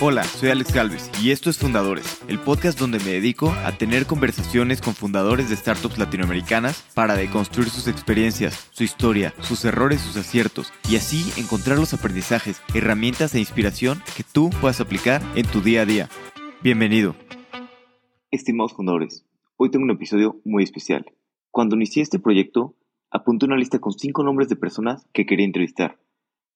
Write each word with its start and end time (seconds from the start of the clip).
Hola, 0.00 0.24
soy 0.24 0.50
Alex 0.50 0.74
Galvez 0.74 1.08
y 1.22 1.30
esto 1.30 1.48
es 1.50 1.56
Fundadores, 1.56 2.20
el 2.26 2.40
podcast 2.40 2.76
donde 2.76 2.98
me 2.98 3.12
dedico 3.12 3.50
a 3.64 3.70
tener 3.78 4.06
conversaciones 4.06 4.80
con 4.80 4.92
fundadores 4.92 5.48
de 5.48 5.54
startups 5.54 5.98
latinoamericanas 5.98 6.82
para 6.94 7.14
deconstruir 7.14 7.68
sus 7.68 7.86
experiencias, 7.86 8.68
su 8.72 8.82
historia, 8.82 9.32
sus 9.38 9.64
errores, 9.64 10.00
sus 10.00 10.16
aciertos 10.16 10.72
y 10.90 10.96
así 10.96 11.32
encontrar 11.40 11.78
los 11.78 11.94
aprendizajes, 11.94 12.60
herramientas 12.74 13.36
e 13.36 13.38
inspiración 13.38 14.02
que 14.16 14.24
tú 14.24 14.50
puedas 14.60 14.80
aplicar 14.80 15.22
en 15.36 15.46
tu 15.46 15.60
día 15.60 15.82
a 15.82 15.86
día. 15.86 16.08
Bienvenido. 16.60 17.14
Estimados 18.32 18.74
fundadores, 18.74 19.24
hoy 19.56 19.70
tengo 19.70 19.84
un 19.84 19.92
episodio 19.92 20.40
muy 20.44 20.64
especial. 20.64 21.06
Cuando 21.52 21.76
inicié 21.76 22.02
este 22.02 22.18
proyecto, 22.18 22.74
apunté 23.12 23.46
una 23.46 23.56
lista 23.56 23.78
con 23.78 23.92
cinco 23.92 24.24
nombres 24.24 24.48
de 24.48 24.56
personas 24.56 25.06
que 25.12 25.24
quería 25.24 25.46
entrevistar. 25.46 26.00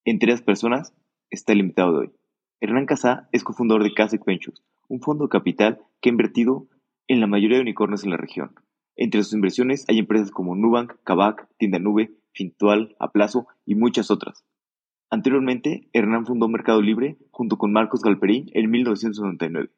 Entre 0.05 0.32
esas 0.32 0.43
personas 0.43 0.92
está 1.30 1.52
el 1.52 1.61
invitado 1.61 1.92
de 1.92 1.98
hoy. 1.98 2.17
Hernán 2.61 2.87
Casá 2.87 3.29
es 3.30 3.45
cofundador 3.45 3.85
de 3.85 3.95
Casec 3.95 4.25
Ventures, 4.25 4.65
un 4.89 5.01
fondo 5.01 5.25
de 5.25 5.29
capital 5.29 5.79
que 6.01 6.09
ha 6.09 6.12
invertido 6.12 6.67
en 7.07 7.21
la 7.21 7.29
mayoría 7.29 7.59
de 7.59 7.62
unicornios 7.62 8.03
en 8.03 8.11
la 8.11 8.17
región. 8.17 8.53
Entre 8.97 9.23
sus 9.23 9.33
inversiones 9.33 9.84
hay 9.89 10.01
empresas 10.01 10.33
como 10.33 10.57
Nubank, 10.57 10.95
Kavak, 11.05 11.48
Tienda 11.57 11.79
Nube, 11.79 12.11
Fintual, 12.33 12.97
Aplazo 12.98 13.47
y 13.65 13.77
muchas 13.77 14.11
otras. 14.11 14.45
Anteriormente, 15.09 15.89
Hernán 15.93 16.27
fundó 16.27 16.48
Mercado 16.48 16.83
Libre 16.83 17.17
junto 17.31 17.59
con 17.59 17.73
Marcos 17.73 18.03
Galperín 18.03 18.51
en 18.55 18.69
1999 18.70 19.70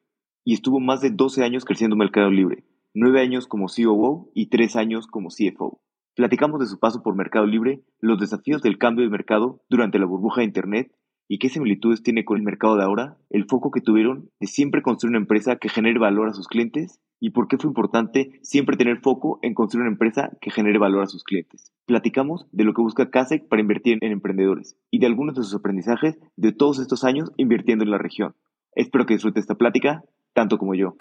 y 0.43 0.55
estuvo 0.55 0.79
más 0.79 1.01
de 1.01 1.11
12 1.11 1.43
años 1.43 1.65
creciendo 1.65 1.95
Mercado 1.95 2.31
Libre, 2.31 2.63
9 2.95 3.21
años 3.21 3.45
como 3.45 3.67
COO 3.67 4.31
y 4.33 4.47
3 4.47 4.75
años 4.75 5.05
como 5.05 5.29
CFO. 5.29 5.79
Platicamos 6.15 6.59
de 6.59 6.65
su 6.65 6.79
paso 6.79 7.03
por 7.03 7.15
Mercado 7.15 7.45
Libre, 7.45 7.83
los 7.99 8.19
desafíos 8.19 8.63
del 8.63 8.79
cambio 8.79 9.05
de 9.05 9.11
mercado 9.11 9.61
durante 9.69 9.99
la 9.99 10.07
burbuja 10.07 10.41
de 10.41 10.45
Internet 10.45 10.91
¿Y 11.31 11.37
qué 11.37 11.47
similitudes 11.47 12.03
tiene 12.03 12.25
con 12.25 12.35
el 12.35 12.43
mercado 12.43 12.75
de 12.75 12.83
ahora? 12.83 13.15
El 13.29 13.45
foco 13.45 13.71
que 13.71 13.79
tuvieron 13.79 14.29
de 14.41 14.47
siempre 14.47 14.81
construir 14.81 15.11
una 15.11 15.19
empresa 15.19 15.55
que 15.55 15.69
genere 15.69 15.97
valor 15.97 16.27
a 16.27 16.33
sus 16.33 16.49
clientes 16.49 16.99
y 17.21 17.29
por 17.29 17.47
qué 17.47 17.55
fue 17.57 17.69
importante 17.69 18.37
siempre 18.41 18.75
tener 18.75 18.99
foco 18.99 19.39
en 19.41 19.53
construir 19.53 19.83
una 19.83 19.93
empresa 19.93 20.31
que 20.41 20.51
genere 20.51 20.77
valor 20.77 21.03
a 21.03 21.07
sus 21.07 21.23
clientes. 21.23 21.71
Platicamos 21.85 22.47
de 22.51 22.65
lo 22.65 22.73
que 22.73 22.81
busca 22.81 23.09
Kasek 23.09 23.47
para 23.47 23.61
invertir 23.61 23.97
en 24.01 24.11
emprendedores 24.11 24.75
y 24.91 24.99
de 24.99 25.05
algunos 25.05 25.35
de 25.35 25.43
sus 25.43 25.55
aprendizajes 25.55 26.19
de 26.35 26.51
todos 26.51 26.79
estos 26.79 27.05
años 27.05 27.31
invirtiendo 27.37 27.85
en 27.85 27.91
la 27.91 27.97
región. 27.97 28.35
Espero 28.75 29.05
que 29.05 29.13
disfrute 29.13 29.39
esta 29.39 29.55
plática 29.55 30.03
tanto 30.33 30.57
como 30.57 30.75
yo. 30.75 30.97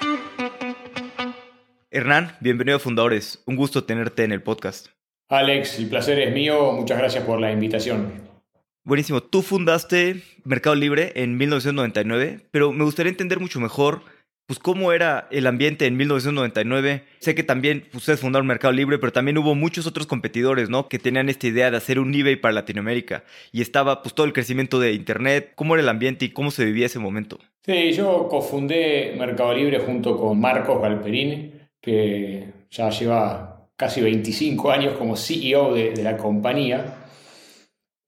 Hernán, 1.90 2.36
bienvenido 2.40 2.76
a 2.76 2.78
Fundadores. 2.78 3.42
Un 3.48 3.56
gusto 3.56 3.82
tenerte 3.82 4.22
en 4.22 4.30
el 4.30 4.44
podcast. 4.44 4.90
Alex, 5.28 5.80
el 5.80 5.88
placer 5.88 6.20
es 6.20 6.32
mío. 6.32 6.70
Muchas 6.74 6.98
gracias 6.98 7.24
por 7.24 7.40
la 7.40 7.50
invitación. 7.50 8.29
Buenísimo. 8.90 9.22
Tú 9.22 9.42
fundaste 9.42 10.16
Mercado 10.42 10.74
Libre 10.74 11.12
en 11.14 11.36
1999, 11.36 12.40
pero 12.50 12.72
me 12.72 12.82
gustaría 12.82 13.10
entender 13.10 13.38
mucho 13.38 13.60
mejor 13.60 14.02
pues 14.46 14.58
cómo 14.58 14.90
era 14.90 15.28
el 15.30 15.46
ambiente 15.46 15.86
en 15.86 15.96
1999. 15.96 17.04
Sé 17.20 17.36
que 17.36 17.44
también 17.44 17.84
ustedes 17.94 18.18
fundaron 18.18 18.48
Mercado 18.48 18.72
Libre, 18.72 18.98
pero 18.98 19.12
también 19.12 19.38
hubo 19.38 19.54
muchos 19.54 19.86
otros 19.86 20.08
competidores, 20.08 20.70
¿no? 20.70 20.88
Que 20.88 20.98
tenían 20.98 21.28
esta 21.28 21.46
idea 21.46 21.70
de 21.70 21.76
hacer 21.76 22.00
un 22.00 22.12
eBay 22.12 22.34
para 22.34 22.52
Latinoamérica. 22.52 23.22
Y 23.52 23.60
estaba 23.60 24.02
pues 24.02 24.12
todo 24.12 24.26
el 24.26 24.32
crecimiento 24.32 24.80
de 24.80 24.92
Internet. 24.92 25.52
¿Cómo 25.54 25.76
era 25.76 25.84
el 25.84 25.88
ambiente 25.88 26.24
y 26.24 26.30
cómo 26.30 26.50
se 26.50 26.64
vivía 26.64 26.86
ese 26.86 26.98
momento? 26.98 27.38
Sí, 27.64 27.92
yo 27.92 28.26
cofundé 28.28 29.14
Mercado 29.16 29.54
Libre 29.54 29.78
junto 29.78 30.16
con 30.16 30.40
Marcos 30.40 30.82
Galperini, 30.82 31.52
que 31.80 32.48
ya 32.72 32.90
lleva 32.90 33.68
casi 33.76 34.00
25 34.00 34.68
años 34.68 34.94
como 34.98 35.16
CEO 35.16 35.74
de, 35.74 35.92
de 35.92 36.02
la 36.02 36.16
compañía. 36.16 36.96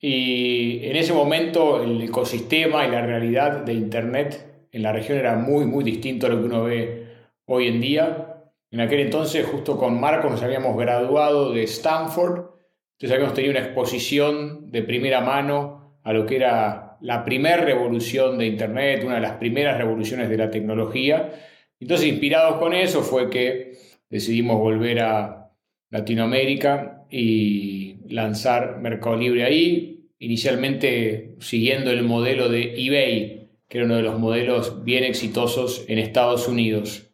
Y 0.05 0.85
en 0.85 0.97
ese 0.97 1.13
momento 1.13 1.81
el 1.81 2.03
ecosistema 2.03 2.85
y 2.85 2.91
la 2.91 3.07
realidad 3.07 3.65
de 3.65 3.73
Internet 3.73 4.67
en 4.73 4.83
la 4.83 4.93
región 4.93 5.17
era 5.17 5.37
muy, 5.37 5.65
muy 5.65 5.85
distinto 5.85 6.27
a 6.27 6.29
lo 6.29 6.41
que 6.41 6.47
uno 6.47 6.65
ve 6.65 7.07
hoy 7.45 7.69
en 7.69 7.81
día. 7.81 8.43
En 8.73 8.81
aquel 8.81 8.99
entonces, 8.99 9.47
justo 9.47 9.79
con 9.79 10.01
Marcos, 10.01 10.33
nos 10.33 10.43
habíamos 10.43 10.77
graduado 10.77 11.53
de 11.53 11.63
Stanford, 11.63 12.47
entonces 12.95 13.13
habíamos 13.13 13.35
tenido 13.35 13.53
una 13.53 13.61
exposición 13.61 14.73
de 14.73 14.83
primera 14.83 15.21
mano 15.21 16.01
a 16.03 16.13
lo 16.13 16.27
que 16.27 16.35
era 16.35 16.97
la 17.01 17.25
primera 17.25 17.59
revolución 17.59 18.39
de 18.39 18.47
Internet, 18.47 19.05
una 19.05 19.17
de 19.17 19.21
las 19.21 19.37
primeras 19.37 19.79
revoluciones 19.79 20.29
de 20.29 20.37
la 20.37 20.51
tecnología. 20.51 21.31
Entonces, 21.79 22.09
inspirados 22.09 22.57
con 22.57 22.75
eso, 22.75 23.03
fue 23.03 23.31
que 23.31 23.75
decidimos 24.11 24.59
volver 24.59 24.99
a 25.01 25.53
Latinoamérica 25.91 27.05
y 27.09 27.99
lanzar 28.09 28.81
Mercado 28.81 29.17
Libre 29.17 29.45
ahí 29.45 29.92
inicialmente 30.23 31.35
siguiendo 31.41 31.91
el 31.91 32.05
modelo 32.05 32.49
de 32.49 32.75
eBay, 32.77 33.49
que 33.69 33.79
era 33.79 33.87
uno 33.87 33.97
de 33.97 34.03
los 34.03 34.21
modelos 34.21 34.85
bien 34.85 35.03
exitosos 35.03 35.85
en 35.89 35.99
Estados 35.99 36.47
Unidos. 36.47 37.11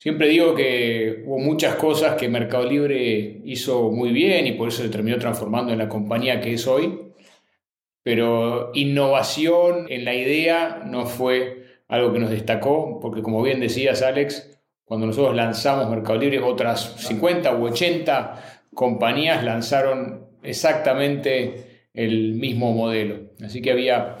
Siempre 0.00 0.26
digo 0.26 0.56
que 0.56 1.22
hubo 1.24 1.38
muchas 1.38 1.76
cosas 1.76 2.16
que 2.16 2.28
Mercado 2.28 2.68
Libre 2.68 3.40
hizo 3.44 3.92
muy 3.92 4.10
bien 4.10 4.48
y 4.48 4.52
por 4.52 4.68
eso 4.68 4.82
se 4.82 4.88
terminó 4.88 5.18
transformando 5.18 5.72
en 5.72 5.78
la 5.78 5.88
compañía 5.88 6.40
que 6.40 6.54
es 6.54 6.66
hoy, 6.66 7.12
pero 8.02 8.72
innovación 8.74 9.86
en 9.88 10.04
la 10.04 10.14
idea 10.14 10.82
no 10.84 11.06
fue 11.06 11.62
algo 11.86 12.12
que 12.12 12.18
nos 12.18 12.30
destacó, 12.30 12.98
porque 13.00 13.22
como 13.22 13.40
bien 13.40 13.60
decías 13.60 14.02
Alex, 14.02 14.58
cuando 14.84 15.06
nosotros 15.06 15.36
lanzamos 15.36 15.88
Mercado 15.88 16.18
Libre, 16.18 16.40
otras 16.40 16.96
50 17.06 17.54
u 17.54 17.66
80 17.66 18.64
compañías 18.74 19.44
lanzaron 19.44 20.26
exactamente 20.42 21.71
el 21.94 22.34
mismo 22.34 22.72
modelo. 22.72 23.32
Así 23.44 23.60
que 23.62 23.72
había 23.72 24.18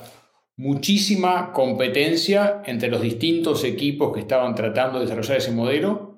muchísima 0.56 1.52
competencia 1.52 2.62
entre 2.66 2.90
los 2.90 3.02
distintos 3.02 3.64
equipos 3.64 4.12
que 4.12 4.20
estaban 4.20 4.54
tratando 4.54 4.98
de 4.98 5.06
desarrollar 5.06 5.38
ese 5.38 5.52
modelo 5.52 6.12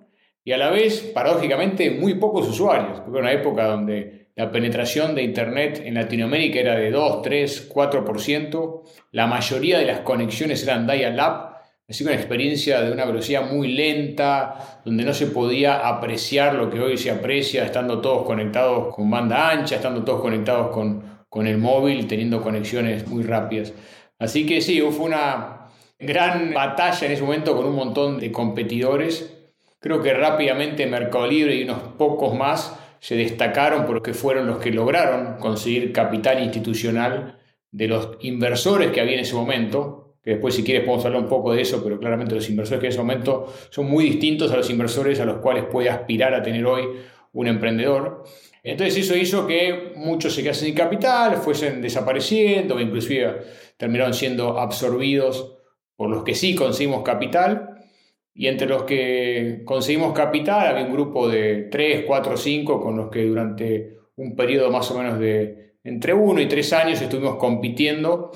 y 0.46 0.52
a 0.52 0.58
la 0.58 0.68
vez, 0.68 1.00
paradójicamente, 1.14 1.90
muy 1.90 2.14
pocos 2.14 2.46
usuarios, 2.46 3.00
porque 3.00 3.18
era 3.18 3.28
una 3.28 3.32
época 3.32 3.64
donde 3.66 4.28
la 4.36 4.50
penetración 4.50 5.14
de 5.14 5.22
Internet 5.22 5.80
en 5.82 5.94
Latinoamérica 5.94 6.60
era 6.60 6.74
de 6.74 6.90
2, 6.90 7.22
3, 7.22 7.72
4%, 7.72 8.82
la 9.12 9.26
mayoría 9.26 9.78
de 9.78 9.86
las 9.86 10.00
conexiones 10.00 10.62
eran 10.64 10.86
dial-up, 10.86 11.54
así 11.88 12.04
que 12.04 12.10
una 12.10 12.18
experiencia 12.18 12.82
de 12.82 12.92
una 12.92 13.06
velocidad 13.06 13.50
muy 13.50 13.68
lenta, 13.68 14.82
donde 14.84 15.04
no 15.04 15.14
se 15.14 15.28
podía 15.28 15.88
apreciar 15.88 16.54
lo 16.56 16.68
que 16.68 16.80
hoy 16.80 16.98
se 16.98 17.10
aprecia, 17.10 17.64
estando 17.64 18.02
todos 18.02 18.26
conectados 18.26 18.94
con 18.94 19.10
banda 19.10 19.48
ancha, 19.48 19.76
estando 19.76 20.04
todos 20.04 20.20
conectados 20.20 20.72
con 20.72 21.13
con 21.34 21.48
el 21.48 21.58
móvil, 21.58 22.06
teniendo 22.06 22.40
conexiones 22.40 23.08
muy 23.08 23.24
rápidas. 23.24 23.72
Así 24.20 24.46
que 24.46 24.60
sí, 24.60 24.80
fue 24.92 25.06
una 25.06 25.66
gran 25.98 26.54
batalla 26.54 27.08
en 27.08 27.12
ese 27.12 27.24
momento 27.24 27.56
con 27.56 27.66
un 27.66 27.74
montón 27.74 28.20
de 28.20 28.30
competidores. 28.30 29.36
Creo 29.80 30.00
que 30.00 30.14
rápidamente 30.14 30.86
Mercado 30.86 31.26
Libre 31.26 31.56
y 31.56 31.64
unos 31.64 31.80
pocos 31.98 32.36
más 32.36 32.78
se 33.00 33.16
destacaron 33.16 33.84
porque 33.84 34.14
fueron 34.14 34.46
los 34.46 34.58
que 34.58 34.70
lograron 34.70 35.38
conseguir 35.40 35.92
capital 35.92 36.40
institucional 36.40 37.40
de 37.72 37.88
los 37.88 38.10
inversores 38.20 38.92
que 38.92 39.00
había 39.00 39.14
en 39.14 39.20
ese 39.20 39.34
momento, 39.34 40.14
que 40.22 40.34
después 40.34 40.54
si 40.54 40.62
quieres 40.62 40.84
podemos 40.84 41.04
hablar 41.04 41.22
un 41.22 41.28
poco 41.28 41.52
de 41.52 41.62
eso, 41.62 41.82
pero 41.82 41.98
claramente 41.98 42.36
los 42.36 42.48
inversores 42.48 42.78
que 42.78 42.86
en 42.86 42.92
ese 42.92 43.00
momento 43.00 43.52
son 43.70 43.86
muy 43.86 44.04
distintos 44.04 44.52
a 44.52 44.56
los 44.56 44.70
inversores 44.70 45.18
a 45.18 45.24
los 45.24 45.38
cuales 45.38 45.64
puede 45.64 45.90
aspirar 45.90 46.32
a 46.32 46.44
tener 46.44 46.64
hoy 46.64 46.84
un 47.32 47.48
emprendedor. 47.48 48.22
Entonces 48.64 48.96
eso 48.96 49.14
hizo 49.14 49.46
que 49.46 49.92
muchos 49.94 50.34
se 50.34 50.42
quedasen 50.42 50.68
sin 50.68 50.74
capital, 50.74 51.36
fuesen 51.36 51.82
desapareciendo, 51.82 52.80
inclusive 52.80 53.42
terminaron 53.76 54.14
siendo 54.14 54.58
absorbidos 54.58 55.58
por 55.96 56.08
los 56.08 56.24
que 56.24 56.34
sí 56.34 56.54
conseguimos 56.54 57.02
capital. 57.02 57.84
Y 58.32 58.48
entre 58.48 58.66
los 58.66 58.84
que 58.84 59.62
conseguimos 59.66 60.14
capital 60.14 60.66
había 60.66 60.86
un 60.86 60.94
grupo 60.94 61.28
de 61.28 61.68
3, 61.70 62.04
4, 62.06 62.36
5 62.38 62.82
con 62.82 62.96
los 62.96 63.10
que 63.10 63.24
durante 63.24 63.98
un 64.16 64.34
periodo 64.34 64.70
más 64.70 64.90
o 64.90 64.98
menos 64.98 65.18
de 65.18 65.74
entre 65.84 66.14
1 66.14 66.40
y 66.40 66.46
3 66.46 66.72
años 66.72 67.02
estuvimos 67.02 67.36
compitiendo 67.36 68.32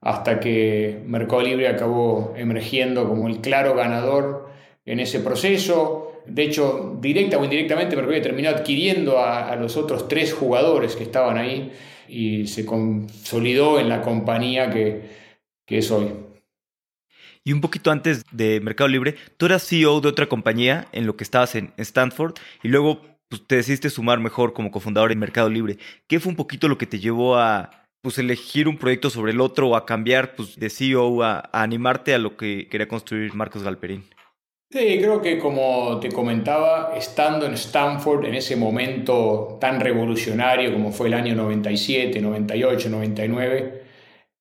hasta 0.00 0.40
que 0.40 1.02
Mercado 1.04 1.42
Libre 1.42 1.68
acabó 1.68 2.32
emergiendo 2.36 3.06
como 3.06 3.28
el 3.28 3.42
claro 3.42 3.74
ganador 3.74 4.48
en 4.86 5.00
ese 5.00 5.20
proceso. 5.20 6.07
De 6.28 6.42
hecho, 6.42 6.98
directa 7.00 7.38
o 7.38 7.44
indirectamente, 7.44 7.96
Mercurio 7.96 8.20
terminó 8.20 8.50
adquiriendo 8.50 9.18
a, 9.18 9.56
los 9.56 9.76
otros 9.76 10.08
tres 10.08 10.34
jugadores 10.34 10.94
que 10.94 11.04
estaban 11.04 11.38
ahí 11.38 11.72
y 12.08 12.46
se 12.46 12.66
consolidó 12.66 13.80
en 13.80 13.88
la 13.88 14.02
compañía 14.02 14.70
que, 14.70 15.02
que 15.66 15.78
es 15.78 15.90
hoy. 15.90 16.12
Y 17.44 17.52
un 17.52 17.62
poquito 17.62 17.90
antes 17.90 18.24
de 18.30 18.60
Mercado 18.60 18.88
Libre, 18.88 19.14
tú 19.38 19.46
eras 19.46 19.66
CEO 19.66 20.02
de 20.02 20.08
otra 20.08 20.26
compañía 20.26 20.86
en 20.92 21.06
lo 21.06 21.16
que 21.16 21.24
estabas 21.24 21.54
en 21.54 21.72
Stanford 21.78 22.34
y 22.62 22.68
luego 22.68 23.00
pues, 23.28 23.46
te 23.46 23.56
decidiste 23.56 23.88
sumar 23.88 24.20
mejor 24.20 24.52
como 24.52 24.70
cofundador 24.70 25.12
en 25.12 25.18
Mercado 25.18 25.48
Libre. 25.48 25.78
¿Qué 26.06 26.20
fue 26.20 26.30
un 26.30 26.36
poquito 26.36 26.68
lo 26.68 26.76
que 26.76 26.86
te 26.86 26.98
llevó 26.98 27.36
a 27.38 27.86
pues, 28.02 28.18
elegir 28.18 28.68
un 28.68 28.76
proyecto 28.76 29.08
sobre 29.08 29.32
el 29.32 29.40
otro 29.40 29.68
o 29.68 29.76
a 29.76 29.86
cambiar 29.86 30.34
pues, 30.34 30.56
de 30.56 30.68
CEO 30.68 31.22
a, 31.22 31.38
a 31.38 31.62
animarte 31.62 32.14
a 32.14 32.18
lo 32.18 32.36
que 32.36 32.68
quería 32.68 32.86
construir 32.86 33.34
Marcos 33.34 33.62
Galperín? 33.62 34.04
Sí, 34.70 34.98
creo 34.98 35.22
que 35.22 35.38
como 35.38 35.98
te 35.98 36.10
comentaba, 36.10 36.92
estando 36.94 37.46
en 37.46 37.54
Stanford 37.54 38.26
en 38.26 38.34
ese 38.34 38.54
momento 38.54 39.56
tan 39.58 39.80
revolucionario 39.80 40.74
como 40.74 40.92
fue 40.92 41.08
el 41.08 41.14
año 41.14 41.34
97, 41.34 42.20
98, 42.20 42.90
99, 42.90 43.82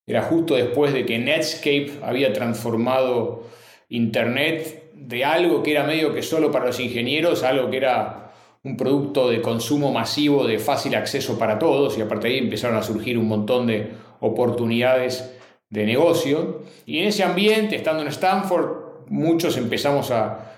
Era 0.06 0.24
justo 0.24 0.56
después 0.56 0.94
de 0.94 1.06
que 1.06 1.20
Netscape 1.20 2.00
había 2.04 2.34
transformado 2.34 3.46
Internet 3.90 4.92
de 4.94 5.24
algo 5.26 5.64
que 5.64 5.72
era 5.72 5.84
medio 5.84 6.14
que 6.14 6.24
solo 6.24 6.52
para 6.52 6.68
los 6.68 6.80
ingenieros, 6.82 7.44
algo 7.44 7.70
que 7.70 7.78
era 7.78 8.34
un 8.64 8.76
producto 8.78 9.30
de 9.30 9.42
consumo 9.42 9.94
masivo, 9.94 10.46
de 10.46 10.60
fácil 10.60 10.96
acceso 10.96 11.40
para 11.40 11.60
todos, 11.60 11.98
y 11.98 12.02
a 12.02 12.08
partir 12.10 12.32
de 12.32 12.38
ahí 12.38 12.44
empezaron 12.44 12.78
a 12.78 12.84
surgir 12.84 13.18
un 13.18 13.28
montón 13.30 13.68
de 13.68 13.94
oportunidades 14.20 15.38
de 15.70 15.86
negocio. 15.86 16.64
Y 16.86 17.00
en 17.00 17.08
ese 17.08 17.24
ambiente, 17.24 17.78
estando 17.78 18.02
en 18.04 18.10
Stanford, 18.10 18.87
muchos 19.10 19.58
empezamos 19.58 20.12
a, 20.12 20.54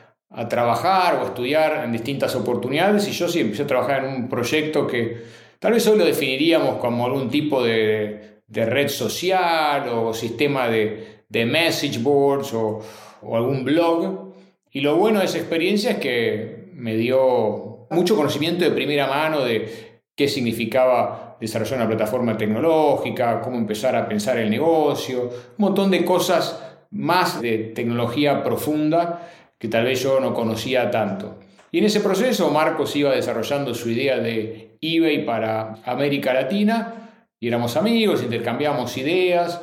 trabajar 0.48 1.16
o 1.16 1.22
a 1.22 1.26
estudiar 1.26 1.84
en 1.84 1.92
distintas 1.92 2.36
oportunidades, 2.36 3.08
y 3.08 3.12
yo 3.12 3.28
sí 3.28 3.40
empecé 3.40 3.64
a 3.64 3.68
trabajar 3.68 4.06
en 4.06 4.14
un 4.14 4.30
proyecto 4.30 4.86
que 4.86 5.24
tal 5.58 5.74
vez 5.74 5.88
hoy 5.88 5.98
lo 5.98 6.06
definiríamos 6.06 6.76
como 6.76 7.06
algún 7.06 7.30
tipo 7.30 7.64
de, 7.64 8.42
red 8.48 8.90
social 8.90 9.90
o 9.90 10.14
sistema 10.14 10.68
de, 10.68 11.26
message 11.32 11.98
boards 12.00 12.54
o, 12.54 12.80
o 13.24 13.36
algún 13.36 13.64
blog. 13.64 14.34
Y 14.72 14.82
lo 14.82 14.98
bueno 14.98 15.20
de 15.20 15.26
esa 15.26 15.40
experiencia 15.40 15.92
es 15.92 15.98
que 15.98 16.70
me 16.74 16.96
dio 16.96 17.88
mucho 17.90 18.16
conocimiento 18.16 18.64
de 18.64 18.72
primera 18.72 19.08
mano 19.08 19.44
de 19.44 20.02
qué 20.16 20.28
significaba 20.28 21.38
desarrollar 21.40 21.80
una 21.80 21.88
plataforma 21.88 22.38
tecnológica, 22.38 23.42
cómo 23.42 23.58
empezar 23.58 23.96
a 23.96 24.08
pensar 24.08 24.38
el 24.38 24.50
negocio, 24.50 25.24
un 25.24 25.30
montón 25.58 25.90
de 25.90 26.04
cosas 26.04 26.69
más 26.92 27.42
de 27.42 27.58
tecnología 27.58 28.44
profunda 28.44 29.30
que 29.58 29.68
tal 29.68 29.86
vez 29.86 30.02
yo 30.02 30.20
no 30.20 30.34
conocía 30.34 30.90
tanto. 30.90 31.40
Y 31.72 31.80
en 31.80 31.86
ese 31.86 32.00
proceso 32.00 32.50
Marcos 32.50 32.96
iba 32.96 33.12
desarrollando 33.12 33.76
su 33.76 33.90
idea 33.90 34.18
de 34.18 34.78
eBay 34.82 35.26
para 35.26 35.76
América 35.86 36.34
Latina 36.34 37.10
y 37.40 37.48
éramos 37.48 37.78
amigos, 37.78 38.24
intercambiamos 38.24 38.98
ideas 38.98 39.62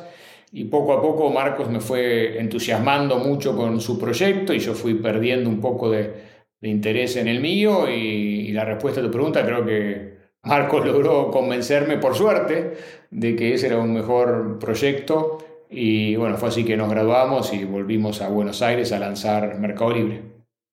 y 0.51 0.65
poco 0.65 0.93
a 0.93 1.01
poco 1.01 1.29
Marcos 1.29 1.69
me 1.69 1.81
fue 1.81 2.39
entusiasmando 2.39 3.17
mucho 3.17 3.55
con 3.55 3.81
su 3.81 3.99
proyecto 3.99 4.53
y 4.53 4.59
yo 4.59 4.73
fui 4.73 4.93
perdiendo 4.95 5.49
un 5.49 5.59
poco 5.59 5.89
de, 5.91 6.37
interés 6.61 7.17
en 7.17 7.27
el 7.27 7.39
mío 7.39 7.89
y, 7.89 8.51
la 8.51 8.65
respuesta 8.65 9.01
a 9.01 9.03
tu 9.03 9.11
pregunta 9.11 9.45
creo 9.45 9.65
que 9.65 10.17
Marcos 10.43 10.85
logró 10.87 11.29
convencerme 11.29 11.97
por 11.97 12.15
suerte 12.15 12.73
de 13.11 13.35
que 13.35 13.53
ese 13.53 13.67
era 13.67 13.77
un 13.77 13.93
mejor 13.93 14.57
proyecto 14.59 15.37
y 15.69 16.15
bueno, 16.15 16.37
fue 16.37 16.49
así 16.49 16.63
que 16.63 16.77
nos 16.77 16.89
graduamos 16.89 17.53
y 17.53 17.63
volvimos 17.63 18.21
a 18.21 18.29
Buenos 18.29 18.61
Aires 18.61 18.91
a 18.91 18.99
lanzar 18.99 19.59
Mercado 19.59 19.91
Libre. 19.91 20.21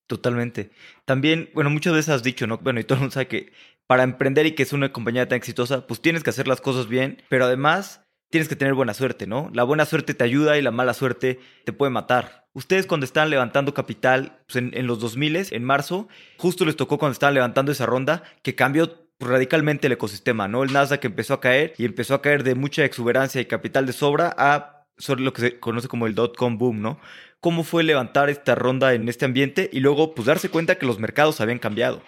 Totalmente. 0.07 0.69
También, 1.05 1.49
bueno, 1.53 1.69
muchas 1.69 1.93
veces 1.93 2.09
has 2.09 2.23
dicho, 2.23 2.45
¿no? 2.47 2.59
Bueno, 2.59 2.79
y 2.79 2.83
todo 2.83 2.95
el 2.95 3.01
mundo 3.01 3.13
sabe 3.13 3.27
que 3.27 3.51
para 3.87 4.03
emprender 4.03 4.45
y 4.45 4.53
que 4.53 4.63
es 4.63 4.73
una 4.73 4.91
compañía 4.91 5.27
tan 5.27 5.37
exitosa, 5.37 5.87
pues 5.87 6.01
tienes 6.01 6.23
que 6.23 6.29
hacer 6.29 6.47
las 6.47 6.61
cosas 6.61 6.87
bien, 6.87 7.21
pero 7.29 7.45
además 7.45 8.05
tienes 8.29 8.47
que 8.47 8.55
tener 8.55 8.73
buena 8.73 8.93
suerte, 8.93 9.27
¿no? 9.27 9.49
La 9.53 9.63
buena 9.63 9.85
suerte 9.85 10.13
te 10.13 10.23
ayuda 10.23 10.57
y 10.57 10.61
la 10.61 10.71
mala 10.71 10.93
suerte 10.93 11.39
te 11.63 11.73
puede 11.73 11.91
matar. 11.91 12.47
Ustedes 12.53 12.87
cuando 12.87 13.05
estaban 13.05 13.29
levantando 13.29 13.73
capital 13.73 14.39
pues, 14.47 14.57
en, 14.57 14.87
los 14.87 14.99
2000, 14.99 15.47
en 15.51 15.63
marzo, 15.63 16.07
justo 16.37 16.65
les 16.65 16.75
tocó 16.75 16.97
cuando 16.97 17.13
estaban 17.13 17.33
levantando 17.33 17.71
esa 17.71 17.85
ronda 17.85 18.23
que 18.41 18.55
cambió 18.55 19.07
radicalmente 19.19 19.87
el 19.87 19.93
ecosistema, 19.93 20.47
¿no? 20.47 20.63
El 20.63 20.73
Nasdaq 20.73 21.05
empezó 21.05 21.35
a 21.35 21.41
caer 21.41 21.73
y 21.77 21.85
empezó 21.85 22.13
a 22.13 22.21
caer 22.21 22.43
de 22.43 22.55
mucha 22.55 22.83
exuberancia 22.83 23.39
y 23.41 23.45
capital 23.45 23.85
de 23.85 23.93
sobra 23.93 24.35
a 24.37 24.74
lo 25.17 25.33
que 25.33 25.41
se 25.41 25.59
conoce 25.59 25.87
como 25.87 26.07
el 26.07 26.15
dot-com 26.15 26.57
boom, 26.57 26.81
¿no? 26.81 26.99
¿Cómo 27.39 27.63
fue 27.63 27.83
levantar 27.83 28.29
esta 28.29 28.55
ronda 28.55 28.93
en 28.93 29.07
este 29.09 29.25
ambiente 29.25 29.69
y 29.71 29.79
luego 29.79 30.15
pues 30.15 30.25
darse 30.25 30.49
cuenta 30.49 30.77
que 30.77 30.85
los 30.85 30.99
mercados 30.99 31.41
habían 31.41 31.59
cambiado? 31.59 32.01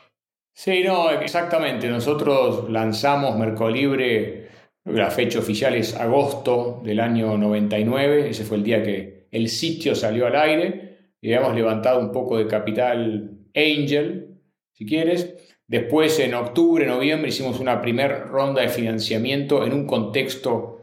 Sí, 0.54 0.84
no, 0.84 1.12
exactamente. 1.12 1.88
Nosotros 1.90 2.70
lanzamos 2.70 3.38
Mercado 3.38 3.70
Libre 3.70 4.48
la 4.88 5.12
fecha 5.12 5.40
oficial 5.40 5.76
es 5.76 5.96
agosto 5.96 6.82
del 6.84 7.02
año 7.02 7.38
99, 7.38 8.30
ese 8.30 8.46
fue 8.46 8.56
el 8.56 8.64
día 8.64 8.84
que 8.84 9.28
el 9.32 9.50
sitio 9.50 9.96
salió 9.96 10.28
al 10.28 10.36
aire 10.38 11.12
y 11.20 11.34
habíamos 11.34 11.56
levantado 11.56 12.00
un 12.00 12.14
poco 12.14 12.38
de 12.38 12.48
capital 12.48 13.38
angel, 13.54 14.40
si 14.72 14.86
quieres. 14.86 15.36
Después, 15.68 16.18
en 16.20 16.34
octubre, 16.36 16.86
noviembre, 16.86 17.28
hicimos 17.28 17.60
una 17.60 17.82
primera 17.82 18.24
ronda 18.24 18.62
de 18.62 18.70
financiamiento 18.70 19.66
en 19.66 19.74
un 19.74 19.86
contexto 19.86 20.77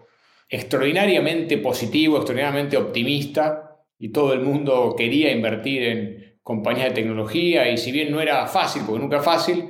extraordinariamente 0.48 1.58
positivo, 1.58 2.16
extraordinariamente 2.16 2.76
optimista, 2.76 3.80
y 3.98 4.10
todo 4.10 4.32
el 4.32 4.40
mundo 4.40 4.94
quería 4.96 5.32
invertir 5.32 5.82
en 5.82 6.38
compañías 6.42 6.88
de 6.88 6.94
tecnología, 6.94 7.70
y 7.70 7.78
si 7.78 7.90
bien 7.90 8.10
no 8.10 8.20
era 8.20 8.46
fácil, 8.46 8.82
porque 8.86 9.00
nunca 9.00 9.18
es 9.18 9.24
fácil, 9.24 9.68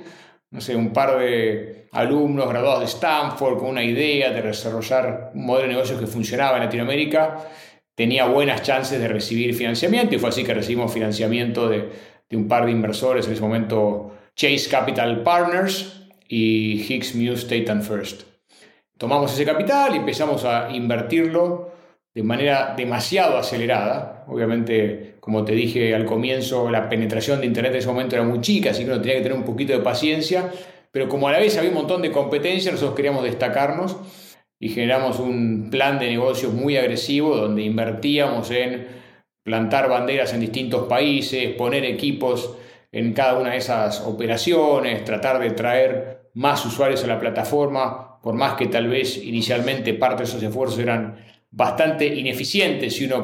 no 0.50 0.60
sé, 0.60 0.76
un 0.76 0.92
par 0.92 1.18
de 1.18 1.88
alumnos 1.92 2.48
graduados 2.48 2.80
de 2.80 2.86
Stanford 2.86 3.58
con 3.58 3.68
una 3.70 3.84
idea 3.84 4.30
de 4.30 4.42
desarrollar 4.42 5.30
un 5.34 5.46
modelo 5.46 5.68
de 5.68 5.74
negocio 5.74 5.98
que 5.98 6.06
funcionaba 6.06 6.56
en 6.56 6.64
Latinoamérica, 6.64 7.48
tenía 7.94 8.26
buenas 8.26 8.62
chances 8.62 9.00
de 9.00 9.08
recibir 9.08 9.54
financiamiento 9.54 10.14
y 10.14 10.18
fue 10.18 10.28
así 10.28 10.44
que 10.44 10.54
recibimos 10.54 10.92
financiamiento 10.92 11.68
de, 11.68 11.90
un 12.32 12.48
par 12.48 12.66
de 12.66 12.72
inversores, 12.72 13.26
en 13.26 13.34
ese 13.34 13.42
momento 13.42 14.12
Chase 14.34 14.68
Capital 14.68 15.22
Partners 15.22 16.08
y 16.28 16.84
Hicks 16.88 17.14
Muse 17.14 17.42
State 17.42 17.70
and 17.70 17.82
First. 17.82 18.33
Tomamos 18.96 19.32
ese 19.32 19.44
capital 19.44 19.94
y 19.94 19.98
empezamos 19.98 20.44
a 20.44 20.70
invertirlo 20.70 21.72
de 22.14 22.22
manera 22.22 22.74
demasiado 22.76 23.36
acelerada. 23.36 24.24
Obviamente, 24.28 25.16
como 25.18 25.44
te 25.44 25.52
dije 25.52 25.94
al 25.94 26.04
comienzo, 26.04 26.70
la 26.70 26.88
penetración 26.88 27.40
de 27.40 27.46
Internet 27.46 27.72
en 27.72 27.78
ese 27.78 27.88
momento 27.88 28.14
era 28.14 28.24
muy 28.24 28.40
chica, 28.40 28.70
así 28.70 28.84
que 28.84 28.90
uno 28.90 29.00
tenía 29.00 29.16
que 29.16 29.22
tener 29.22 29.36
un 29.36 29.44
poquito 29.44 29.72
de 29.72 29.80
paciencia, 29.80 30.50
pero 30.92 31.08
como 31.08 31.26
a 31.26 31.32
la 31.32 31.40
vez 31.40 31.58
había 31.58 31.70
un 31.70 31.76
montón 31.76 32.02
de 32.02 32.12
competencia, 32.12 32.70
nosotros 32.70 32.94
queríamos 32.94 33.24
destacarnos 33.24 33.96
y 34.60 34.68
generamos 34.68 35.18
un 35.18 35.70
plan 35.70 35.98
de 35.98 36.06
negocios 36.06 36.52
muy 36.52 36.76
agresivo 36.76 37.36
donde 37.36 37.62
invertíamos 37.62 38.50
en 38.52 38.86
plantar 39.42 39.88
banderas 39.88 40.32
en 40.32 40.40
distintos 40.40 40.86
países, 40.86 41.52
poner 41.54 41.84
equipos 41.84 42.56
en 42.92 43.12
cada 43.12 43.38
una 43.38 43.50
de 43.50 43.56
esas 43.56 44.00
operaciones, 44.02 45.04
tratar 45.04 45.40
de 45.40 45.50
traer 45.50 46.30
más 46.34 46.64
usuarios 46.64 47.02
a 47.02 47.08
la 47.08 47.18
plataforma, 47.18 48.03
por 48.24 48.34
más 48.34 48.54
que 48.54 48.68
tal 48.68 48.88
vez 48.88 49.22
inicialmente 49.22 49.92
parte 49.92 50.22
de 50.22 50.24
esos 50.24 50.42
esfuerzos 50.42 50.78
eran 50.78 51.16
bastante 51.50 52.06
ineficiente 52.06 52.88
si 52.88 53.04
uno 53.04 53.22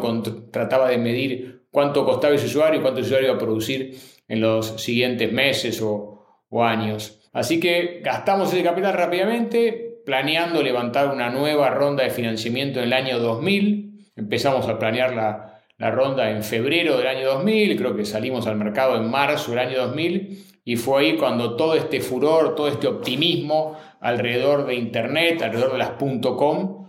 trataba 0.52 0.91
de 0.91 0.99
medir 0.99 1.62
cuánto 1.70 2.05
costaba 2.05 2.35
ese 2.35 2.44
usuario 2.44 2.79
y 2.79 2.82
cuánto 2.82 3.00
usuario 3.00 3.29
iba 3.29 3.37
a 3.37 3.41
producir 3.41 3.97
en 4.29 4.43
los 4.43 4.67
siguientes 4.82 5.32
meses 5.32 5.81
o, 5.81 6.19
años. 6.62 7.31
Así 7.32 7.58
que 7.61 8.02
gastamos 8.05 8.52
ese 8.52 8.62
capital 8.62 8.93
rápidamente, 8.93 10.02
planeando 10.05 10.62
levantar 10.62 11.08
una 11.08 11.31
nueva 11.31 11.70
ronda 11.70 12.05
de 12.05 12.11
financiamiento 12.11 12.81
en 12.81 12.87
el 12.87 12.93
año 12.93 13.20
2000. 13.20 14.10
Empezamos 14.17 14.69
a 14.69 14.79
planear 14.79 15.15
la, 15.15 15.63
la 15.79 15.91
ronda 15.91 16.31
en 16.31 16.43
febrero 16.43 16.98
del 16.98 17.06
año 17.06 17.27
2000, 17.27 17.77
creo 17.79 17.96
que 17.96 18.05
salimos 18.05 18.46
al 18.46 18.56
mercado 18.56 18.96
en 18.96 19.10
marzo 19.10 19.53
del 19.53 19.60
año 19.60 19.79
2000 19.79 20.44
y 20.65 20.77
fue 20.77 21.03
ahí 21.03 21.17
cuando 21.17 21.56
todo 21.56 21.74
este 21.74 22.01
furor, 22.01 22.55
todo 22.55 22.69
este 22.69 22.86
optimismo 22.86 23.77
alrededor 24.00 24.66
de 24.66 24.74
Internet, 24.74 25.42
alrededor 25.42 25.72
de 25.72 25.78
las 25.78 25.90
.com, 25.90 26.88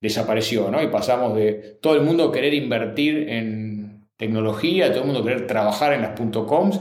desapareció, 0.00 0.70
¿no? 0.70 0.82
Y 0.82 0.88
pasamos 0.88 1.34
de 1.36 1.78
todo 1.80 1.94
el 1.94 2.02
mundo 2.02 2.30
querer 2.32 2.54
invertir 2.54 3.28
en 3.28 4.08
tecnología, 4.16 4.90
todo 4.90 5.00
el 5.00 5.06
mundo 5.06 5.24
querer 5.24 5.46
trabajar 5.46 5.92
en 5.92 6.02
las 6.02 6.18
.coms, 6.18 6.80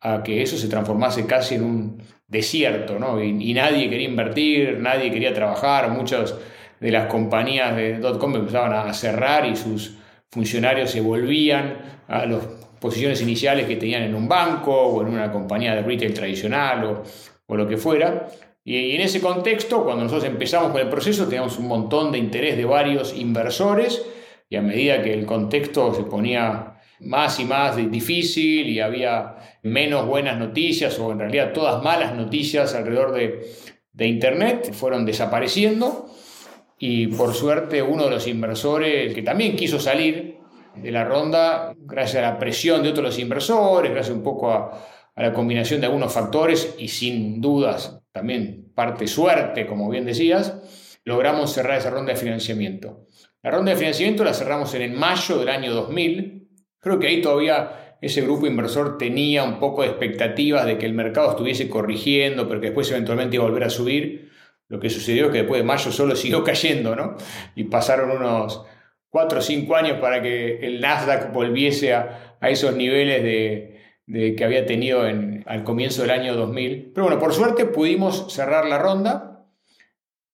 a 0.00 0.22
que 0.22 0.42
eso 0.42 0.56
se 0.56 0.68
transformase 0.68 1.26
casi 1.26 1.54
en 1.54 1.64
un 1.64 2.02
desierto, 2.28 2.98
¿no? 2.98 3.22
Y, 3.22 3.54
nadie 3.54 3.88
quería 3.88 4.08
invertir, 4.08 4.78
nadie 4.78 5.10
quería 5.10 5.32
trabajar, 5.32 5.90
muchas 5.90 6.34
de 6.80 6.90
las 6.90 7.06
compañías 7.06 7.74
de 7.74 8.00
.com 8.18 8.36
empezaban 8.36 8.72
a 8.72 8.92
cerrar 8.92 9.46
y 9.46 9.56
sus 9.56 9.96
funcionarios 10.30 10.90
se 10.90 11.00
volvían 11.00 11.78
a 12.08 12.26
las 12.26 12.44
posiciones 12.80 13.22
iniciales 13.22 13.66
que 13.66 13.76
tenían 13.76 14.02
en 14.02 14.14
un 14.14 14.28
banco 14.28 14.72
o 14.74 15.00
en 15.00 15.08
una 15.08 15.32
compañía 15.32 15.74
de 15.74 15.82
retail 15.82 16.12
tradicional 16.12 17.02
o, 17.46 17.56
lo 17.56 17.66
que 17.66 17.76
fuera. 17.76 18.26
Y 18.66 18.92
en 18.92 19.02
ese 19.02 19.20
contexto, 19.20 19.84
cuando 19.84 20.04
nosotros 20.04 20.24
empezamos 20.24 20.72
con 20.72 20.80
el 20.80 20.88
proceso, 20.88 21.26
teníamos 21.26 21.58
un 21.58 21.68
montón 21.68 22.10
de 22.10 22.18
interés 22.18 22.56
de 22.56 22.64
varios 22.64 23.14
inversores 23.14 24.02
y 24.48 24.56
a 24.56 24.62
medida 24.62 25.02
que 25.02 25.12
el 25.12 25.26
contexto 25.26 25.92
se 25.94 26.04
ponía 26.04 26.80
más 27.00 27.38
y 27.40 27.44
más 27.44 27.76
difícil 27.76 28.66
y 28.66 28.80
había 28.80 29.36
menos 29.62 30.06
buenas 30.06 30.38
noticias 30.38 30.98
o 30.98 31.12
en 31.12 31.18
realidad 31.18 31.52
todas 31.52 31.82
malas 31.82 32.14
noticias 32.14 32.74
alrededor 32.74 33.12
de, 33.12 33.46
de 33.92 34.06
Internet, 34.06 34.72
fueron 34.72 35.04
desapareciendo. 35.04 36.06
Y 36.78 37.08
por 37.08 37.34
suerte 37.34 37.82
uno 37.82 38.04
de 38.04 38.10
los 38.12 38.26
inversores 38.26 39.14
que 39.14 39.22
también 39.22 39.56
quiso 39.56 39.78
salir 39.78 40.38
de 40.74 40.90
la 40.90 41.04
ronda, 41.04 41.74
gracias 41.76 42.24
a 42.24 42.30
la 42.32 42.38
presión 42.38 42.82
de 42.82 42.88
otros 42.88 43.18
inversores, 43.18 43.92
gracias 43.92 44.16
un 44.16 44.22
poco 44.22 44.50
a, 44.50 44.86
a 45.14 45.22
la 45.22 45.34
combinación 45.34 45.82
de 45.82 45.86
algunos 45.86 46.14
factores 46.14 46.74
y 46.78 46.88
sin 46.88 47.42
dudas 47.42 48.00
también 48.14 48.70
parte 48.76 49.08
suerte, 49.08 49.66
como 49.66 49.90
bien 49.90 50.04
decías, 50.04 51.00
logramos 51.04 51.52
cerrar 51.52 51.78
esa 51.78 51.90
ronda 51.90 52.12
de 52.12 52.18
financiamiento. 52.18 53.08
La 53.42 53.50
ronda 53.50 53.72
de 53.72 53.76
financiamiento 53.76 54.22
la 54.22 54.32
cerramos 54.32 54.72
en 54.74 54.82
el 54.82 54.92
mayo 54.92 55.36
del 55.36 55.48
año 55.48 55.74
2000. 55.74 56.48
Creo 56.78 57.00
que 57.00 57.08
ahí 57.08 57.20
todavía 57.20 57.96
ese 58.00 58.22
grupo 58.22 58.46
inversor 58.46 58.98
tenía 58.98 59.42
un 59.42 59.58
poco 59.58 59.82
de 59.82 59.88
expectativas 59.88 60.64
de 60.64 60.78
que 60.78 60.86
el 60.86 60.94
mercado 60.94 61.30
estuviese 61.30 61.68
corrigiendo, 61.68 62.46
pero 62.48 62.60
que 62.60 62.68
después 62.68 62.88
eventualmente 62.92 63.34
iba 63.34 63.44
a 63.44 63.48
volver 63.48 63.64
a 63.64 63.70
subir. 63.70 64.30
Lo 64.68 64.78
que 64.78 64.90
sucedió 64.90 65.26
es 65.26 65.32
que 65.32 65.38
después 65.38 65.60
de 65.60 65.66
mayo 65.66 65.90
solo 65.90 66.14
siguió 66.16 66.44
cayendo, 66.44 66.94
¿no? 66.94 67.16
Y 67.56 67.64
pasaron 67.64 68.12
unos 68.12 68.64
4 69.08 69.40
o 69.40 69.42
5 69.42 69.74
años 69.74 69.98
para 69.98 70.22
que 70.22 70.64
el 70.64 70.80
Nasdaq 70.80 71.32
volviese 71.32 71.94
a, 71.94 72.38
esos 72.42 72.76
niveles 72.76 73.24
de, 73.24 73.73
que 74.06 74.44
había 74.44 74.66
tenido 74.66 75.06
en, 75.06 75.42
al 75.46 75.64
comienzo 75.64 76.02
del 76.02 76.10
año 76.10 76.34
2000. 76.34 76.92
Pero 76.94 77.06
bueno, 77.06 77.18
por 77.18 77.32
suerte 77.32 77.64
pudimos 77.64 78.32
cerrar 78.32 78.66
la 78.66 78.78
ronda 78.78 79.46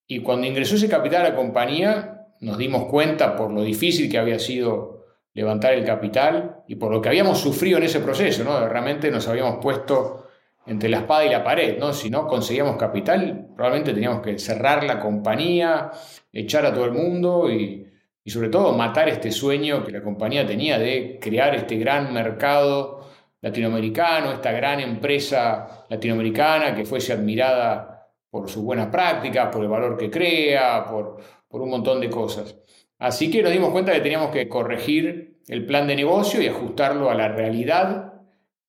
y 0.06 0.20
cuando 0.20 0.46
ingresó 0.46 0.74
ese 0.74 0.88
capital 0.88 1.24
a 1.24 1.28
la 1.30 1.36
compañía 1.36 2.26
nos 2.40 2.58
dimos 2.58 2.86
cuenta 2.86 3.36
por 3.36 3.52
lo 3.52 3.62
difícil 3.62 4.10
que 4.10 4.18
había 4.18 4.38
sido 4.38 5.04
levantar 5.34 5.74
el 5.74 5.84
capital 5.84 6.64
y 6.66 6.74
por 6.74 6.90
lo 6.90 7.00
que 7.00 7.08
habíamos 7.08 7.38
sufrido 7.38 7.78
en 7.78 7.84
ese 7.84 8.00
proceso, 8.00 8.42
¿no? 8.42 8.66
Realmente 8.68 9.10
nos 9.10 9.28
habíamos 9.28 9.58
puesto 9.62 10.26
entre 10.66 10.88
la 10.88 10.98
espada 10.98 11.24
y 11.24 11.30
la 11.30 11.44
pared, 11.44 11.78
¿no? 11.78 11.92
Si 11.92 12.10
no 12.10 12.26
conseguíamos 12.26 12.76
capital, 12.76 13.48
probablemente 13.54 13.94
teníamos 13.94 14.20
que 14.20 14.38
cerrar 14.38 14.82
la 14.84 14.98
compañía, 14.98 15.90
echar 16.32 16.66
a 16.66 16.74
todo 16.74 16.86
el 16.86 16.92
mundo 16.92 17.50
y, 17.50 17.86
y 18.24 18.30
sobre 18.30 18.48
todo 18.48 18.72
matar 18.72 19.08
este 19.08 19.30
sueño 19.30 19.84
que 19.84 19.92
la 19.92 20.02
compañía 20.02 20.46
tenía 20.46 20.78
de 20.78 21.18
crear 21.20 21.54
este 21.54 21.76
gran 21.76 22.12
mercado 22.12 22.99
latinoamericano, 23.40 24.32
esta 24.32 24.52
gran 24.52 24.80
empresa 24.80 25.86
latinoamericana 25.88 26.74
que 26.74 26.84
fuese 26.84 27.12
admirada 27.12 28.08
por 28.30 28.48
sus 28.48 28.62
buenas 28.62 28.88
prácticas, 28.88 29.48
por 29.52 29.62
el 29.62 29.68
valor 29.68 29.96
que 29.96 30.10
crea, 30.10 30.84
por, 30.84 31.16
por 31.48 31.62
un 31.62 31.70
montón 31.70 32.00
de 32.00 32.08
cosas. 32.10 32.56
Así 32.98 33.30
que 33.30 33.42
nos 33.42 33.52
dimos 33.52 33.70
cuenta 33.70 33.92
que 33.92 34.00
teníamos 34.00 34.30
que 34.30 34.48
corregir 34.48 35.40
el 35.48 35.66
plan 35.66 35.86
de 35.86 35.96
negocio 35.96 36.40
y 36.40 36.46
ajustarlo 36.46 37.10
a 37.10 37.14
la 37.14 37.28
realidad 37.28 38.10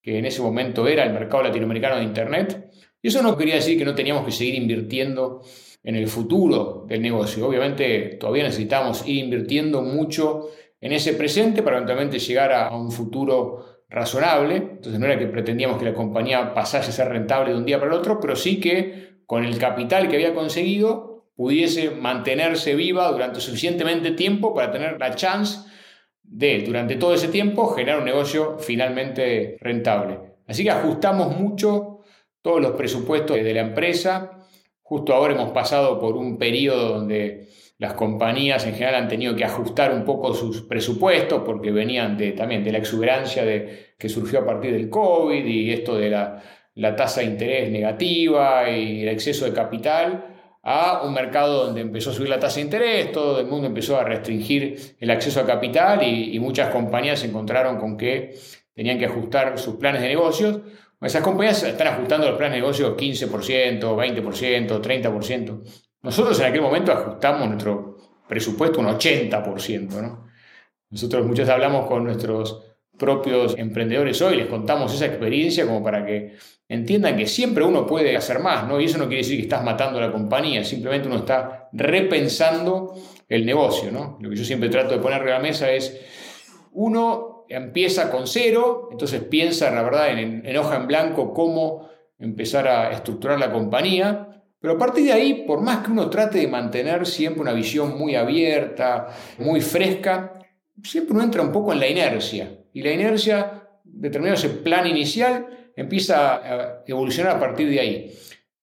que 0.01 0.17
en 0.17 0.25
ese 0.25 0.41
momento 0.41 0.87
era 0.87 1.03
el 1.03 1.13
mercado 1.13 1.43
latinoamericano 1.43 1.97
de 1.97 2.03
Internet. 2.03 2.71
Y 3.01 3.09
eso 3.09 3.21
no 3.21 3.37
quería 3.37 3.55
decir 3.55 3.77
que 3.77 3.85
no 3.85 3.93
teníamos 3.93 4.25
que 4.25 4.31
seguir 4.31 4.55
invirtiendo 4.55 5.41
en 5.83 5.95
el 5.95 6.07
futuro 6.07 6.85
del 6.87 7.01
negocio. 7.01 7.47
Obviamente 7.47 8.17
todavía 8.19 8.43
necesitamos 8.43 9.07
ir 9.07 9.17
invirtiendo 9.23 9.81
mucho 9.81 10.49
en 10.79 10.93
ese 10.93 11.13
presente 11.13 11.61
para 11.61 11.77
eventualmente 11.77 12.17
llegar 12.19 12.51
a 12.51 12.75
un 12.75 12.91
futuro 12.91 13.70
razonable. 13.91 14.55
Entonces 14.55 14.99
no 14.99 15.05
era 15.05 15.19
que 15.19 15.27
pretendíamos 15.27 15.77
que 15.77 15.85
la 15.85 15.93
compañía 15.93 16.53
pasase 16.53 16.89
a 16.89 16.93
ser 16.93 17.09
rentable 17.09 17.51
de 17.51 17.57
un 17.57 17.65
día 17.65 17.79
para 17.79 17.91
el 17.91 17.97
otro, 17.97 18.19
pero 18.19 18.35
sí 18.35 18.59
que 18.59 19.21
con 19.25 19.43
el 19.43 19.57
capital 19.57 20.07
que 20.07 20.15
había 20.15 20.33
conseguido 20.33 21.27
pudiese 21.35 21.91
mantenerse 21.91 22.75
viva 22.75 23.11
durante 23.11 23.39
suficientemente 23.39 24.11
tiempo 24.11 24.53
para 24.53 24.71
tener 24.71 24.99
la 24.99 25.15
chance 25.15 25.59
de, 26.23 26.63
durante 26.65 26.95
todo 26.95 27.13
ese 27.13 27.27
tiempo, 27.27 27.67
generar 27.69 27.99
un 27.99 28.05
negocio 28.05 28.57
finalmente 28.59 29.57
rentable. 29.59 30.19
Así 30.47 30.63
que 30.63 30.71
ajustamos 30.71 31.37
mucho 31.37 31.99
todos 32.41 32.61
los 32.61 32.71
presupuestos 32.71 33.37
de 33.37 33.53
la 33.53 33.61
empresa. 33.61 34.31
Justo 34.81 35.13
ahora 35.13 35.33
hemos 35.33 35.51
pasado 35.51 35.99
por 35.99 36.15
un 36.15 36.37
periodo 36.37 36.99
donde 36.99 37.49
las 37.81 37.95
compañías 37.95 38.63
en 38.67 38.73
general 38.73 38.93
han 38.93 39.07
tenido 39.07 39.35
que 39.35 39.43
ajustar 39.43 39.91
un 39.91 40.05
poco 40.05 40.35
sus 40.35 40.61
presupuestos 40.61 41.41
porque 41.43 41.71
venían 41.71 42.15
de, 42.15 42.33
también 42.33 42.63
de 42.63 42.71
la 42.71 42.77
exuberancia 42.77 43.43
de, 43.43 43.95
que 43.97 44.07
surgió 44.07 44.41
a 44.41 44.45
partir 44.45 44.71
del 44.73 44.87
COVID 44.87 45.43
y 45.43 45.71
esto 45.71 45.97
de 45.97 46.11
la, 46.11 46.43
la 46.75 46.95
tasa 46.95 47.21
de 47.21 47.25
interés 47.25 47.71
negativa 47.71 48.69
y 48.69 49.01
el 49.01 49.09
exceso 49.09 49.45
de 49.45 49.53
capital 49.53 50.25
a 50.61 51.01
un 51.01 51.11
mercado 51.11 51.65
donde 51.65 51.81
empezó 51.81 52.11
a 52.11 52.13
subir 52.13 52.29
la 52.29 52.39
tasa 52.39 52.57
de 52.57 52.65
interés, 52.65 53.11
todo 53.11 53.39
el 53.39 53.47
mundo 53.47 53.65
empezó 53.65 53.97
a 53.97 54.03
restringir 54.03 54.95
el 54.99 55.09
acceso 55.09 55.39
a 55.39 55.47
capital 55.47 56.03
y, 56.03 56.39
muchas 56.39 56.69
compañías 56.69 57.21
se 57.21 57.29
encontraron 57.29 57.79
con 57.79 57.97
que 57.97 58.35
tenían 58.75 58.99
que 58.99 59.07
ajustar 59.07 59.57
sus 59.57 59.77
planes 59.77 60.03
de 60.03 60.09
negocios. 60.09 60.59
Esas 61.01 61.23
compañías 61.23 61.63
están 61.63 61.87
ajustando 61.87 62.27
los 62.27 62.37
planes 62.37 62.57
de 62.57 62.61
negocios 62.61 62.95
15%, 62.95 63.79
20%, 63.81 64.81
30%. 64.81 65.90
Nosotros 66.03 66.39
en 66.39 66.45
aquel 66.47 66.61
momento 66.61 66.91
ajustamos 66.91 67.47
nuestro 67.47 67.97
presupuesto 68.27 68.79
un 68.79 68.87
80%. 68.87 69.89
¿no? 70.01 70.27
Nosotros 70.89 71.25
muchos 71.25 71.47
hablamos 71.49 71.87
con 71.87 72.03
nuestros 72.03 72.63
propios 72.97 73.57
emprendedores 73.57 74.21
hoy, 74.21 74.37
les 74.37 74.47
contamos 74.47 74.93
esa 74.93 75.07
experiencia 75.07 75.65
como 75.65 75.83
para 75.83 76.05
que 76.05 76.35
entiendan 76.67 77.17
que 77.17 77.25
siempre 77.25 77.63
uno 77.63 77.85
puede 77.85 78.15
hacer 78.15 78.39
más, 78.39 78.67
¿no? 78.67 78.79
Y 78.79 78.85
eso 78.85 78.99
no 78.99 79.07
quiere 79.07 79.23
decir 79.23 79.37
que 79.37 79.43
estás 79.43 79.63
matando 79.63 79.97
a 79.97 80.01
la 80.01 80.11
compañía, 80.11 80.63
simplemente 80.63 81.07
uno 81.07 81.17
está 81.17 81.69
repensando 81.73 82.93
el 83.27 83.45
negocio, 83.45 83.91
¿no? 83.91 84.19
Lo 84.21 84.29
que 84.29 84.35
yo 84.35 84.45
siempre 84.45 84.69
trato 84.69 84.93
de 84.93 84.99
poner 84.99 85.23
a 85.23 85.25
la 85.25 85.39
mesa 85.39 85.71
es, 85.71 85.99
uno 86.73 87.45
empieza 87.49 88.11
con 88.11 88.27
cero, 88.27 88.89
entonces 88.91 89.23
piensa, 89.23 89.71
la 89.71 89.81
verdad, 89.81 90.09
en 90.11 90.57
hoja 90.57 90.75
en 90.75 90.87
blanco 90.87 91.33
cómo 91.33 91.89
empezar 92.19 92.67
a 92.67 92.91
estructurar 92.91 93.39
la 93.39 93.51
compañía, 93.51 94.30
pero 94.61 94.75
a 94.75 94.77
partir 94.77 95.05
de 95.05 95.11
ahí, 95.11 95.43
por 95.47 95.61
más 95.61 95.83
que 95.83 95.91
uno 95.91 96.09
trate 96.09 96.37
de 96.37 96.47
mantener 96.47 97.07
siempre 97.07 97.41
una 97.41 97.53
visión 97.53 97.97
muy 97.97 98.15
abierta, 98.15 99.07
muy 99.39 99.59
fresca, 99.59 100.33
siempre 100.83 101.15
uno 101.15 101.23
entra 101.23 101.41
un 101.41 101.51
poco 101.51 101.73
en 101.73 101.79
la 101.79 101.87
inercia. 101.87 102.59
Y 102.71 102.83
la 102.83 102.91
inercia, 102.91 103.63
determinado 103.83 104.37
ese 104.37 104.49
plan 104.49 104.85
inicial, 104.85 105.71
empieza 105.75 106.35
a 106.35 106.83
evolucionar 106.85 107.37
a 107.37 107.39
partir 107.39 107.69
de 107.69 107.79
ahí. 107.79 108.11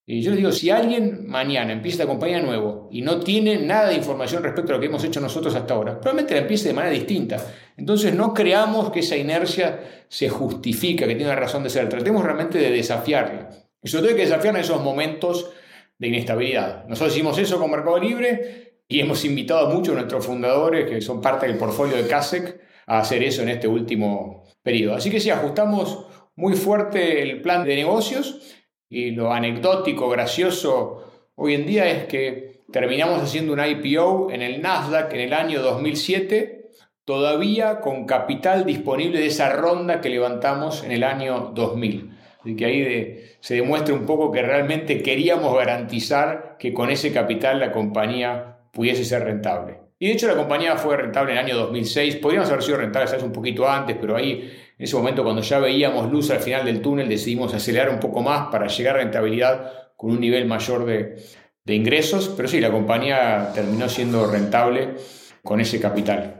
Y 0.06 0.22
yo 0.22 0.30
les 0.30 0.38
digo, 0.38 0.52
si 0.52 0.70
alguien 0.70 1.26
mañana 1.26 1.72
empieza 1.72 2.04
la 2.04 2.08
compañía 2.08 2.40
nuevo 2.40 2.88
y 2.90 3.02
no 3.02 3.20
tiene 3.20 3.58
nada 3.58 3.88
de 3.88 3.96
información 3.96 4.42
respecto 4.42 4.72
a 4.72 4.76
lo 4.76 4.80
que 4.80 4.86
hemos 4.86 5.04
hecho 5.04 5.20
nosotros 5.20 5.54
hasta 5.54 5.74
ahora, 5.74 6.00
probablemente 6.00 6.34
la 6.34 6.40
empiece 6.42 6.68
de 6.68 6.74
manera 6.74 6.94
distinta. 6.94 7.36
Entonces 7.76 8.14
no 8.14 8.32
creamos 8.32 8.90
que 8.90 9.00
esa 9.00 9.16
inercia 9.16 9.80
se 10.08 10.28
justifica, 10.28 11.06
que 11.06 11.14
tiene 11.14 11.34
razón 11.34 11.64
de 11.64 11.70
ser. 11.70 11.88
Tratemos 11.88 12.24
realmente 12.24 12.56
de 12.58 12.70
desafiarla. 12.70 13.50
Y 13.82 13.88
sobre 13.88 14.02
todo 14.02 14.10
hay 14.12 14.16
que 14.16 14.28
desafiar 14.28 14.54
en 14.54 14.62
esos 14.62 14.82
momentos 14.82 15.50
de 15.98 16.08
inestabilidad. 16.08 16.86
Nosotros 16.86 17.14
hicimos 17.14 17.38
eso 17.38 17.58
con 17.58 17.70
Mercado 17.70 17.98
Libre 17.98 18.80
y 18.88 19.00
hemos 19.00 19.24
invitado 19.24 19.66
a 19.66 19.74
muchos 19.74 19.88
de 19.88 20.00
nuestros 20.00 20.24
fundadores, 20.24 20.88
que 20.88 21.00
son 21.00 21.20
parte 21.20 21.46
del 21.46 21.58
portfolio 21.58 21.96
de 21.96 22.06
CASEC, 22.06 22.60
a 22.86 23.00
hacer 23.00 23.22
eso 23.22 23.42
en 23.42 23.50
este 23.50 23.68
último 23.68 24.44
periodo. 24.62 24.94
Así 24.94 25.10
que 25.10 25.20
sí, 25.20 25.28
ajustamos 25.30 26.06
muy 26.36 26.54
fuerte 26.54 27.22
el 27.22 27.42
plan 27.42 27.64
de 27.64 27.76
negocios 27.76 28.56
y 28.88 29.10
lo 29.10 29.32
anecdótico, 29.32 30.08
gracioso 30.08 31.30
hoy 31.34 31.54
en 31.54 31.66
día 31.66 31.88
es 31.90 32.06
que 32.06 32.62
terminamos 32.72 33.22
haciendo 33.22 33.52
un 33.52 33.60
IPO 33.64 34.30
en 34.30 34.42
el 34.42 34.62
Nasdaq 34.62 35.12
en 35.12 35.20
el 35.20 35.32
año 35.34 35.60
2007, 35.60 36.70
todavía 37.04 37.80
con 37.80 38.06
capital 38.06 38.64
disponible 38.64 39.20
de 39.20 39.26
esa 39.26 39.50
ronda 39.50 40.00
que 40.00 40.08
levantamos 40.08 40.84
en 40.84 40.92
el 40.92 41.04
año 41.04 41.52
2000. 41.54 42.17
Así 42.40 42.54
que 42.54 42.64
ahí 42.64 43.18
se 43.40 43.54
demuestra 43.54 43.94
un 43.94 44.06
poco 44.06 44.30
que 44.30 44.42
realmente 44.42 45.02
queríamos 45.02 45.56
garantizar 45.56 46.56
que 46.58 46.72
con 46.72 46.90
ese 46.90 47.12
capital 47.12 47.58
la 47.58 47.72
compañía 47.72 48.58
pudiese 48.72 49.04
ser 49.04 49.24
rentable. 49.24 49.80
Y 49.98 50.06
de 50.06 50.12
hecho 50.12 50.28
la 50.28 50.36
compañía 50.36 50.76
fue 50.76 50.96
rentable 50.96 51.32
en 51.32 51.38
el 51.38 51.44
año 51.44 51.56
2006, 51.56 52.16
podríamos 52.16 52.48
haber 52.48 52.62
sido 52.62 52.76
rentables 52.76 53.20
un 53.22 53.32
poquito 53.32 53.68
antes, 53.68 53.96
pero 54.00 54.16
ahí 54.16 54.52
en 54.78 54.84
ese 54.84 54.94
momento 54.94 55.24
cuando 55.24 55.42
ya 55.42 55.58
veíamos 55.58 56.10
luz 56.12 56.30
al 56.30 56.38
final 56.38 56.64
del 56.64 56.80
túnel 56.80 57.08
decidimos 57.08 57.52
acelerar 57.52 57.90
un 57.90 57.98
poco 57.98 58.22
más 58.22 58.48
para 58.48 58.68
llegar 58.68 58.94
a 58.94 58.98
rentabilidad 59.00 59.72
con 59.96 60.12
un 60.12 60.20
nivel 60.20 60.46
mayor 60.46 60.86
de, 60.86 61.16
de 61.64 61.74
ingresos, 61.74 62.32
pero 62.36 62.48
sí, 62.48 62.60
la 62.60 62.70
compañía 62.70 63.50
terminó 63.52 63.88
siendo 63.88 64.30
rentable 64.30 64.94
con 65.42 65.60
ese 65.60 65.80
capital. 65.80 66.37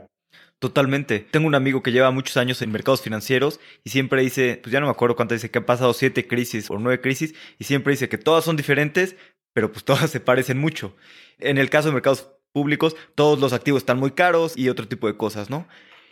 Totalmente. 0.59 1.19
Tengo 1.19 1.47
un 1.47 1.55
amigo 1.55 1.81
que 1.81 1.93
lleva 1.93 2.11
muchos 2.11 2.35
años 2.35 2.61
en 2.61 2.71
mercados 2.71 3.01
financieros 3.01 3.61
y 3.85 3.91
siempre 3.91 4.21
dice, 4.21 4.59
pues 4.61 4.73
ya 4.73 4.81
no 4.81 4.87
me 4.87 4.91
acuerdo 4.91 5.15
cuánto 5.15 5.33
dice, 5.33 5.49
que 5.49 5.59
han 5.59 5.65
pasado 5.65 5.93
siete 5.93 6.27
crisis 6.27 6.69
o 6.69 6.77
nueve 6.77 6.99
crisis 6.99 7.33
y 7.57 7.63
siempre 7.63 7.91
dice 7.91 8.09
que 8.09 8.17
todas 8.17 8.43
son 8.43 8.57
diferentes, 8.57 9.15
pero 9.53 9.71
pues 9.71 9.83
todas 9.85 10.11
se 10.11 10.19
parecen 10.19 10.59
mucho. 10.59 10.95
En 11.39 11.57
el 11.57 11.69
caso 11.69 11.87
de 11.87 11.93
mercados 11.93 12.29
públicos, 12.51 12.97
todos 13.15 13.39
los 13.39 13.53
activos 13.53 13.83
están 13.83 13.99
muy 13.99 14.11
caros 14.11 14.57
y 14.57 14.67
otro 14.67 14.87
tipo 14.87 15.07
de 15.07 15.15
cosas, 15.15 15.49
¿no? 15.49 15.65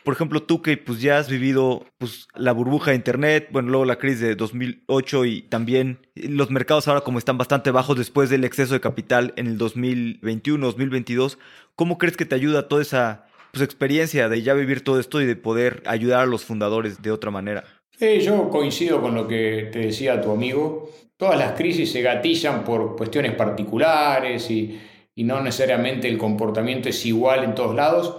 Por 0.05 0.13
ejemplo, 0.13 0.41
tú 0.41 0.61
que 0.61 0.77
pues 0.77 1.01
ya 1.01 1.17
has 1.17 1.27
vivido 1.27 1.85
pues 1.97 2.29
la 2.33 2.53
burbuja 2.53 2.91
de 2.91 2.95
internet, 2.95 3.49
bueno, 3.51 3.67
luego 3.67 3.83
la 3.83 3.97
crisis 3.97 4.21
de 4.21 4.35
2008 4.35 5.25
y 5.25 5.41
también 5.41 5.99
los 6.15 6.49
mercados 6.49 6.87
ahora 6.87 7.01
como 7.01 7.19
están 7.19 7.37
bastante 7.37 7.71
bajos 7.71 7.97
después 7.97 8.29
del 8.29 8.45
exceso 8.45 8.73
de 8.73 8.79
capital 8.79 9.33
en 9.35 9.47
el 9.47 9.57
2021, 9.57 10.65
2022, 10.65 11.37
¿cómo 11.75 11.97
crees 11.97 12.15
que 12.15 12.25
te 12.25 12.35
ayuda 12.35 12.69
toda 12.69 12.83
esa 12.83 13.26
pues, 13.57 13.65
experiencia 13.65 14.29
de 14.29 14.41
ya 14.41 14.53
vivir 14.53 14.83
todo 14.83 14.99
esto 14.99 15.21
y 15.21 15.25
de 15.25 15.35
poder 15.35 15.81
ayudar 15.85 16.21
a 16.21 16.25
los 16.25 16.45
fundadores 16.45 17.01
de 17.01 17.11
otra 17.11 17.31
manera? 17.31 17.63
Sí, 17.97 18.19
yo 18.19 18.49
coincido 18.49 19.01
con 19.01 19.15
lo 19.15 19.27
que 19.27 19.69
te 19.71 19.79
decía 19.79 20.21
tu 20.21 20.31
amigo. 20.31 20.91
Todas 21.17 21.39
las 21.39 21.53
crisis 21.53 21.91
se 21.91 22.01
gatillan 22.01 22.63
por 22.63 22.95
cuestiones 22.95 23.33
particulares 23.33 24.51
y 24.51 24.79
no 25.15 25.41
necesariamente 25.41 26.07
el 26.07 26.19
comportamiento 26.19 26.89
es 26.89 27.03
igual 27.07 27.43
en 27.43 27.55
todos 27.55 27.75
lados, 27.75 28.17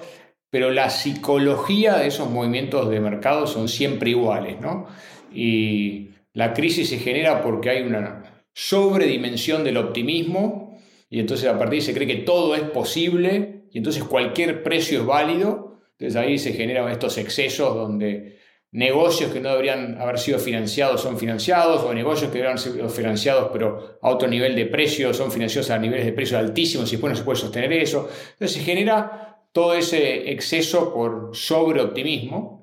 pero 0.50 0.70
la 0.70 0.90
psicología 0.90 1.96
de 1.98 2.08
esos 2.08 2.28
movimientos 2.28 2.90
de 2.90 2.98
mercado 2.98 3.46
son 3.46 3.68
siempre 3.68 4.10
iguales, 4.10 4.60
¿no? 4.60 4.86
Y 5.32 6.08
la 6.32 6.52
crisis 6.54 6.88
se 6.88 6.98
genera 6.98 7.42
porque 7.42 7.70
hay 7.70 7.82
una 7.82 8.42
sobredimensión 8.52 9.62
del 9.62 9.76
optimismo 9.76 10.76
y 11.08 11.20
entonces 11.20 11.48
a 11.48 11.58
partir 11.58 11.70
de 11.70 11.76
ahí 11.76 11.80
se 11.82 11.94
cree 11.94 12.08
que 12.08 12.22
todo 12.22 12.56
es 12.56 12.62
posible 12.62 13.57
entonces 13.78 14.04
cualquier 14.04 14.62
precio 14.62 15.00
es 15.00 15.06
válido, 15.06 15.78
entonces 15.92 16.16
ahí 16.16 16.38
se 16.38 16.52
generan 16.52 16.90
estos 16.90 17.18
excesos 17.18 17.74
donde 17.74 18.38
negocios 18.70 19.32
que 19.32 19.40
no 19.40 19.50
deberían 19.50 20.00
haber 20.00 20.18
sido 20.18 20.38
financiados 20.38 21.00
son 21.00 21.18
financiados, 21.18 21.82
o 21.82 21.94
negocios 21.94 22.30
que 22.30 22.38
deberían 22.38 22.58
ser 22.58 22.88
financiados 22.90 23.50
pero 23.52 23.98
a 24.02 24.10
otro 24.10 24.28
nivel 24.28 24.54
de 24.54 24.66
precio 24.66 25.14
son 25.14 25.32
financiados 25.32 25.70
a 25.70 25.78
niveles 25.78 26.04
de 26.04 26.12
precio 26.12 26.38
altísimos 26.38 26.88
y 26.88 26.96
después 26.96 27.12
no 27.12 27.16
se 27.16 27.24
puede 27.24 27.38
sostener 27.38 27.72
eso. 27.72 28.08
Entonces 28.32 28.58
se 28.58 28.60
genera 28.60 29.46
todo 29.52 29.74
ese 29.74 30.30
exceso 30.30 30.92
por 30.92 31.30
sobreoptimismo 31.34 32.58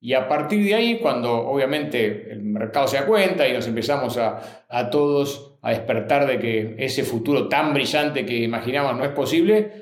y 0.00 0.14
a 0.14 0.26
partir 0.26 0.64
de 0.64 0.74
ahí, 0.74 0.98
cuando 0.98 1.30
obviamente 1.30 2.32
el 2.32 2.42
mercado 2.42 2.88
se 2.88 2.96
da 2.96 3.04
cuenta 3.04 3.46
y 3.46 3.52
nos 3.52 3.66
empezamos 3.66 4.16
a, 4.16 4.64
a 4.66 4.88
todos 4.88 5.58
a 5.60 5.70
despertar 5.70 6.26
de 6.26 6.38
que 6.38 6.74
ese 6.78 7.04
futuro 7.04 7.48
tan 7.48 7.74
brillante 7.74 8.24
que 8.24 8.38
imaginamos 8.38 8.96
no 8.96 9.04
es 9.04 9.10
posible, 9.10 9.79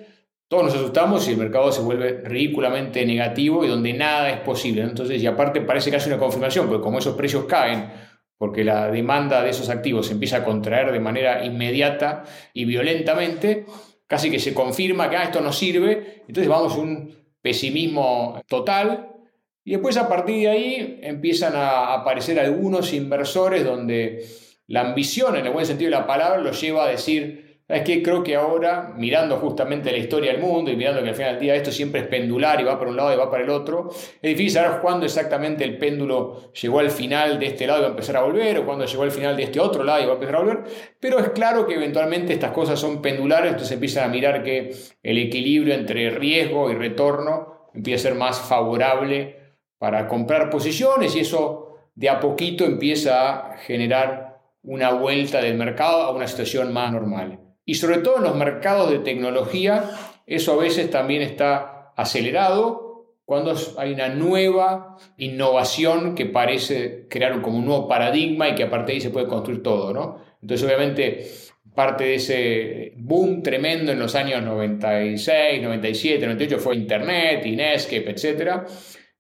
todos 0.49 0.65
nos 0.65 0.75
asustamos 0.75 1.29
y 1.29 1.33
el 1.33 1.37
mercado 1.37 1.71
se 1.71 1.83
vuelve 1.83 2.23
ridículamente 2.25 3.05
negativo 3.05 3.65
y 3.65 3.69
donde 3.69 3.93
nada 3.93 4.31
es 4.31 4.41
posible. 4.41 4.83
Entonces, 4.83 5.23
y 5.23 5.27
aparte 5.27 5.61
parece 5.61 5.91
que 5.91 5.99
una 6.07 6.19
confirmación, 6.19 6.67
porque 6.67 6.83
como 6.83 6.99
esos 6.99 7.15
precios 7.17 7.45
caen, 7.45 7.91
porque 8.39 8.65
la 8.65 8.91
demanda 8.91 9.43
de 9.43 9.51
esos 9.51 9.69
activos 9.69 10.07
se 10.07 10.15
empieza 10.15 10.39
a 10.39 10.45
contraer 10.45 10.91
de 10.91 11.01
manera 11.01 11.45
inmediata 11.45 12.25
y 12.55 12.65
violentamente, 12.65 13.67
casi 14.07 14.31
que 14.31 14.39
se 14.39 14.55
confirma 14.55 15.11
que 15.11 15.17
ah, 15.17 15.25
esto 15.25 15.43
no 15.43 15.53
sirve, 15.53 16.23
entonces 16.27 16.49
vamos 16.49 16.75
a 16.75 16.79
un 16.79 17.15
pesimismo 17.43 18.41
total. 18.49 19.17
Y 19.65 19.73
después 19.73 19.99
a 19.99 20.09
partir 20.09 20.41
de 20.43 20.49
ahí 20.49 21.01
empiezan 21.03 21.55
a 21.57 21.93
aparecer 21.93 22.41
algunos 22.41 22.95
inversores 22.95 23.65
donde 23.65 24.25
la 24.67 24.81
ambición, 24.81 25.37
en 25.37 25.45
el 25.45 25.53
buen 25.53 25.67
sentido 25.67 25.91
de 25.91 25.97
la 25.99 26.07
palabra, 26.07 26.39
los 26.39 26.59
lleva 26.59 26.87
a 26.87 26.89
decir, 26.89 27.48
es 27.69 27.83
que 27.83 28.03
creo 28.03 28.23
que 28.23 28.35
ahora, 28.35 28.95
mirando 28.97 29.37
justamente 29.37 29.93
la 29.93 29.99
historia 29.99 30.33
del 30.33 30.41
mundo 30.41 30.71
y 30.71 30.77
mirando 30.77 31.03
que 31.03 31.11
al 31.11 31.15
final 31.15 31.33
del 31.35 31.43
día 31.43 31.55
esto 31.55 31.71
siempre 31.71 32.01
es 32.01 32.07
pendular 32.07 32.59
y 32.59 32.65
va 32.65 32.79
para 32.79 32.91
un 32.91 32.97
lado 32.97 33.13
y 33.13 33.17
va 33.17 33.31
para 33.31 33.45
el 33.45 33.51
otro, 33.51 33.91
es 33.91 34.23
difícil 34.23 34.53
saber 34.53 34.81
cuándo 34.81 35.05
exactamente 35.05 35.65
el 35.65 35.77
péndulo 35.77 36.51
llegó 36.55 36.79
al 36.79 36.91
final 36.91 37.39
de 37.39 37.47
este 37.47 37.67
lado 37.67 37.81
y 37.81 37.83
va 37.83 37.89
a 37.89 37.91
empezar 37.91 38.17
a 38.17 38.23
volver, 38.23 38.59
o 38.59 38.65
cuándo 38.65 38.87
llegó 38.87 39.03
al 39.03 39.11
final 39.11 39.37
de 39.37 39.43
este 39.43 39.61
otro 39.61 39.85
lado 39.85 40.03
y 40.03 40.07
va 40.07 40.13
a 40.13 40.15
empezar 40.15 40.37
a 40.37 40.41
volver, 40.41 40.65
pero 40.99 41.19
es 41.19 41.29
claro 41.31 41.67
que 41.67 41.75
eventualmente 41.75 42.33
estas 42.33 42.53
cosas 42.53 42.81
son 42.81 43.03
pendulares, 43.03 43.51
entonces 43.51 43.73
empiezan 43.73 44.05
a 44.05 44.13
mirar 44.13 44.43
que 44.43 44.75
el 45.03 45.19
equilibrio 45.19 45.75
entre 45.75 46.09
riesgo 46.09 46.71
y 46.71 46.75
retorno 46.75 47.69
empieza 47.75 48.09
a 48.09 48.11
ser 48.11 48.19
más 48.19 48.41
favorable 48.41 49.37
para 49.77 50.09
comprar 50.09 50.49
posiciones 50.49 51.15
y 51.15 51.21
eso 51.21 51.77
de 51.95 52.09
a 52.09 52.19
poquito 52.19 52.65
empieza 52.65 53.53
a 53.53 53.59
generar 53.59 54.41
una 54.63 54.91
vuelta 54.93 55.43
del 55.43 55.59
mercado 55.59 56.03
a 56.03 56.13
una 56.13 56.27
situación 56.27 56.73
más 56.73 56.93
normal. 56.93 57.48
Y 57.69 57.75
sobre 57.75 57.99
todo 57.99 58.17
en 58.17 58.23
los 58.23 58.35
mercados 58.35 58.91
de 58.91 59.01
tecnología, 59.01 59.91
eso 60.27 60.55
a 60.55 60.57
veces 60.57 60.91
también 60.91 61.21
está 61.21 61.93
acelerado 61.97 63.13
cuando 63.27 63.55
hay 63.77 63.93
una 63.93 64.09
nueva 64.09 64.97
innovación 65.19 66.15
que 66.15 66.25
parece 66.25 67.09
crear 67.11 67.43
como 67.43 67.59
un 67.59 67.67
nuevo 67.67 67.87
paradigma 67.87 68.49
y 68.49 68.55
que 68.55 68.63
aparte 68.63 68.93
de 68.93 68.93
ahí 68.95 69.01
se 69.03 69.11
puede 69.11 69.29
construir 69.29 69.63
todo, 69.63 69.93
¿no? 69.93 70.17
Entonces 70.41 70.67
obviamente 70.67 71.27
parte 71.75 72.05
de 72.05 72.15
ese 72.15 72.93
boom 72.97 73.43
tremendo 73.43 73.93
en 73.93 73.99
los 73.99 74.15
años 74.15 74.43
96, 74.43 75.63
97, 75.63 76.25
98 76.25 76.59
fue 76.59 76.75
Internet, 76.75 77.45
Inescape, 77.45 78.09
etc. 78.09 78.63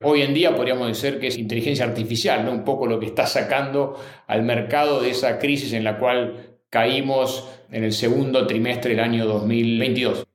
Hoy 0.00 0.22
en 0.22 0.32
día 0.32 0.56
podríamos 0.56 0.88
decir 0.88 1.20
que 1.20 1.26
es 1.26 1.36
inteligencia 1.36 1.84
artificial, 1.84 2.46
¿no? 2.46 2.52
un 2.52 2.64
poco 2.64 2.86
lo 2.86 2.98
que 2.98 3.04
está 3.04 3.26
sacando 3.26 4.00
al 4.26 4.42
mercado 4.42 5.02
de 5.02 5.10
esa 5.10 5.38
crisis 5.38 5.74
en 5.74 5.84
la 5.84 5.98
cual 5.98 6.47
caímos 6.70 7.48
en 7.70 7.84
el 7.84 7.92
segundo 7.92 8.46
trimestre 8.46 8.90
del 8.90 9.00
año 9.00 9.26
2022. 9.26 10.26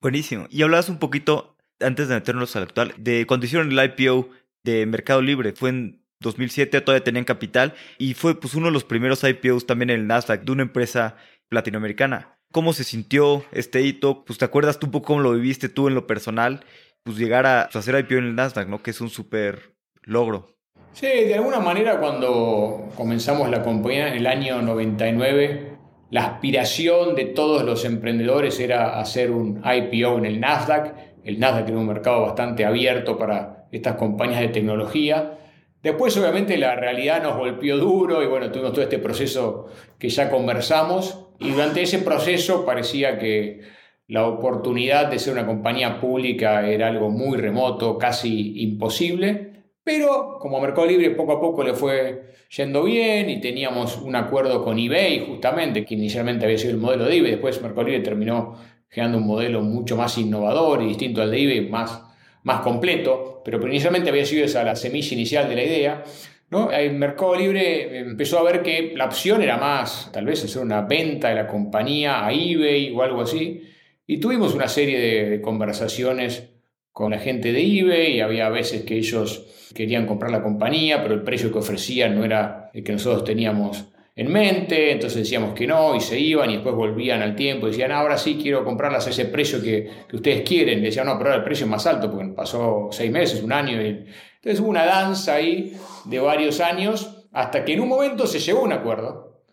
Buenísimo. 0.00 0.46
Y 0.50 0.62
hablabas 0.62 0.88
un 0.88 0.98
poquito, 0.98 1.56
antes 1.80 2.08
de 2.08 2.14
meternos 2.14 2.56
al 2.56 2.64
actual, 2.64 2.94
de 2.98 3.26
cuando 3.26 3.46
hicieron 3.46 3.70
el 3.70 3.84
IPO 3.84 4.28
de 4.64 4.86
Mercado 4.86 5.22
Libre. 5.22 5.52
Fue 5.52 5.70
en 5.70 6.02
2007, 6.20 6.80
todavía 6.80 7.04
tenían 7.04 7.24
capital 7.24 7.74
y 7.98 8.14
fue 8.14 8.38
pues 8.38 8.54
uno 8.54 8.66
de 8.66 8.72
los 8.72 8.84
primeros 8.84 9.24
IPOs 9.24 9.66
también 9.66 9.90
en 9.90 10.00
el 10.00 10.06
Nasdaq 10.06 10.42
de 10.42 10.52
una 10.52 10.62
empresa 10.62 11.16
latinoamericana. 11.50 12.38
¿Cómo 12.52 12.72
se 12.72 12.84
sintió 12.84 13.44
este 13.52 13.82
hito? 13.82 14.24
Pues 14.24 14.38
te 14.38 14.44
acuerdas 14.44 14.78
tú 14.78 14.86
un 14.86 14.92
poco 14.92 15.06
cómo 15.06 15.20
lo 15.20 15.32
viviste 15.32 15.68
tú 15.68 15.88
en 15.88 15.94
lo 15.94 16.06
personal, 16.06 16.64
pues 17.02 17.16
llegar 17.16 17.46
a 17.46 17.68
pues, 17.70 17.76
hacer 17.76 17.98
IPO 17.98 18.14
en 18.14 18.24
el 18.24 18.34
Nasdaq, 18.34 18.68
¿no? 18.68 18.82
Que 18.82 18.90
es 18.90 19.00
un 19.00 19.10
súper 19.10 19.74
logro. 20.02 20.54
Sí, 20.92 21.06
de 21.06 21.34
alguna 21.34 21.58
manera 21.58 21.98
cuando 21.98 22.90
comenzamos 22.94 23.48
la 23.48 23.62
compañía 23.62 24.08
en 24.08 24.14
el 24.14 24.26
año 24.26 24.60
99, 24.60 25.71
la 26.12 26.26
aspiración 26.26 27.14
de 27.14 27.24
todos 27.24 27.64
los 27.64 27.86
emprendedores 27.86 28.60
era 28.60 29.00
hacer 29.00 29.30
un 29.30 29.62
IPO 29.64 30.18
en 30.18 30.26
el 30.26 30.40
Nasdaq. 30.40 30.94
El 31.24 31.40
Nasdaq 31.40 31.70
era 31.70 31.78
un 31.78 31.86
mercado 31.86 32.20
bastante 32.20 32.66
abierto 32.66 33.16
para 33.16 33.66
estas 33.72 33.96
compañías 33.96 34.40
de 34.40 34.48
tecnología. 34.48 35.38
Después, 35.82 36.14
obviamente, 36.18 36.58
la 36.58 36.74
realidad 36.74 37.22
nos 37.22 37.38
golpeó 37.38 37.78
duro 37.78 38.22
y 38.22 38.26
bueno, 38.26 38.52
tuvimos 38.52 38.74
todo 38.74 38.82
este 38.82 38.98
proceso 38.98 39.68
que 39.98 40.10
ya 40.10 40.28
conversamos. 40.28 41.28
Y 41.40 41.52
durante 41.52 41.80
ese 41.80 42.00
proceso 42.00 42.66
parecía 42.66 43.18
que 43.18 43.62
la 44.06 44.26
oportunidad 44.26 45.06
de 45.10 45.18
ser 45.18 45.32
una 45.32 45.46
compañía 45.46 45.98
pública 45.98 46.68
era 46.68 46.88
algo 46.88 47.08
muy 47.08 47.38
remoto, 47.38 47.96
casi 47.96 48.62
imposible. 48.62 49.51
Pero 49.84 50.38
como 50.38 50.60
Mercado 50.60 50.86
Libre 50.86 51.10
poco 51.10 51.32
a 51.32 51.40
poco 51.40 51.64
le 51.64 51.74
fue 51.74 52.34
yendo 52.56 52.84
bien 52.84 53.28
y 53.28 53.40
teníamos 53.40 53.96
un 53.96 54.14
acuerdo 54.14 54.62
con 54.62 54.78
eBay 54.78 55.26
justamente, 55.26 55.84
que 55.84 55.94
inicialmente 55.94 56.44
había 56.44 56.58
sido 56.58 56.72
el 56.72 56.78
modelo 56.78 57.04
de 57.04 57.16
eBay, 57.16 57.32
después 57.32 57.60
Mercado 57.60 57.84
Libre 57.84 58.00
terminó 58.00 58.56
generando 58.88 59.18
un 59.18 59.26
modelo 59.26 59.62
mucho 59.62 59.96
más 59.96 60.16
innovador 60.18 60.82
y 60.82 60.88
distinto 60.88 61.22
al 61.22 61.30
de 61.30 61.42
eBay, 61.42 61.68
más, 61.68 62.02
más 62.44 62.60
completo, 62.60 63.42
pero 63.44 63.66
inicialmente 63.66 64.10
había 64.10 64.24
sido 64.24 64.44
esa 64.44 64.62
la 64.62 64.76
semilla 64.76 65.14
inicial 65.14 65.48
de 65.48 65.56
la 65.56 65.64
idea. 65.64 66.04
¿no? 66.50 66.70
El 66.70 66.92
Mercado 66.94 67.34
Libre 67.34 67.98
empezó 67.98 68.38
a 68.38 68.42
ver 68.42 68.62
que 68.62 68.92
la 68.94 69.06
opción 69.06 69.42
era 69.42 69.56
más, 69.56 70.10
tal 70.12 70.26
vez, 70.26 70.44
hacer 70.44 70.62
una 70.62 70.82
venta 70.82 71.30
de 71.30 71.34
la 71.34 71.48
compañía 71.48 72.24
a 72.24 72.32
eBay 72.32 72.94
o 72.94 73.02
algo 73.02 73.22
así, 73.22 73.62
y 74.06 74.18
tuvimos 74.18 74.54
una 74.54 74.68
serie 74.68 75.00
de 75.00 75.40
conversaciones 75.40 76.51
con 76.92 77.10
la 77.10 77.18
gente 77.18 77.52
de 77.52 77.62
eBay 77.62 78.16
y 78.16 78.20
había 78.20 78.48
veces 78.50 78.82
que 78.82 78.96
ellos 78.96 79.46
querían 79.74 80.06
comprar 80.06 80.30
la 80.30 80.42
compañía, 80.42 81.02
pero 81.02 81.14
el 81.14 81.22
precio 81.22 81.50
que 81.50 81.58
ofrecían 81.58 82.14
no 82.14 82.24
era 82.24 82.70
el 82.74 82.84
que 82.84 82.92
nosotros 82.92 83.24
teníamos 83.24 83.86
en 84.14 84.30
mente, 84.30 84.92
entonces 84.92 85.20
decíamos 85.20 85.54
que 85.54 85.66
no 85.66 85.96
y 85.96 86.00
se 86.00 86.20
iban 86.20 86.50
y 86.50 86.54
después 86.54 86.74
volvían 86.74 87.22
al 87.22 87.34
tiempo 87.34 87.66
y 87.66 87.70
decían, 87.70 87.92
ahora 87.92 88.18
sí 88.18 88.38
quiero 88.40 88.62
comprarlas 88.62 89.06
a 89.06 89.10
ese 89.10 89.24
precio 89.24 89.62
que, 89.62 89.88
ustedes 90.12 90.46
quieren. 90.46 90.82
Decían, 90.82 91.06
no, 91.06 91.16
pero 91.16 91.30
ahora 91.30 91.38
el 91.38 91.44
precio 91.44 91.66
más 91.66 91.86
alto 91.86 92.10
porque 92.10 92.28
pasó 92.28 92.88
seis 92.90 93.10
meses, 93.10 93.42
un 93.42 93.52
año. 93.52 93.80
Entonces 93.80 94.60
hubo 94.60 94.68
una 94.68 94.84
danza 94.84 95.36
ahí 95.36 95.74
de 96.04 96.20
varios 96.20 96.60
años 96.60 97.26
hasta 97.32 97.64
que 97.64 97.72
en 97.72 97.80
un 97.80 97.88
momento 97.88 98.26
se 98.26 98.38
llegó 98.38 98.60
a 98.60 98.64
un 98.64 98.72
acuerdo. 98.72 99.44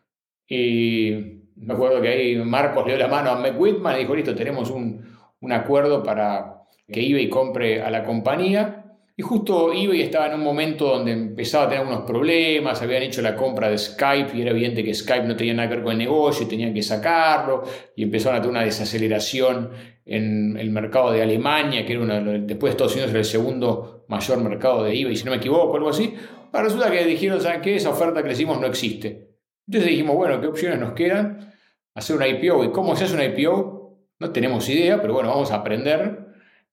Y 0.45 1.11
me 1.55 1.73
acuerdo 1.73 2.01
que 2.01 2.09
ahí 2.09 2.35
Marcos 2.35 2.85
le 2.85 2.95
dio 2.95 2.99
la 2.99 3.07
mano 3.07 3.29
a 3.29 3.39
Meg 3.39 3.57
Whitman 3.57 3.95
y 3.95 3.99
dijo, 3.99 4.13
listo, 4.13 4.35
tenemos 4.35 4.69
un, 4.71 5.17
un 5.39 5.51
acuerdo 5.53 6.03
para 6.03 6.58
que 6.91 7.05
eBay 7.05 7.29
compre 7.29 7.81
a 7.81 7.89
la 7.89 8.03
compañía. 8.03 8.85
Y 9.15 9.21
justo 9.21 9.73
eBay 9.73 10.01
estaba 10.01 10.27
en 10.27 10.35
un 10.35 10.43
momento 10.43 10.85
donde 10.85 11.11
empezaba 11.11 11.65
a 11.65 11.69
tener 11.69 11.85
unos 11.85 12.03
problemas, 12.03 12.81
habían 12.81 13.03
hecho 13.03 13.21
la 13.21 13.35
compra 13.35 13.69
de 13.69 13.77
Skype 13.77 14.31
y 14.33 14.41
era 14.41 14.51
evidente 14.51 14.81
que 14.81 14.93
Skype 14.93 15.27
no 15.27 15.35
tenía 15.35 15.53
nada 15.53 15.67
que 15.67 15.75
ver 15.75 15.83
con 15.83 15.91
el 15.91 15.97
negocio 15.97 16.47
tenían 16.47 16.73
que 16.73 16.81
sacarlo 16.81 17.63
y 17.97 18.03
empezaron 18.03 18.37
a 18.37 18.41
tener 18.41 18.51
una 18.51 18.63
desaceleración 18.63 19.71
en 20.05 20.57
el 20.57 20.71
mercado 20.71 21.11
de 21.11 21.21
Alemania, 21.21 21.85
que 21.85 21.93
era 21.93 22.01
uno, 22.01 22.15
después 22.39 22.71
de 22.71 22.75
Estados 22.75 22.93
Unidos 22.93 23.11
era 23.11 23.19
el 23.19 23.25
segundo 23.25 24.05
mayor 24.07 24.41
mercado 24.41 24.83
de 24.83 24.97
eBay, 24.97 25.17
si 25.17 25.25
no 25.25 25.31
me 25.31 25.37
equivoco, 25.37 25.75
algo 25.75 25.89
así. 25.89 26.15
Ahora 26.53 26.63
resulta 26.63 26.89
que 26.89 27.05
dijeron, 27.05 27.41
¿saben 27.41 27.61
qué? 27.61 27.75
Esa 27.75 27.89
oferta 27.89 28.21
que 28.21 28.27
le 28.29 28.33
hicimos 28.33 28.59
no 28.59 28.67
existe. 28.67 29.35
Entonces 29.67 29.91
dijimos, 29.91 30.15
bueno, 30.15 30.41
¿qué 30.41 30.47
opciones 30.47 30.79
nos 30.79 30.93
quedan? 30.93 31.53
Hacer 31.93 32.15
una 32.15 32.27
IPO. 32.27 32.63
¿Y 32.63 32.71
cómo 32.71 32.95
se 32.95 33.03
hace 33.03 33.13
una 33.13 33.25
IPO? 33.25 33.99
No 34.19 34.31
tenemos 34.31 34.67
idea, 34.67 34.99
pero 34.99 35.13
bueno, 35.13 35.29
vamos 35.29 35.51
a 35.51 35.57
aprender 35.57 36.28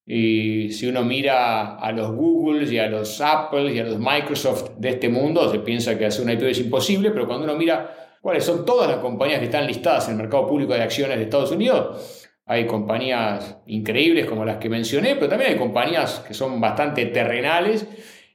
y 0.09 0.71
si 0.71 0.87
uno 0.87 1.03
mira 1.03 1.77
a 1.77 1.91
los 1.91 2.13
Googles 2.13 2.71
y 2.71 2.79
a 2.79 2.87
los 2.87 3.21
Apple 3.21 3.73
y 3.73 3.81
a 3.81 3.85
los 3.85 3.99
Microsoft 3.99 4.77
de 4.79 4.91
este 4.91 5.09
mundo, 5.09 5.51
se 5.51 5.59
piensa 5.59 5.99
que 5.99 6.07
hacer 6.07 6.23
una 6.23 6.35
IPO 6.35 6.47
es 6.47 6.61
imposible, 6.61 7.11
pero 7.11 7.27
cuando 7.27 7.45
uno 7.45 7.57
mira 7.57 8.19
cuáles 8.21 8.45
son 8.45 8.65
todas 8.65 8.89
las 8.89 8.99
compañías 8.99 9.41
que 9.41 9.47
están 9.47 9.67
listadas 9.67 10.07
en 10.07 10.13
el 10.13 10.19
mercado 10.19 10.47
público 10.47 10.75
de 10.75 10.83
acciones 10.83 11.17
de 11.17 11.25
Estados 11.25 11.51
Unidos, 11.51 12.29
hay 12.47 12.67
compañías 12.67 13.59
increíbles 13.67 14.27
como 14.27 14.45
las 14.45 14.59
que 14.59 14.69
mencioné, 14.69 15.17
pero 15.17 15.29
también 15.29 15.51
hay 15.51 15.59
compañías 15.59 16.21
que 16.21 16.35
son 16.35 16.61
bastante 16.61 17.07
terrenales 17.07 17.89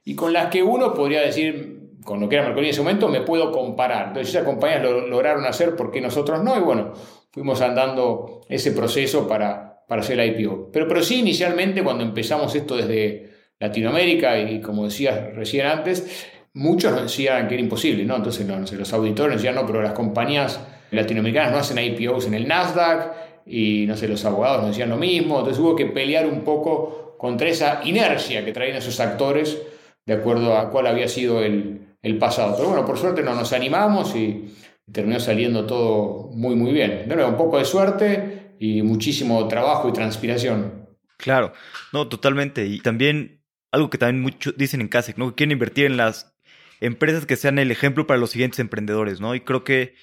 y 0.04 0.14
con 0.14 0.34
las 0.34 0.48
que 0.48 0.62
uno 0.62 0.92
podría 0.92 1.22
decir, 1.22 1.96
con 2.04 2.20
lo 2.20 2.28
que 2.28 2.34
era 2.34 2.44
Mercado 2.44 2.64
en 2.64 2.70
ese 2.70 2.82
momento, 2.82 3.08
me 3.08 3.22
puedo 3.22 3.50
comparar. 3.50 4.08
Entonces 4.08 4.34
esas 4.34 4.44
compañías 4.44 4.82
lo 4.82 5.06
lograron 5.06 5.46
hacer, 5.46 5.74
¿por 5.74 5.90
qué 5.90 6.02
nosotros 6.02 6.44
no? 6.44 6.54
Y 6.54 6.60
bueno, 6.60 6.92
fuimos 7.30 7.62
andando 7.62 8.42
ese 8.50 8.72
proceso 8.72 9.26
para 9.26 9.71
para 9.92 10.00
hacer 10.00 10.18
el 10.18 10.40
IPO. 10.40 10.70
Pero, 10.72 10.88
pero 10.88 11.02
sí, 11.02 11.16
inicialmente, 11.16 11.84
cuando 11.84 12.02
empezamos 12.02 12.54
esto 12.54 12.78
desde 12.78 13.30
Latinoamérica, 13.60 14.38
y 14.38 14.58
como 14.62 14.84
decías 14.84 15.34
recién 15.34 15.66
antes, 15.66 16.26
muchos 16.54 16.92
nos 16.92 17.02
decían 17.02 17.46
que 17.46 17.56
era 17.56 17.62
imposible, 17.62 18.02
¿no? 18.06 18.16
Entonces 18.16 18.48
los 18.48 18.90
auditores 18.94 19.34
nos 19.34 19.42
decían, 19.42 19.54
no, 19.54 19.66
pero 19.66 19.82
las 19.82 19.92
compañías 19.92 20.58
latinoamericanas 20.92 21.52
no 21.52 21.58
hacen 21.58 21.76
IPOs 21.76 22.26
en 22.26 22.32
el 22.32 22.48
Nasdaq, 22.48 23.12
y 23.44 23.84
no 23.86 23.94
sé, 23.94 24.08
los 24.08 24.24
abogados 24.24 24.62
nos 24.62 24.68
decían 24.68 24.88
lo 24.88 24.96
mismo, 24.96 25.40
entonces 25.40 25.62
hubo 25.62 25.76
que 25.76 25.84
pelear 25.84 26.26
un 26.26 26.40
poco 26.40 27.14
contra 27.18 27.50
esa 27.50 27.82
inercia 27.84 28.46
que 28.46 28.52
traían 28.52 28.78
esos 28.78 28.98
actores 28.98 29.60
de 30.06 30.14
acuerdo 30.14 30.56
a 30.56 30.70
cuál 30.70 30.86
había 30.86 31.06
sido 31.06 31.42
el, 31.42 31.96
el 32.00 32.16
pasado. 32.16 32.54
Pero 32.56 32.70
bueno, 32.70 32.86
por 32.86 32.96
suerte 32.96 33.22
no 33.22 33.34
nos 33.34 33.52
animamos 33.52 34.16
y 34.16 34.54
terminó 34.90 35.20
saliendo 35.20 35.66
todo 35.66 36.30
muy, 36.32 36.54
muy 36.54 36.72
bien. 36.72 37.06
De 37.06 37.14
nuevo, 37.14 37.28
un 37.28 37.36
poco 37.36 37.58
de 37.58 37.66
suerte 37.66 38.31
y 38.62 38.80
muchísimo 38.82 39.48
trabajo 39.48 39.88
y 39.88 39.92
transpiración. 39.92 40.86
Claro, 41.16 41.52
no, 41.92 42.06
totalmente. 42.08 42.66
Y 42.66 42.78
también 42.78 43.42
algo 43.72 43.90
que 43.90 43.98
también 43.98 44.22
muchos 44.22 44.56
dicen 44.56 44.80
en 44.80 44.86
CASEC, 44.86 45.18
¿no? 45.18 45.30
Que 45.30 45.34
quieren 45.34 45.52
invertir 45.52 45.86
en 45.86 45.96
las 45.96 46.36
empresas 46.80 47.26
que 47.26 47.34
sean 47.34 47.58
el 47.58 47.72
ejemplo 47.72 48.06
para 48.06 48.20
los 48.20 48.30
siguientes 48.30 48.60
emprendedores, 48.60 49.20
¿no? 49.20 49.34
Y 49.34 49.40
creo 49.40 49.64
que 49.64 49.94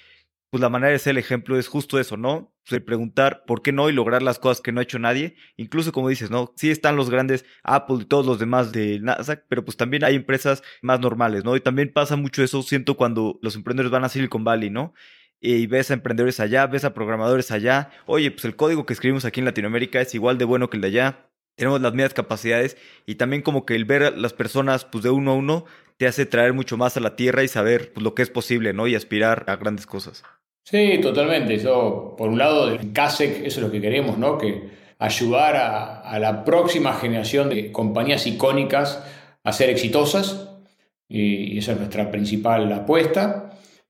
pues 0.49 0.59
la 0.59 0.69
manera 0.69 0.91
de 0.91 0.99
ser 0.99 1.11
el 1.11 1.19
ejemplo 1.19 1.57
es 1.57 1.69
justo 1.69 1.99
eso, 1.99 2.17
¿no? 2.17 2.53
Pues, 2.67 2.81
preguntar 2.81 3.43
por 3.45 3.61
qué 3.61 3.71
no 3.71 3.89
y 3.89 3.93
lograr 3.93 4.21
las 4.23 4.39
cosas 4.39 4.61
que 4.61 4.73
no 4.73 4.81
ha 4.81 4.83
hecho 4.83 4.99
nadie. 4.99 5.35
Incluso 5.55 5.93
como 5.93 6.09
dices, 6.09 6.29
¿no? 6.29 6.53
Sí 6.57 6.69
están 6.69 6.97
los 6.97 7.09
grandes 7.09 7.45
Apple 7.63 7.99
y 8.01 8.05
todos 8.05 8.25
los 8.25 8.39
demás 8.39 8.73
de 8.73 8.99
Nasdaq, 8.99 9.45
pero 9.47 9.63
pues 9.63 9.77
también 9.77 10.03
hay 10.03 10.15
empresas 10.15 10.63
más 10.81 10.99
normales, 10.99 11.45
¿no? 11.45 11.55
Y 11.55 11.61
también 11.61 11.93
pasa 11.93 12.17
mucho 12.17 12.43
eso, 12.43 12.61
siento, 12.63 12.97
cuando 12.97 13.39
los 13.41 13.55
emprendedores 13.55 13.91
van 13.91 14.03
a 14.03 14.09
Silicon 14.09 14.43
Valley, 14.43 14.69
¿no? 14.69 14.93
Y 15.41 15.67
ves 15.67 15.91
a 15.91 15.93
emprendedores 15.93 16.39
allá, 16.39 16.67
ves 16.67 16.83
a 16.83 16.93
programadores 16.93 17.51
allá. 17.51 17.91
Oye, 18.05 18.31
pues 18.31 18.45
el 18.45 18.55
código 18.55 18.85
que 18.85 18.93
escribimos 18.93 19.25
aquí 19.25 19.39
en 19.39 19.45
Latinoamérica 19.45 20.01
es 20.01 20.13
igual 20.13 20.37
de 20.37 20.45
bueno 20.45 20.69
que 20.69 20.77
el 20.77 20.81
de 20.81 20.87
allá. 20.87 21.29
Tenemos 21.55 21.81
las 21.81 21.93
mismas 21.93 22.13
capacidades 22.13 22.77
y 23.05 23.15
también 23.15 23.41
como 23.41 23.65
que 23.65 23.75
el 23.75 23.85
ver 23.85 24.03
a 24.03 24.11
las 24.11 24.33
personas 24.33 24.85
pues 24.85 25.03
de 25.03 25.09
uno 25.09 25.31
a 25.31 25.35
uno 25.35 25.65
te 25.97 26.07
hace 26.07 26.25
traer 26.25 26.53
mucho 26.53 26.77
más 26.77 26.95
a 26.95 27.01
la 27.01 27.17
tierra 27.17 27.43
y 27.43 27.49
saber 27.49 27.91
pues, 27.93 28.03
lo 28.03 28.15
que 28.15 28.21
es 28.21 28.29
posible, 28.29 28.71
¿no? 28.71 28.87
Y 28.87 28.95
aspirar 28.95 29.43
a 29.47 29.57
grandes 29.57 29.85
cosas. 29.85 30.23
Sí, 30.63 30.99
totalmente. 31.01 31.57
Yo, 31.57 32.15
por 32.17 32.29
un 32.29 32.37
lado, 32.37 32.71
en 32.71 32.93
CASEC, 32.93 33.45
eso 33.45 33.59
es 33.59 33.65
lo 33.65 33.71
que 33.71 33.81
queremos, 33.81 34.17
¿no? 34.17 34.37
Que 34.37 34.69
ayudar 34.99 35.55
a, 35.55 36.19
la 36.19 36.45
próxima 36.45 36.93
generación 36.93 37.49
de 37.49 37.71
compañías 37.71 38.27
icónicas 38.27 39.03
a 39.43 39.51
ser 39.51 39.69
exitosas. 39.69 40.49
Y, 41.09 41.57
esa 41.57 41.73
es 41.73 41.79
nuestra 41.79 42.11
principal 42.11 42.71
apuesta. 42.71 43.48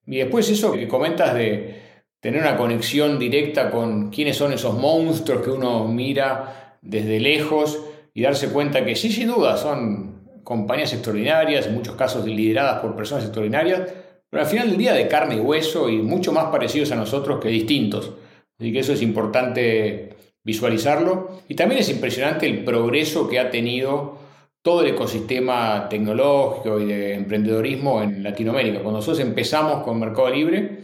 Y 0.09 0.17
después 0.17 0.49
eso 0.49 0.71
que 0.71 0.87
comentas 0.87 1.35
de 1.35 1.81
tener 2.19 2.41
una 2.41 2.57
conexión 2.57 3.19
directa 3.19 3.69
con 3.69 4.09
quiénes 4.09 4.35
son 4.35 4.51
esos 4.51 4.75
monstruos 4.75 5.43
que 5.43 5.51
uno 5.51 5.87
mira 5.87 6.77
desde 6.81 7.19
lejos 7.19 7.79
y 8.15 8.23
darse 8.23 8.49
cuenta 8.49 8.83
que 8.83 8.95
sí, 8.95 9.11
sin 9.11 9.27
duda, 9.27 9.55
son 9.55 10.41
compañías 10.43 10.93
extraordinarias, 10.93 11.67
en 11.67 11.75
muchos 11.75 11.95
casos 11.95 12.25
lideradas 12.25 12.79
por 12.79 12.95
personas 12.95 13.23
extraordinarias, 13.25 13.81
pero 14.27 14.41
al 14.41 14.49
final 14.49 14.69
del 14.69 14.79
día 14.79 14.93
de 14.93 15.07
carne 15.07 15.35
y 15.35 15.39
hueso 15.39 15.89
y 15.89 15.97
mucho 15.97 16.31
más 16.31 16.45
parecidos 16.45 16.91
a 16.91 16.95
nosotros 16.95 17.39
que 17.39 17.49
distintos. 17.49 18.13
Así 18.57 18.73
que 18.73 18.79
eso 18.79 18.93
es 18.93 19.03
importante 19.03 20.15
visualizarlo. 20.43 21.39
Y 21.47 21.53
también 21.53 21.81
es 21.81 21.89
impresionante 21.89 22.47
el 22.47 22.63
progreso 22.63 23.29
que 23.29 23.37
ha 23.37 23.51
tenido 23.51 24.17
todo 24.61 24.81
el 24.81 24.89
ecosistema 24.89 25.87
tecnológico 25.89 26.79
y 26.79 26.85
de 26.85 27.13
emprendedorismo 27.13 28.01
en 28.01 28.23
Latinoamérica. 28.23 28.81
Cuando 28.81 28.99
nosotros 28.99 29.19
empezamos 29.19 29.83
con 29.83 29.99
Mercado 29.99 30.29
Libre, 30.29 30.79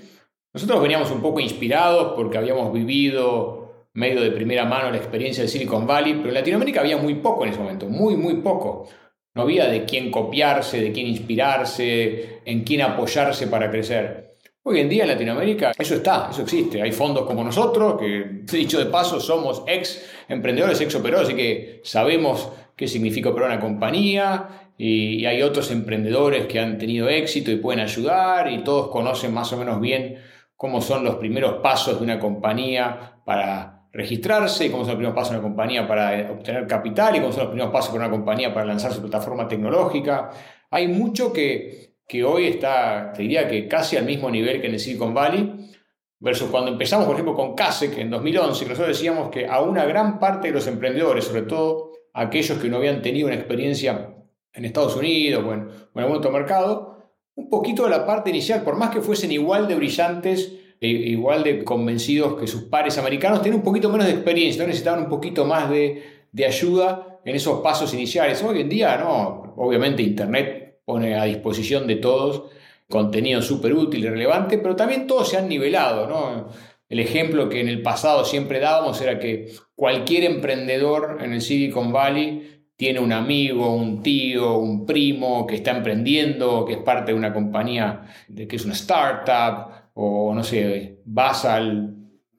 nosotros 0.54 0.82
veníamos 0.82 1.12
un 1.12 1.22
poco 1.22 1.40
inspirados 1.40 2.14
porque 2.16 2.38
habíamos 2.38 2.72
vivido 2.72 3.88
medio 3.94 4.22
de 4.22 4.32
primera 4.32 4.66
mano 4.66 4.92
la 4.92 4.98
experiencia 4.98 5.44
de 5.44 5.50
Silicon 5.50 5.88
Valley, 5.88 6.16
pero 6.16 6.30
en 6.30 6.36
Latinoamérica 6.36 6.82
había 6.82 6.98
muy 6.98 7.16
poco 7.16 7.44
en 7.44 7.52
ese 7.52 7.60
momento, 7.60 7.88
muy, 7.88 8.16
muy 8.16 8.36
poco. 8.36 8.88
No 9.34 9.42
había 9.42 9.68
de 9.68 9.84
quién 9.84 10.12
copiarse, 10.12 10.80
de 10.80 10.92
quién 10.94 11.08
inspirarse, 11.08 12.42
en 12.46 12.64
quién 12.64 12.82
apoyarse 12.82 13.48
para 13.48 13.70
crecer. 13.70 14.25
Hoy 14.68 14.80
en 14.80 14.90
día 14.90 15.04
en 15.04 15.10
Latinoamérica 15.10 15.74
eso 15.78 15.94
está, 15.94 16.30
eso 16.32 16.42
existe. 16.42 16.82
Hay 16.82 16.92
fondos 16.92 17.28
como 17.28 17.44
nosotros, 17.44 18.00
que 18.00 18.42
dicho 18.52 18.80
de 18.80 18.88
paso 18.88 19.20
somos 19.20 19.62
ex 19.68 20.04
emprendedores, 20.28 20.82
ex 20.82 20.96
operadores, 20.96 21.30
así 21.30 21.38
que 21.38 21.82
sabemos 21.84 22.50
qué 22.76 22.88
significa 22.88 23.30
operar 23.30 23.52
una 23.52 23.60
compañía 23.60 24.72
y, 24.76 25.24
hay 25.24 25.44
otros 25.44 25.70
emprendedores 25.70 26.48
que 26.48 26.60
han 26.60 26.80
tenido 26.80 27.08
éxito 27.10 27.52
y 27.52 27.58
pueden 27.58 27.80
ayudar 27.80 28.52
y 28.52 28.64
todos 28.64 28.90
conocen 28.90 29.36
más 29.36 29.54
o 29.54 29.58
menos 29.58 29.80
bien 29.80 30.18
cómo 30.56 30.82
son 30.82 31.04
los 31.04 31.18
primeros 31.18 31.62
pasos 31.62 32.00
de 32.00 32.04
una 32.04 32.18
compañía 32.18 33.20
para 33.24 33.84
registrarse, 33.94 34.72
cómo 34.72 34.84
son 34.84 34.94
los 34.94 34.98
primeros 34.98 35.16
pasos 35.16 35.34
de 35.34 35.38
una 35.38 35.48
compañía 35.48 35.88
para 35.88 36.32
obtener 36.32 36.66
capital 36.66 37.16
y 37.16 37.20
cómo 37.20 37.32
son 37.32 37.44
los 37.44 37.52
primeros 37.52 37.72
pasos 37.72 37.94
de 37.94 38.00
una 38.00 38.10
compañía 38.10 38.52
para 38.52 38.66
lanzar 38.66 38.92
su 38.92 39.02
plataforma 39.02 39.48
tecnológica. 39.48 40.32
Hay 40.72 40.88
mucho 40.88 41.32
que, 41.32 41.95
que 42.08 42.24
hoy 42.24 42.48
está, 42.48 43.12
te 43.14 43.24
diría 43.24 43.48
que 43.48 43.68
casi 43.68 43.98
al 43.98 44.06
mismo 44.06 44.30
nivel 44.30 44.62
que 44.62 44.68
en 44.68 44.74
el 44.74 44.80
Silicon 44.80 45.14
Valley, 45.14 45.72
versus 46.20 46.50
cuando 46.50 46.72
empezamos, 46.72 47.06
por 47.06 47.16
ejemplo, 47.16 47.36
con 47.36 47.56
CASEC 47.56 47.98
en 47.98 48.10
2011, 48.10 48.64
que 48.64 48.70
nosotros 48.70 48.98
decíamos 48.98 49.30
que 49.30 49.48
a 49.48 49.62
una 49.62 49.86
gran 49.86 50.20
parte 50.20 50.48
de 50.48 50.54
los 50.54 50.68
emprendedores, 50.68 51.26
sobre 51.26 51.44
todo 51.44 51.92
aquellos 52.14 52.58
que 52.60 52.70
no 52.70 52.78
habían 52.78 53.02
tenido 53.02 53.28
una 53.28 53.36
experiencia 53.36 54.16
en 54.54 54.66
Estados 54.66 54.96
Unidos 54.96 55.44
o 55.46 55.54
en, 55.54 55.68
o 55.68 56.00
en 56.00 56.04
algún 56.04 56.18
otro 56.18 56.32
mercado, 56.32 56.96
un 57.36 57.50
poquito 57.50 57.84
de 57.84 57.90
la 57.90 58.06
parte 58.06 58.30
inicial, 58.30 58.64
por 58.64 58.78
más 58.78 58.92
que 58.92 59.02
fuesen 59.02 59.32
igual 59.32 59.68
de 59.68 59.76
brillantes 59.76 60.54
e 60.80 60.88
igual 60.88 61.44
de 61.44 61.64
convencidos 61.64 62.40
que 62.40 62.48
sus 62.48 62.64
pares 62.64 62.98
americanos, 62.98 63.42
tienen 63.42 63.60
un 63.60 63.66
poquito 63.66 63.90
menos 63.90 64.08
de 64.08 64.14
experiencia, 64.14 64.66
necesitaban 64.66 65.04
un 65.04 65.10
poquito 65.10 65.46
más 65.46 65.70
de, 65.70 66.04
de 66.32 66.46
ayuda 66.46 67.20
en 67.26 67.36
esos 67.36 67.62
pasos 67.62 67.94
iniciales. 67.94 68.42
Hoy 68.44 68.62
en 68.62 68.70
día, 68.70 68.98
no, 68.98 69.54
obviamente 69.58 70.02
Internet 70.02 70.65
pone 70.86 71.16
a 71.16 71.26
disposición 71.26 71.88
de 71.88 71.98
todos 71.98 72.44
contenido 72.90 73.42
súper 73.42 73.74
útil 73.74 74.06
y 74.06 74.10
relevante, 74.10 74.58
pero 74.60 74.76
también 74.76 75.08
todos 75.08 75.30
se 75.30 75.38
han 75.38 75.50
nivelado, 75.50 76.08
¿no? 76.08 76.50
El 76.88 77.00
ejemplo 77.00 77.50
que 77.50 77.60
en 77.62 77.68
el 77.68 77.82
pasado 77.82 78.24
siempre 78.26 78.60
dábamos 78.60 79.02
era 79.02 79.20
que 79.20 79.52
cualquier 79.74 80.24
emprendedor 80.24 81.18
en 81.22 81.34
el 81.34 81.42
Silicon 81.42 81.92
Valley 81.92 82.64
tiene 82.76 83.00
un 83.00 83.12
amigo, 83.12 83.74
un 83.74 84.04
tío, 84.04 84.58
un 84.58 84.86
primo 84.86 85.48
que 85.48 85.56
está 85.56 85.72
emprendiendo, 85.72 86.64
que 86.66 86.74
es 86.74 86.80
parte 86.80 87.12
de 87.12 87.18
una 87.18 87.34
compañía, 87.34 88.04
de, 88.28 88.48
que 88.48 88.58
es 88.58 88.66
una 88.66 88.74
startup, 88.74 89.90
o 89.96 90.34
no 90.36 90.44
sé, 90.44 91.00
vas 91.06 91.46
al 91.46 91.96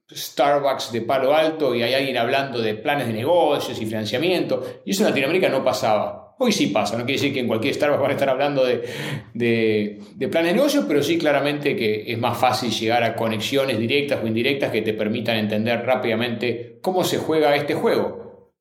Starbucks 0.09 0.92
de 0.92 1.00
Palo 1.02 1.35
Alto 1.35 1.74
y 1.74 1.82
hay 1.82 1.94
alguien 1.94 2.16
hablando 2.16 2.61
de 2.61 2.74
planes 2.74 3.09
de 3.09 3.14
negocios 3.14 3.80
y 3.80 3.87
financiamiento, 3.87 4.62
y 4.85 4.92
eso 4.92 5.02
en 5.02 5.09
Latinoamérica 5.09 5.48
no 5.48 5.64
pasaba. 5.64 6.26
Hoy 6.38 6.53
sí 6.53 6.66
pasa, 6.66 6.99
no 6.99 7.05
quiere 7.05 7.20
decir 7.20 7.33
que 7.33 7.40
en 7.40 7.46
cualquier 7.46 7.75
Starbucks 7.75 8.03
van 8.03 8.11
a 8.11 8.14
estar 8.14 8.29
hablando 8.29 8.62
de, 8.62 8.85
de, 9.33 10.03
de 10.16 10.42
negocios, 10.42 10.85
pero 10.87 11.03
sí 11.03 11.16
claramente 11.16 11.75
que 11.75 12.12
es 12.12 12.18
más 12.18 12.37
fácil 12.37 12.70
llegar 12.70 13.03
a 13.05 13.16
conexiones 13.16 13.79
directas 13.79 14.22
o 14.22 14.27
indirectas 14.27 14.70
que 14.70 14.83
te 14.83 14.92
permitan 14.92 15.38
entender 15.38 15.85
rápidamente 15.87 16.79
cómo 16.83 17.05
se 17.05 17.16
juega 17.16 17.57
este 17.57 17.75
juego. 17.75 18.53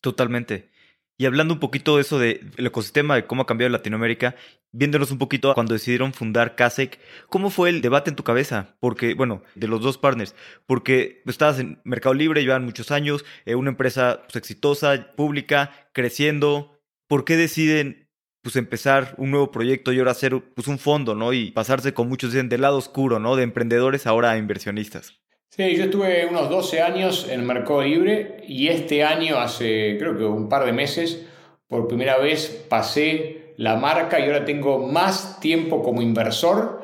Totalmente. 0.00 0.72
Y 1.16 1.26
hablando 1.26 1.54
un 1.54 1.60
poquito 1.60 1.94
de 1.94 2.02
eso 2.02 2.18
del 2.18 2.52
ecosistema, 2.56 3.14
de 3.14 3.26
cómo 3.26 3.42
ha 3.42 3.46
cambiado 3.46 3.70
Latinoamérica, 3.70 4.34
viéndonos 4.72 5.12
un 5.12 5.18
poquito 5.18 5.54
cuando 5.54 5.74
decidieron 5.74 6.12
fundar 6.14 6.56
CASEC, 6.56 6.98
¿cómo 7.28 7.50
fue 7.50 7.68
el 7.68 7.82
debate 7.82 8.10
en 8.10 8.16
tu 8.16 8.24
cabeza? 8.24 8.74
Porque, 8.80 9.14
bueno, 9.14 9.44
de 9.54 9.68
los 9.68 9.80
dos 9.80 9.98
partners, 9.98 10.34
porque 10.66 11.22
estabas 11.26 11.60
en 11.60 11.80
Mercado 11.84 12.14
Libre, 12.14 12.42
llevan 12.42 12.64
muchos 12.64 12.90
años, 12.90 13.24
eh, 13.44 13.54
una 13.54 13.70
empresa 13.70 14.22
pues, 14.24 14.34
exitosa, 14.34 15.12
pública, 15.14 15.70
creciendo. 15.92 16.71
¿Por 17.12 17.26
qué 17.26 17.36
deciden 17.36 18.08
pues 18.40 18.56
empezar 18.56 19.14
un 19.18 19.32
nuevo 19.32 19.50
proyecto 19.50 19.92
y 19.92 19.98
ahora 19.98 20.12
hacer 20.12 20.32
pues 20.54 20.66
un 20.66 20.78
fondo, 20.78 21.14
¿no? 21.14 21.34
Y 21.34 21.50
pasarse 21.50 21.92
con 21.92 22.08
muchos 22.08 22.32
dicen 22.32 22.48
del 22.48 22.62
lado 22.62 22.78
oscuro, 22.78 23.18
¿no? 23.18 23.36
De 23.36 23.42
emprendedores 23.42 24.06
ahora 24.06 24.30
a 24.30 24.38
inversionistas. 24.38 25.20
Sí, 25.50 25.76
yo 25.76 25.84
estuve 25.84 26.24
unos 26.24 26.48
12 26.48 26.80
años 26.80 27.28
en 27.28 27.44
Mercado 27.44 27.82
Libre 27.82 28.38
y 28.48 28.68
este 28.68 29.04
año, 29.04 29.36
hace 29.36 29.98
creo 29.98 30.16
que 30.16 30.24
un 30.24 30.48
par 30.48 30.64
de 30.64 30.72
meses, 30.72 31.26
por 31.68 31.86
primera 31.86 32.16
vez 32.16 32.64
pasé 32.70 33.52
la 33.58 33.76
marca 33.76 34.18
y 34.18 34.22
ahora 34.22 34.46
tengo 34.46 34.78
más 34.78 35.38
tiempo 35.38 35.82
como 35.82 36.00
inversor 36.00 36.82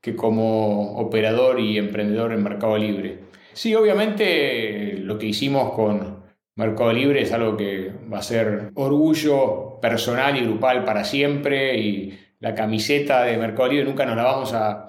que 0.00 0.16
como 0.16 0.96
operador 0.96 1.60
y 1.60 1.76
emprendedor 1.76 2.32
en 2.32 2.42
Mercado 2.42 2.78
Libre. 2.78 3.24
Sí, 3.52 3.74
obviamente 3.74 4.94
lo 5.00 5.18
que 5.18 5.26
hicimos 5.26 5.74
con 5.74 6.24
Mercado 6.56 6.90
Libre 6.94 7.20
es 7.20 7.32
algo 7.32 7.54
que 7.54 7.92
va 8.10 8.20
a 8.20 8.22
ser 8.22 8.70
orgullo 8.76 9.65
personal 9.80 10.36
y 10.36 10.40
grupal 10.40 10.84
para 10.84 11.04
siempre 11.04 11.78
y 11.78 12.18
la 12.40 12.54
camiseta 12.54 13.22
de 13.22 13.36
Mercado 13.36 13.68
Libre 13.68 13.84
nunca 13.84 14.04
nos 14.04 14.16
la 14.16 14.24
vamos 14.24 14.52
a, 14.52 14.88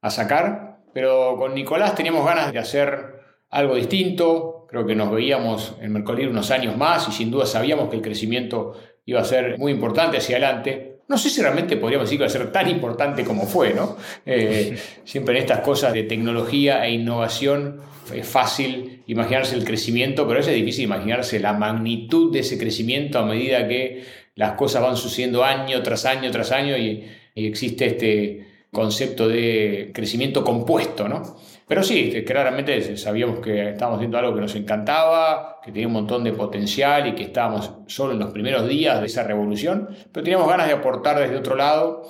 a 0.00 0.10
sacar 0.10 0.68
pero 0.92 1.36
con 1.36 1.54
Nicolás 1.54 1.94
teníamos 1.94 2.26
ganas 2.26 2.52
de 2.52 2.58
hacer 2.58 3.20
algo 3.50 3.76
distinto. 3.76 4.66
Creo 4.68 4.86
que 4.86 4.96
nos 4.96 5.10
veíamos 5.12 5.76
en 5.80 5.92
Mercolir 5.92 6.28
unos 6.28 6.50
años 6.50 6.76
más 6.76 7.08
y 7.08 7.12
sin 7.12 7.30
duda 7.30 7.46
sabíamos 7.46 7.88
que 7.88 7.96
el 7.96 8.02
crecimiento 8.02 8.74
iba 9.06 9.20
a 9.20 9.24
ser 9.24 9.58
muy 9.58 9.70
importante 9.70 10.18
hacia 10.18 10.36
adelante. 10.36 10.98
No 11.06 11.16
sé 11.16 11.30
si 11.30 11.40
realmente 11.40 11.76
podríamos 11.76 12.06
decir 12.06 12.18
que 12.18 12.24
iba 12.24 12.26
a 12.26 12.30
ser 12.30 12.52
tan 12.52 12.68
importante 12.68 13.24
como 13.24 13.46
fue, 13.46 13.72
¿no? 13.74 13.96
Eh, 14.26 14.76
siempre 15.04 15.36
en 15.36 15.42
estas 15.42 15.60
cosas 15.60 15.94
de 15.94 16.02
tecnología 16.02 16.84
e 16.84 16.90
innovación 16.90 17.80
es 18.12 18.26
fácil 18.26 19.04
imaginarse 19.06 19.54
el 19.54 19.64
crecimiento, 19.64 20.26
pero 20.26 20.40
es 20.40 20.46
difícil 20.48 20.84
imaginarse 20.84 21.38
la 21.38 21.52
magnitud 21.52 22.32
de 22.32 22.40
ese 22.40 22.58
crecimiento 22.58 23.18
a 23.20 23.24
medida 23.24 23.68
que 23.68 24.02
las 24.38 24.52
cosas 24.52 24.82
van 24.82 24.96
sucediendo 24.96 25.44
año 25.44 25.82
tras 25.82 26.04
año 26.06 26.30
tras 26.30 26.52
año 26.52 26.76
y 26.76 27.04
existe 27.34 27.86
este, 27.86 28.46
concepto 28.72 29.28
de 29.28 29.90
crecimiento 29.94 30.44
compuesto, 30.44 31.08
¿no? 31.08 31.36
Pero 31.66 31.82
sí, 31.82 32.24
claramente 32.26 32.96
sabíamos 32.96 33.40
que 33.40 33.70
estábamos 33.70 33.98
haciendo 33.98 34.18
algo 34.18 34.34
que 34.34 34.40
nos 34.40 34.54
encantaba, 34.54 35.60
que 35.62 35.72
tenía 35.72 35.86
un 35.86 35.94
montón 35.94 36.24
de 36.24 36.32
potencial 36.32 37.08
y 37.08 37.14
que 37.14 37.24
estábamos 37.24 37.72
solo 37.86 38.12
en 38.12 38.18
los 38.18 38.30
primeros 38.30 38.68
días 38.68 39.00
de 39.00 39.06
esa 39.06 39.22
revolución, 39.22 39.88
pero 40.12 40.24
teníamos 40.24 40.48
ganas 40.48 40.66
de 40.66 40.74
aportar 40.74 41.18
desde 41.18 41.36
otro 41.36 41.56
lado 41.56 42.08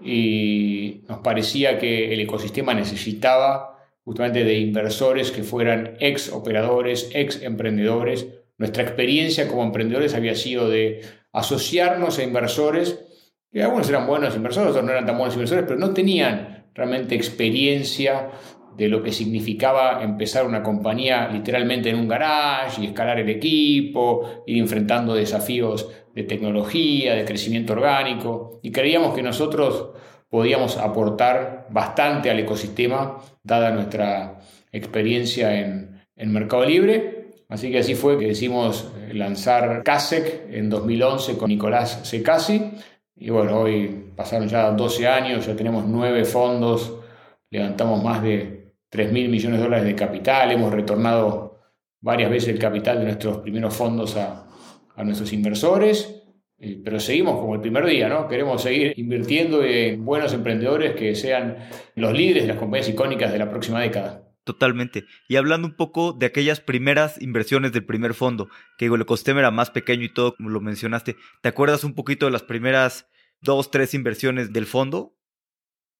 y 0.00 1.02
nos 1.08 1.18
parecía 1.20 1.78
que 1.78 2.12
el 2.12 2.20
ecosistema 2.20 2.74
necesitaba 2.74 3.78
justamente 4.04 4.44
de 4.44 4.58
inversores 4.58 5.30
que 5.30 5.42
fueran 5.42 5.96
ex 6.00 6.32
operadores, 6.32 7.10
ex 7.14 7.42
emprendedores. 7.42 8.26
Nuestra 8.62 8.84
experiencia 8.84 9.48
como 9.48 9.64
emprendedores 9.64 10.14
había 10.14 10.36
sido 10.36 10.70
de 10.70 11.00
asociarnos 11.32 12.20
a 12.20 12.22
inversores, 12.22 12.96
que 13.52 13.60
algunos 13.60 13.88
eran 13.88 14.06
buenos 14.06 14.36
inversores, 14.36 14.70
otros 14.70 14.84
no 14.84 14.92
eran 14.92 15.04
tan 15.04 15.18
buenos 15.18 15.34
inversores, 15.34 15.64
pero 15.66 15.80
no 15.80 15.92
tenían 15.92 16.66
realmente 16.72 17.16
experiencia 17.16 18.28
de 18.76 18.88
lo 18.88 19.02
que 19.02 19.10
significaba 19.10 20.04
empezar 20.04 20.46
una 20.46 20.62
compañía 20.62 21.26
literalmente 21.26 21.90
en 21.90 21.96
un 21.96 22.06
garage 22.06 22.82
y 22.82 22.86
escalar 22.86 23.18
el 23.18 23.30
equipo, 23.30 24.44
ir 24.46 24.58
enfrentando 24.58 25.12
desafíos 25.12 25.90
de 26.14 26.22
tecnología, 26.22 27.16
de 27.16 27.24
crecimiento 27.24 27.72
orgánico, 27.72 28.60
y 28.62 28.70
creíamos 28.70 29.12
que 29.12 29.24
nosotros 29.24 29.88
podíamos 30.30 30.76
aportar 30.76 31.66
bastante 31.68 32.30
al 32.30 32.38
ecosistema, 32.38 33.18
dada 33.42 33.72
nuestra 33.72 34.38
experiencia 34.70 35.58
en, 35.58 36.00
en 36.14 36.32
Mercado 36.32 36.64
Libre. 36.64 37.21
Así 37.52 37.70
que 37.70 37.80
así 37.80 37.94
fue 37.94 38.18
que 38.18 38.28
decidimos 38.28 38.90
lanzar 39.12 39.82
CASEC 39.84 40.46
en 40.50 40.70
2011 40.70 41.36
con 41.36 41.50
Nicolás 41.50 42.00
Secasi. 42.02 42.70
Y 43.14 43.28
bueno, 43.28 43.60
hoy 43.60 44.06
pasaron 44.16 44.48
ya 44.48 44.70
12 44.70 45.06
años, 45.06 45.46
ya 45.46 45.54
tenemos 45.54 45.84
nueve 45.84 46.24
fondos, 46.24 47.00
levantamos 47.50 48.02
más 48.02 48.22
de 48.22 48.72
3 48.88 49.12
mil 49.12 49.28
millones 49.28 49.58
de 49.58 49.64
dólares 49.64 49.84
de 49.84 49.94
capital, 49.94 50.50
hemos 50.50 50.72
retornado 50.72 51.60
varias 52.00 52.30
veces 52.30 52.48
el 52.54 52.58
capital 52.58 53.00
de 53.00 53.04
nuestros 53.04 53.36
primeros 53.38 53.74
fondos 53.74 54.16
a, 54.16 54.48
nuestros 55.04 55.30
inversores, 55.34 56.22
eh, 56.58 56.80
pero 56.82 56.98
seguimos 57.00 57.38
como 57.38 57.54
el 57.54 57.60
primer 57.60 57.84
día, 57.84 58.08
¿no? 58.08 58.28
Queremos 58.28 58.62
seguir 58.62 58.94
invirtiendo 58.96 59.62
en 59.62 60.02
buenos 60.02 60.32
emprendedores 60.32 60.94
que 60.94 61.14
sean 61.14 61.58
los 61.96 62.14
líderes 62.14 62.44
de 62.44 62.48
las 62.48 62.56
compañías 62.56 62.88
icónicas 62.88 63.30
de 63.30 63.38
la 63.38 63.50
próxima 63.50 63.80
década. 63.82 64.21
Totalmente. 64.44 65.04
Y 65.28 65.36
hablando 65.36 65.68
un 65.68 65.76
poco 65.76 66.12
de 66.12 66.26
aquellas 66.26 66.60
primeras 66.60 67.20
inversiones 67.22 67.72
del 67.72 67.84
primer 67.84 68.14
fondo, 68.14 68.48
que 68.76 68.86
el 68.86 69.00
ecosistema 69.00 69.38
era 69.38 69.52
más 69.52 69.70
pequeño 69.70 70.04
y 70.04 70.12
todo, 70.12 70.34
como 70.34 70.50
lo 70.50 70.60
mencionaste, 70.60 71.16
¿te 71.40 71.48
acuerdas 71.48 71.84
un 71.84 71.94
poquito 71.94 72.26
de 72.26 72.32
las 72.32 72.42
primeras 72.42 73.08
dos, 73.40 73.70
tres 73.70 73.94
inversiones 73.94 74.52
del 74.52 74.66
fondo? 74.66 75.14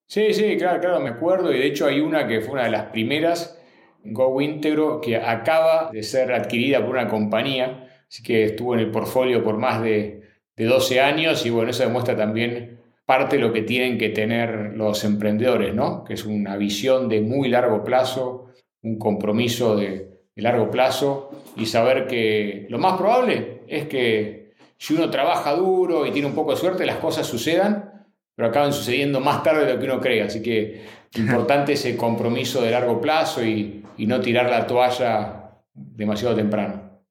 Sí, 0.07 0.35
sí, 0.35 0.57
claro, 0.57 0.81
claro, 0.81 1.00
me 1.00 1.11
acuerdo. 1.11 1.52
Y 1.52 1.59
de 1.59 1.66
hecho 1.66 1.87
hay 1.87 2.00
una 2.00 2.26
que 2.26 2.40
fue 2.40 2.55
una 2.55 2.64
de 2.64 2.70
las 2.70 2.87
primeras, 2.87 3.59
Go 4.05 4.40
Íntegro, 4.40 5.00
que 5.00 5.16
acaba 5.16 5.90
de 5.92 6.02
ser 6.02 6.33
adquirida 6.33 6.81
por 6.85 6.96
una 6.96 7.09
compañía. 7.09 7.88
Así 8.09 8.24
que 8.24 8.44
estuvo 8.44 8.74
en 8.74 8.81
el 8.81 8.90
portfolio 8.90 9.44
por 9.44 9.57
más 9.57 9.83
de, 9.83 10.22
de 10.57 10.64
12 10.64 11.00
años. 11.00 11.46
Y 11.46 11.50
bueno, 11.50 11.70
eso 11.70 11.85
demuestra 11.85 12.16
también 12.16 12.81
parte 13.07 13.37
de 13.37 13.42
lo 13.42 13.52
que 13.52 13.62
tienen 13.62 13.98
que 13.98 14.09
tener 14.09 14.62
los 14.75 15.05
emprendedores, 15.05 15.75
¿no? 15.75 16.05
Que 16.05 16.15
es 16.15 16.25
una 16.25 16.57
visión 16.57 17.09
de 17.09 17.21
muy 17.21 17.49
largo 17.49 17.85
plazo, 17.85 18.49
un 18.83 18.99
compromiso 18.99 19.77
de, 19.77 20.21
de 20.35 20.43
largo 20.43 20.71
plazo 20.71 21.31
y 21.57 21.67
saber 21.67 22.07
que 22.07 22.67
lo 22.69 22.79
más 22.79 22.97
probable 22.99 23.63
es 23.69 23.87
que 23.87 24.53
si 24.77 24.95
uno 24.95 25.11
trabaja 25.11 25.55
duro 25.55 26.07
y 26.07 26.11
tiene 26.11 26.29
un 26.29 26.35
poco 26.35 26.53
de 26.53 26.57
suerte, 26.57 26.87
las 26.87 26.97
cosas 26.97 27.27
sucedan 27.27 27.93
pero 28.35 28.49
acaban 28.49 28.73
sucediendo 28.73 29.21
más 29.21 29.43
tarde 29.43 29.67
de 29.67 29.75
lo 29.75 29.79
que 29.79 29.85
uno 29.87 30.01
cree. 30.01 30.23
Así 30.23 30.43
que 30.43 30.85
importante 31.17 31.75
ese 31.75 31.97
compromiso 31.97 32.63
de 32.63 32.71
largo 32.71 33.01
plazo 33.01 33.45
y, 33.45 33.79
no 33.99 34.21
tirar 34.21 34.51
la 34.51 34.67
toalla 34.67 35.53
demasiado 35.75 36.35
temprano. 36.35 37.03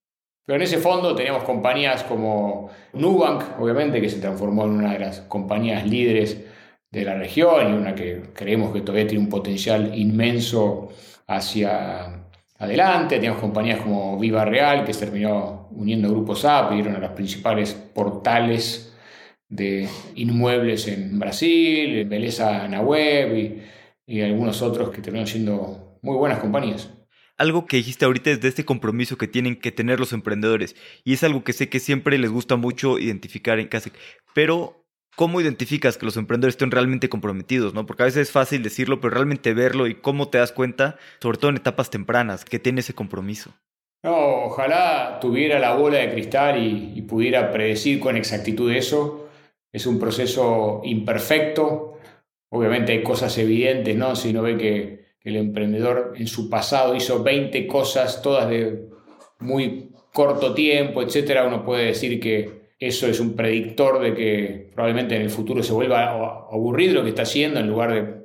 Pero 0.45 0.57
en 0.57 0.63
ese 0.63 0.77
fondo 0.77 1.15
teníamos 1.15 1.43
compañías 1.45 2.03
como 2.03 2.69
Nubank, 2.91 3.61
obviamente, 3.61 4.01
que 4.01 4.09
se 4.09 4.19
transformó 4.19 4.65
en 4.65 4.71
una 4.71 4.91
de 4.91 4.99
las 4.99 5.21
compañías 5.21 5.87
líderes 5.87 6.43
de 6.91 7.05
la 7.05 7.15
región 7.15 7.71
y 7.71 7.77
una 7.77 7.95
que 7.95 8.21
creemos 8.33 8.73
que 8.73 8.81
todavía 8.81 9.07
tiene 9.07 9.23
un 9.23 9.29
potencial 9.29 9.97
inmenso 9.97 10.89
hacia 11.27 12.25
adelante. 12.59 13.15
Teníamos 13.15 13.39
compañías 13.39 13.79
como 13.81 14.19
Viva 14.19 14.43
Real, 14.45 14.85
que 14.85 14.93
se 14.93 15.05
terminó 15.05 15.69
uniendo 15.71 16.09
a 16.09 16.11
Grupos 16.11 16.43
App 16.45 16.73
y 16.73 16.79
eran 16.79 16.99
los 16.99 17.11
principales 17.11 17.73
portales 17.73 18.93
de 19.47 19.87
inmuebles 20.15 20.87
en 20.87 21.17
Brasil, 21.17 22.05
Beleza 22.05 22.67
Naweb 22.67 23.37
y, 23.37 23.61
y 24.05 24.21
algunos 24.21 24.61
otros 24.61 24.91
que 24.91 25.01
terminan 25.01 25.27
siendo 25.27 25.97
muy 26.01 26.17
buenas 26.17 26.39
compañías. 26.39 26.89
Algo 27.37 27.65
que 27.65 27.77
dijiste 27.77 28.05
ahorita 28.05 28.31
es 28.31 28.41
de 28.41 28.49
este 28.49 28.65
compromiso 28.65 29.17
que 29.17 29.27
tienen 29.27 29.55
que 29.55 29.71
tener 29.71 29.99
los 29.99 30.13
emprendedores 30.13 30.75
y 31.03 31.13
es 31.13 31.23
algo 31.23 31.43
que 31.43 31.53
sé 31.53 31.69
que 31.69 31.79
siempre 31.79 32.17
les 32.17 32.29
gusta 32.29 32.55
mucho 32.55 32.99
identificar 32.99 33.59
en 33.59 33.67
CASEC, 33.67 33.93
pero 34.35 34.80
¿cómo 35.15 35.41
identificas 35.41 35.97
que 35.97 36.05
los 36.05 36.17
emprendedores 36.17 36.53
estén 36.53 36.71
realmente 36.71 37.09
comprometidos? 37.09 37.73
¿no? 37.73 37.85
Porque 37.85 38.03
a 38.03 38.05
veces 38.05 38.27
es 38.27 38.31
fácil 38.31 38.63
decirlo, 38.63 39.01
pero 39.01 39.13
realmente 39.13 39.53
verlo 39.53 39.87
y 39.87 39.95
cómo 39.95 40.29
te 40.29 40.37
das 40.37 40.51
cuenta, 40.51 40.97
sobre 41.19 41.37
todo 41.37 41.49
en 41.49 41.57
etapas 41.57 41.89
tempranas, 41.89 42.45
que 42.45 42.59
tiene 42.59 42.81
ese 42.81 42.93
compromiso. 42.93 43.53
No, 44.03 44.45
ojalá 44.45 45.19
tuviera 45.21 45.59
la 45.59 45.75
bola 45.75 45.99
de 45.99 46.11
cristal 46.11 46.61
y, 46.61 47.01
pudiera 47.03 47.51
predecir 47.51 47.99
con 47.99 48.15
exactitud 48.15 48.71
eso 48.71 49.29
es 49.71 49.85
un 49.85 49.99
proceso 49.99 50.81
imperfecto. 50.83 51.99
Obviamente 52.49 52.93
hay 52.93 53.03
cosas 53.03 53.37
evidentes, 53.37 53.95
¿no? 53.95 54.15
Si 54.15 54.29
uno 54.29 54.41
ve 54.41 54.57
que, 54.57 55.01
el 55.23 55.35
emprendedor 55.35 56.13
en 56.15 56.25
su 56.25 56.49
pasado 56.49 56.95
hizo 56.95 57.21
20 57.21 57.67
cosas, 57.67 58.23
todas 58.23 58.49
de 58.49 58.89
muy 59.37 59.91
corto 60.11 60.55
tiempo, 60.55 61.03
etcétera, 61.03 61.45
uno 61.45 61.63
puede 61.63 61.85
decir 61.85 62.19
que 62.19 62.60
eso 62.81 63.05
es 63.05 63.19
un 63.19 63.35
predictor 63.35 64.01
de 64.01 64.15
que 64.15 64.71
probablemente 64.73 65.15
en 65.15 65.21
el 65.21 65.29
futuro 65.29 65.61
se 65.61 65.71
vuelva 65.71 66.09
aburrido 66.51 66.95
lo 66.95 67.03
que 67.03 67.09
está 67.09 67.21
haciendo 67.21 67.59
en 67.59 67.67
lugar 67.67 67.93
de 67.93 68.21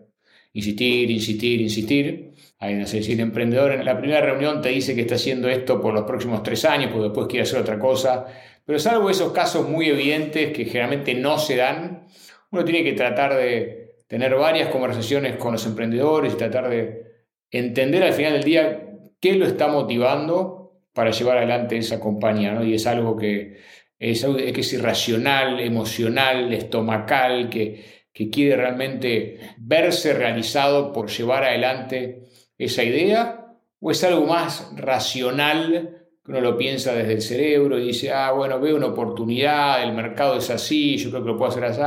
insistir, 0.55 1.11
insistir, 1.11 1.61
insistir. 1.61 2.33
Hay, 2.59 2.75
no 2.75 2.87
sé, 2.87 3.03
si 3.03 3.13
el 3.13 3.21
emprendedor 3.21 3.73
en 3.73 3.85
la 3.85 3.99
primera 3.99 4.23
reunión 4.23 4.63
te 4.63 4.71
dice 4.71 4.95
que 4.95 5.03
está 5.03 5.17
haciendo 5.17 5.47
esto 5.51 5.79
por 5.79 5.93
los 5.93 6.05
próximos 6.05 6.43
tres 6.43 6.65
años, 6.65 6.91
pues 6.91 7.03
después 7.03 7.27
quiere 7.27 7.43
hacer 7.43 7.61
otra 7.61 7.79
cosa, 7.79 8.25
pero 8.65 8.79
salvo 8.79 9.11
esos 9.11 9.31
casos 9.33 9.69
muy 9.69 9.91
evidentes 9.91 10.55
que 10.55 10.65
generalmente 10.65 11.15
no 11.15 11.39
se 11.39 11.57
dan, 11.57 12.07
uno 12.51 12.65
tiene 12.65 12.83
que 12.83 12.95
tratar 12.95 13.37
de 13.37 13.97
tener 14.07 14.35
varias 14.37 14.71
conversaciones 14.71 15.37
con 15.37 15.53
los 15.53 15.67
emprendedores 15.67 16.33
y 16.33 16.37
tratar 16.39 16.71
de 16.71 17.05
entender 17.51 18.03
al 18.03 18.15
final 18.15 18.33
del 18.33 18.45
día 18.45 18.91
qué 19.21 19.35
lo 19.35 19.45
está 19.45 19.69
motivando 19.69 20.81
para 20.95 21.11
llevar 21.11 21.37
adelante 21.37 21.77
esa 21.77 22.01
compañía. 22.01 22.53
¿no? 22.53 22.65
Y 22.65 22.73
es 22.73 22.87
algo 22.87 23.19
que 23.19 23.59
es, 23.99 24.25
que 24.25 24.61
es 24.61 24.73
irracional, 24.73 25.61
emocional, 25.61 26.53
estomacal, 26.53 27.49
que, 27.49 27.85
que 28.13 28.31
quiere 28.31 28.57
realmente 28.57 29.39
verse 29.59 30.15
realizado 30.15 30.93
por 30.93 31.09
llevar 31.11 31.45
adelante 31.45 32.25
esa 32.59 32.83
idea, 32.83 33.47
o 33.81 33.91
es 33.91 34.03
algo 34.05 34.27
más 34.27 34.71
racional 34.77 35.97
uno 36.29 36.41
lo 36.41 36.57
piensa 36.57 36.93
desde 36.93 37.13
el 37.13 37.23
cerebro 37.23 37.79
y 37.79 37.87
dice, 37.87 38.11
ah, 38.13 38.33
bueno, 38.33 38.59
veo 38.59 38.77
una 38.77 38.87
oportunidad, 38.87 39.83
el 39.83 39.93
mercado 39.93 40.37
es 40.37 40.51
así, 40.51 40.97
yo 40.97 41.11
creo 41.11 41.23
que 41.23 41.29
lo 41.29 41.37
puedo 41.37 41.53
hacer 41.53 41.65
así. 41.65 41.81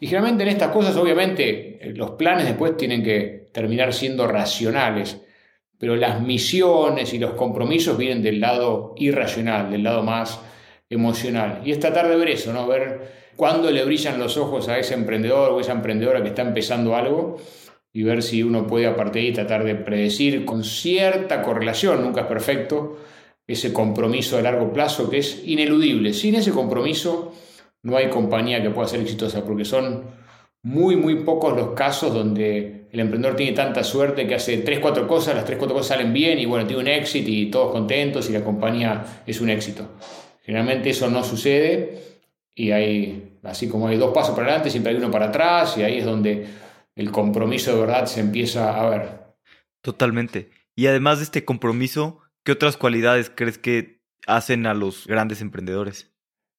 Y 0.00 0.06
generalmente 0.06 0.42
en 0.42 0.50
estas 0.50 0.70
cosas, 0.70 0.94
obviamente, 0.96 1.78
eh, 1.80 1.92
los 1.94 2.12
planes 2.12 2.44
después 2.44 2.76
tienen 2.76 3.02
que 3.02 3.48
terminar 3.52 3.94
siendo 3.94 4.26
racionales, 4.26 5.22
pero 5.78 5.96
las 5.96 6.20
misiones 6.20 7.14
y 7.14 7.18
los 7.18 7.32
compromisos 7.32 7.96
vienen 7.96 8.22
del 8.22 8.40
lado 8.40 8.94
irracional, 8.98 9.70
del 9.70 9.82
lado 9.82 10.02
más 10.02 10.38
emocional. 10.94 11.60
Y 11.64 11.72
es 11.72 11.80
tratar 11.80 12.08
de 12.08 12.16
ver 12.16 12.28
eso, 12.28 12.52
¿no? 12.52 12.66
Ver 12.66 13.32
cuándo 13.36 13.70
le 13.70 13.84
brillan 13.84 14.18
los 14.18 14.36
ojos 14.36 14.68
a 14.68 14.78
ese 14.78 14.94
emprendedor 14.94 15.52
o 15.52 15.60
esa 15.60 15.72
emprendedora 15.72 16.22
que 16.22 16.28
está 16.28 16.42
empezando 16.42 16.96
algo 16.96 17.38
y 17.92 18.02
ver 18.02 18.22
si 18.22 18.42
uno 18.42 18.66
puede 18.66 18.86
a 18.86 18.96
partir 18.96 19.22
de 19.22 19.28
ahí 19.28 19.34
tratar 19.34 19.64
de 19.64 19.74
predecir 19.74 20.44
con 20.44 20.64
cierta 20.64 21.42
correlación, 21.42 22.02
nunca 22.02 22.22
es 22.22 22.26
perfecto, 22.26 22.98
ese 23.46 23.72
compromiso 23.72 24.36
de 24.36 24.42
largo 24.42 24.72
plazo 24.72 25.10
que 25.10 25.18
es 25.18 25.42
ineludible. 25.44 26.14
Sin 26.14 26.34
ese 26.34 26.52
compromiso 26.52 27.32
no 27.82 27.96
hay 27.96 28.08
compañía 28.08 28.62
que 28.62 28.70
pueda 28.70 28.88
ser 28.88 29.00
exitosa 29.00 29.44
porque 29.44 29.64
son 29.64 30.04
muy, 30.62 30.96
muy 30.96 31.16
pocos 31.16 31.56
los 31.56 31.70
casos 31.70 32.14
donde 32.14 32.86
el 32.92 33.00
emprendedor 33.00 33.36
tiene 33.36 33.52
tanta 33.52 33.82
suerte 33.82 34.26
que 34.26 34.36
hace 34.36 34.58
3, 34.58 34.78
4 34.78 35.08
cosas, 35.08 35.34
las 35.34 35.44
3, 35.44 35.58
4 35.58 35.74
cosas 35.74 35.88
salen 35.88 36.12
bien 36.12 36.38
y 36.38 36.46
bueno, 36.46 36.66
tiene 36.66 36.82
un 36.82 36.88
éxito 36.88 37.30
y 37.30 37.50
todos 37.50 37.72
contentos 37.72 38.30
y 38.30 38.32
la 38.32 38.44
compañía 38.44 39.22
es 39.26 39.40
un 39.40 39.50
éxito. 39.50 39.88
Generalmente 40.42 40.90
eso 40.90 41.10
no 41.10 41.24
sucede 41.24 41.98
y 42.54 42.70
hay, 42.70 43.38
así 43.42 43.68
como 43.68 43.88
hay 43.88 43.96
dos 43.96 44.12
pasos 44.12 44.34
para 44.34 44.48
adelante, 44.48 44.70
siempre 44.70 44.92
hay 44.92 44.98
uno 44.98 45.10
para 45.10 45.26
atrás 45.26 45.76
y 45.78 45.82
ahí 45.82 45.98
es 45.98 46.04
donde 46.04 46.46
el 46.94 47.10
compromiso 47.10 47.74
de 47.74 47.80
verdad 47.80 48.06
se 48.06 48.20
empieza 48.20 48.78
a 48.78 48.90
ver. 48.90 49.08
Totalmente. 49.80 50.50
Y 50.74 50.86
además 50.86 51.18
de 51.18 51.24
este 51.24 51.44
compromiso, 51.44 52.22
¿Qué 52.44 52.50
otras 52.50 52.76
cualidades 52.76 53.30
crees 53.32 53.58
que 53.58 54.00
hacen 54.26 54.66
a 54.66 54.74
los 54.74 55.06
grandes 55.06 55.40
emprendedores? 55.40 56.10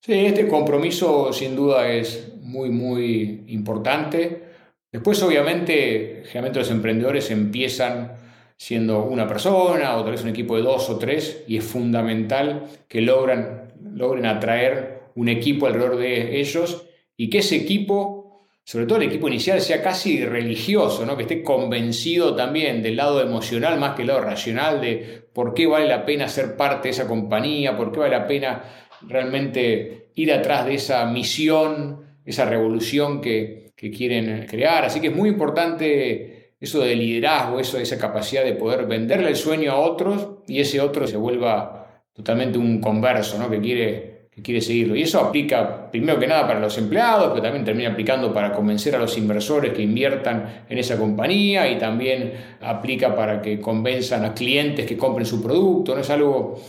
Sí, 0.01 0.13
este 0.13 0.47
compromiso 0.47 1.33
sin 1.33 1.55
duda 1.55 1.89
es 1.89 2.33
muy, 2.41 2.69
muy 2.69 3.43
importante. 3.47 4.43
Después, 4.91 5.21
obviamente, 5.23 6.23
generalmente 6.25 6.59
los 6.59 6.71
emprendedores 6.71 7.31
empiezan 7.31 8.13
siendo 8.57 9.03
una 9.03 9.27
persona 9.27 9.97
o 9.97 10.03
tal 10.03 10.11
vez 10.11 10.23
un 10.23 10.29
equipo 10.29 10.55
de 10.55 10.61
dos 10.61 10.89
o 10.89 10.97
tres 10.97 11.43
y 11.47 11.57
es 11.57 11.65
fundamental 11.65 12.69
que 12.87 13.01
logran, 13.01 13.62
logren 13.93 14.25
atraer 14.25 15.03
un 15.15 15.29
equipo 15.29 15.67
alrededor 15.67 15.97
de 15.97 16.39
ellos 16.39 16.85
y 17.15 17.29
que 17.29 17.39
ese 17.39 17.55
equipo, 17.55 18.47
sobre 18.63 18.85
todo 18.85 18.97
el 18.97 19.07
equipo 19.07 19.27
inicial, 19.27 19.61
sea 19.61 19.81
casi 19.81 20.23
religioso, 20.25 21.05
¿no? 21.05 21.15
que 21.15 21.23
esté 21.23 21.43
convencido 21.43 22.35
también 22.35 22.81
del 22.81 22.95
lado 22.95 23.21
emocional 23.21 23.79
más 23.79 23.95
que 23.95 24.01
el 24.01 24.07
lado 24.07 24.21
racional 24.21 24.81
de 24.81 25.27
por 25.33 25.53
qué 25.53 25.67
vale 25.67 25.87
la 25.87 26.05
pena 26.05 26.27
ser 26.27 26.55
parte 26.55 26.87
de 26.87 26.91
esa 26.91 27.07
compañía, 27.07 27.77
por 27.77 27.91
qué 27.91 27.99
vale 27.99 28.17
la 28.17 28.27
pena 28.27 28.63
realmente 29.07 30.11
ir 30.15 30.31
atrás 30.31 30.65
de 30.65 30.75
esa 30.75 31.05
misión, 31.05 32.03
esa 32.25 32.45
revolución 32.45 33.21
que, 33.21 33.61
quieren 33.75 34.45
crear. 34.47 34.85
Así 34.85 35.01
que 35.01 35.07
es 35.07 35.13
muy 35.13 35.27
importante 35.27 36.53
eso 36.57 36.79
de 36.79 36.95
liderazgo, 36.95 37.59
eso 37.59 37.75
de 37.75 37.83
esa 37.83 37.97
capacidad 37.97 38.41
de 38.41 38.53
poder 38.53 38.85
venderle 38.85 39.27
el 39.27 39.35
sueño 39.35 39.73
a 39.73 39.79
otros 39.79 40.37
y 40.47 40.61
ese 40.61 40.79
otro 40.79 41.05
se 41.05 41.17
vuelva 41.17 41.82
totalmente 42.13 42.57
un 42.57 42.79
converso, 42.79 43.37
¿no? 43.37 43.49
que 43.49 43.59
quiere 43.59 44.13
que 44.35 44.41
quiere 44.41 44.61
seguirlo. 44.61 44.95
Y 44.95 45.03
eso 45.03 45.19
aplica 45.19 45.91
primero 45.91 46.19
que 46.19 46.25
nada 46.25 46.47
para 46.47 46.59
los 46.59 46.77
empleados, 46.77 47.29
pero 47.29 47.41
también 47.41 47.63
termina 47.63 47.91
aplicando 47.91 48.33
para 48.33 48.51
convencer 48.51 48.95
a 48.95 48.99
los 48.99 49.15
inversores 49.17 49.73
que 49.73 49.83
inviertan 49.83 50.65
en 50.67 50.77
esa 50.77 50.97
compañía 50.97 51.69
y 51.69 51.77
también 51.77 52.33
aplica 52.61 53.15
para 53.15 53.41
que 53.41 53.59
convenzan 53.59 54.25
a 54.25 54.33
clientes 54.33 54.87
que 54.87 54.97
compren 54.97 55.25
su 55.25 55.41
producto. 55.41 55.93
¿no? 55.93 56.01
Es 56.01 56.09
algo 56.09 56.59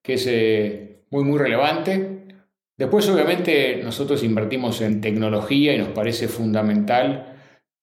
que 0.00 0.14
es 0.14 0.26
eh, 0.28 1.02
muy, 1.10 1.24
muy 1.24 1.38
relevante. 1.38 2.18
Después, 2.76 3.08
obviamente, 3.08 3.80
nosotros 3.82 4.22
invertimos 4.22 4.80
en 4.80 5.00
tecnología 5.00 5.74
y 5.74 5.78
nos 5.78 5.88
parece 5.88 6.28
fundamental 6.28 7.34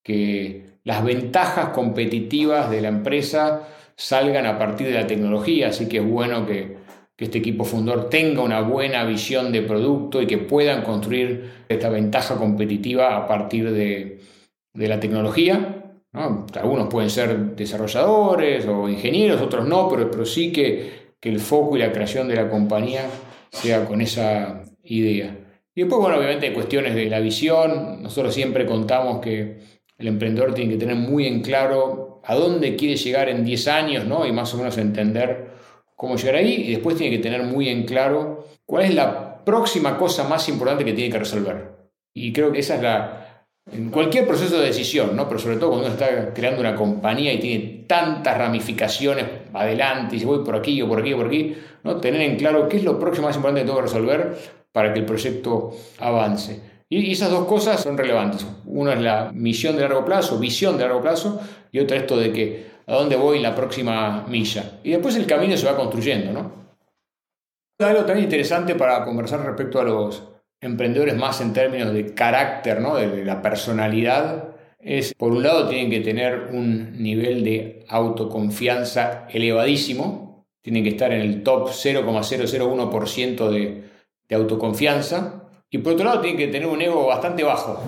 que 0.01 0.63
las 0.85 1.03
ventajas 1.03 1.69
competitivas 1.69 2.69
de 2.69 2.79
la 2.79 2.87
empresa 2.87 3.67
salgan 3.97 4.45
a 4.45 4.57
partir 4.57 4.87
de 4.87 4.93
la 4.93 5.07
tecnología, 5.07 5.69
así 5.69 5.89
que 5.89 5.97
es 5.97 6.05
bueno 6.05 6.45
que 6.45 6.84
que 7.15 7.25
este 7.25 7.37
equipo 7.37 7.63
fundador 7.63 8.09
tenga 8.09 8.41
una 8.41 8.61
buena 8.61 9.05
visión 9.05 9.51
de 9.51 9.61
producto 9.61 10.21
y 10.21 10.27
que 10.27 10.37
puedan 10.37 10.83
construir 10.83 11.49
esta 11.69 11.89
ventaja 11.89 12.35
competitiva 12.35 13.15
a 13.15 13.27
partir 13.27 13.71
de, 13.71 14.19
la 14.73 14.99
tecnología. 14.99 15.93
Algunos 16.11 16.87
pueden 16.89 17.09
ser 17.09 17.55
desarrolladores 17.55 18.65
o 18.67 18.89
ingenieros, 18.89 19.41
otros 19.41 19.67
no, 19.67 19.87
pero, 19.89 20.11
pero 20.11 20.25
sí 20.25 20.51
que, 20.51 21.13
que, 21.19 21.29
el 21.29 21.39
foco 21.39 21.77
y 21.77 21.79
la 21.79 21.91
creación 21.91 22.27
de 22.27 22.35
la 22.35 22.49
compañía 22.49 23.05
sea 23.49 23.85
con 23.85 24.01
esa 24.01 24.63
idea. 24.83 25.37
Y 25.73 25.81
después, 25.81 26.01
bueno, 26.01 26.17
obviamente 26.17 26.53
cuestiones 26.53 26.95
de 26.95 27.09
la 27.09 27.19
visión. 27.19 28.01
Nosotros 28.03 28.33
siempre 28.33 28.65
contamos 28.65 29.19
que 29.19 29.59
el 29.97 30.07
emprendedor 30.07 30.53
tiene 30.53 30.73
que 30.73 30.79
tener 30.79 30.95
muy 30.95 31.27
en 31.27 31.41
claro 31.41 32.21
a 32.23 32.35
dónde 32.35 32.75
quiere 32.75 32.95
llegar 32.95 33.29
en 33.29 33.45
10 33.45 33.67
años 33.67 34.05
¿no? 34.05 34.25
y 34.25 34.31
más 34.31 34.53
o 34.53 34.57
menos 34.57 34.77
entender 34.77 35.54
cómo 35.95 36.15
llegar 36.17 36.35
ahí 36.35 36.65
y 36.67 36.71
después 36.71 36.97
tiene 36.97 37.15
que 37.15 37.23
tener 37.23 37.43
muy 37.43 37.69
en 37.69 37.85
claro 37.85 38.47
cuál 38.65 38.85
es 38.85 38.93
la 38.93 39.43
próxima 39.43 39.97
cosa 39.97 40.27
más 40.27 40.47
importante 40.49 40.83
que 40.83 40.93
tiene 40.93 41.11
que 41.11 41.19
resolver. 41.19 41.71
Y 42.13 42.33
creo 42.33 42.51
que 42.51 42.59
esa 42.59 42.75
es 42.75 42.81
la... 42.81 43.21
En 43.71 43.89
cualquier 43.89 44.27
proceso 44.27 44.59
de 44.59 44.67
decisión, 44.67 45.15
¿no? 45.15 45.27
pero 45.27 45.39
sobre 45.39 45.57
todo 45.57 45.71
cuando 45.71 45.87
uno 45.87 45.95
está 45.95 46.33
creando 46.33 46.61
una 46.61 46.75
compañía 46.75 47.33
y 47.33 47.39
tiene 47.39 47.85
tantas 47.87 48.37
ramificaciones 48.37 49.25
adelante, 49.53 50.15
y 50.15 50.19
si 50.19 50.25
voy 50.25 50.45
por 50.45 50.55
aquí 50.55 50.79
o 50.83 50.87
por 50.87 50.99
aquí 50.99 51.13
o 51.13 51.17
por 51.17 51.27
aquí, 51.27 51.55
¿no? 51.83 51.97
tener 51.97 52.21
en 52.21 52.35
claro 52.37 52.69
qué 52.69 52.77
es 52.77 52.83
lo 52.83 52.99
próximo 52.99 53.27
más 53.27 53.35
importante 53.35 53.61
que 53.61 53.65
tengo 53.65 53.79
que 53.79 53.87
resolver 53.87 54.37
para 54.71 54.93
que 54.93 54.99
el 54.99 55.05
proyecto 55.05 55.75
avance. 55.99 56.61
Y 56.87 57.11
esas 57.11 57.31
dos 57.31 57.47
cosas 57.47 57.81
son 57.81 57.97
relevantes. 57.97 58.45
Una 58.65 58.93
es 58.93 59.01
la 59.01 59.31
misión 59.33 59.75
de 59.75 59.81
largo 59.81 60.05
plazo, 60.05 60.37
visión 60.37 60.77
de 60.77 60.83
largo 60.83 61.01
plazo, 61.01 61.41
y 61.71 61.79
otra 61.79 61.97
esto 61.97 62.17
de 62.17 62.31
que 62.31 62.74
a 62.87 62.93
dónde 62.93 63.15
voy 63.15 63.39
la 63.39 63.55
próxima 63.55 64.25
milla. 64.27 64.79
Y 64.83 64.91
después 64.91 65.15
el 65.15 65.25
camino 65.25 65.57
se 65.57 65.65
va 65.65 65.75
construyendo, 65.75 66.31
¿no? 66.31 66.65
Algo 67.79 68.05
también 68.05 68.25
interesante 68.25 68.75
para 68.75 69.03
conversar 69.03 69.41
respecto 69.41 69.81
a 69.81 69.83
los 69.83 70.23
emprendedores 70.61 71.15
más 71.15 71.41
en 71.41 71.53
términos 71.53 71.93
de 71.93 72.13
carácter, 72.13 72.79
¿no? 72.79 72.95
de, 72.95 73.25
la 73.25 73.41
personalidad, 73.41 74.55
es, 74.79 75.13
por 75.13 75.31
un 75.31 75.43
lado, 75.43 75.67
tienen 75.67 75.89
que 75.89 75.99
tener 75.99 76.49
un 76.53 77.01
nivel 77.01 77.43
de 77.43 77.85
autoconfianza 77.89 79.27
elevadísimo, 79.29 80.45
tienen 80.61 80.83
que 80.83 80.91
estar 80.91 81.11
en 81.11 81.21
el 81.21 81.43
top 81.43 81.69
0,001% 81.69 83.49
de, 83.49 83.83
de 84.29 84.35
autoconfianza, 84.35 85.43
y 85.69 85.79
por 85.79 85.93
otro 85.93 86.05
lado, 86.05 86.21
tienen 86.21 86.37
que 86.37 86.47
tener 86.47 86.67
un 86.67 86.81
ego 86.81 87.07
bastante 87.07 87.43
bajo, 87.43 87.81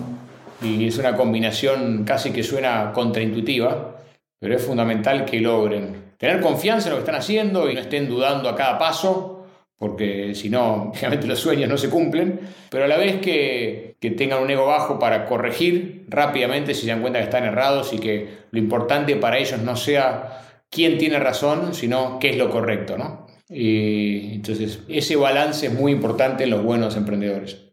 y 0.62 0.88
es 0.88 0.98
una 0.98 1.16
combinación 1.16 2.04
casi 2.04 2.32
que 2.32 2.44
suena 2.44 2.92
contraintuitiva, 2.94 3.97
pero 4.40 4.56
es 4.56 4.64
fundamental 4.64 5.26
que 5.26 5.40
logren 5.40 6.14
tener 6.18 6.42
confianza 6.42 6.88
en 6.88 6.92
lo 6.92 6.98
que 6.98 7.06
están 7.06 7.20
haciendo 7.20 7.70
y 7.70 7.74
no 7.74 7.82
estén 7.82 8.08
dudando 8.08 8.50
a 8.50 8.56
cada 8.56 8.78
paso, 8.78 9.46
porque 9.78 10.34
si 10.36 10.50
no, 10.50 10.92
obviamente 10.98 11.28
los 11.28 11.40
sueños 11.40 11.70
no 11.70 11.78
se 11.78 11.90
cumplen, 11.90 12.40
pero 12.70 12.86
a 12.86 12.88
la 12.88 12.98
vez 12.98 13.20
que, 13.22 13.96
que 14.00 14.12
tengan 14.12 14.42
un 14.42 14.50
ego 14.50 14.66
bajo 14.66 15.00
para 15.00 15.26
corregir 15.26 16.06
rápidamente 16.10 16.74
si 16.74 16.82
se 16.82 16.88
dan 16.88 17.02
cuenta 17.02 17.20
que 17.20 17.26
están 17.26 17.46
errados 17.46 17.94
y 17.94 18.00
que 18.00 18.30
lo 18.52 18.60
importante 18.60 19.16
para 19.16 19.38
ellos 19.38 19.62
no 19.62 19.76
sea 19.76 20.64
quién 20.70 20.98
tiene 20.98 21.20
razón, 21.20 21.74
sino 21.74 22.20
qué 22.20 22.32
es 22.32 22.38
lo 22.38 22.50
correcto, 22.50 22.98
¿no? 22.98 23.28
Y 23.50 24.36
entonces 24.36 24.82
ese 24.90 25.16
balance 25.16 25.68
es 25.68 25.74
muy 25.74 25.94
importante 25.94 26.44
en 26.44 26.50
los 26.50 26.64
buenos 26.64 26.98
emprendedores. 26.98 27.67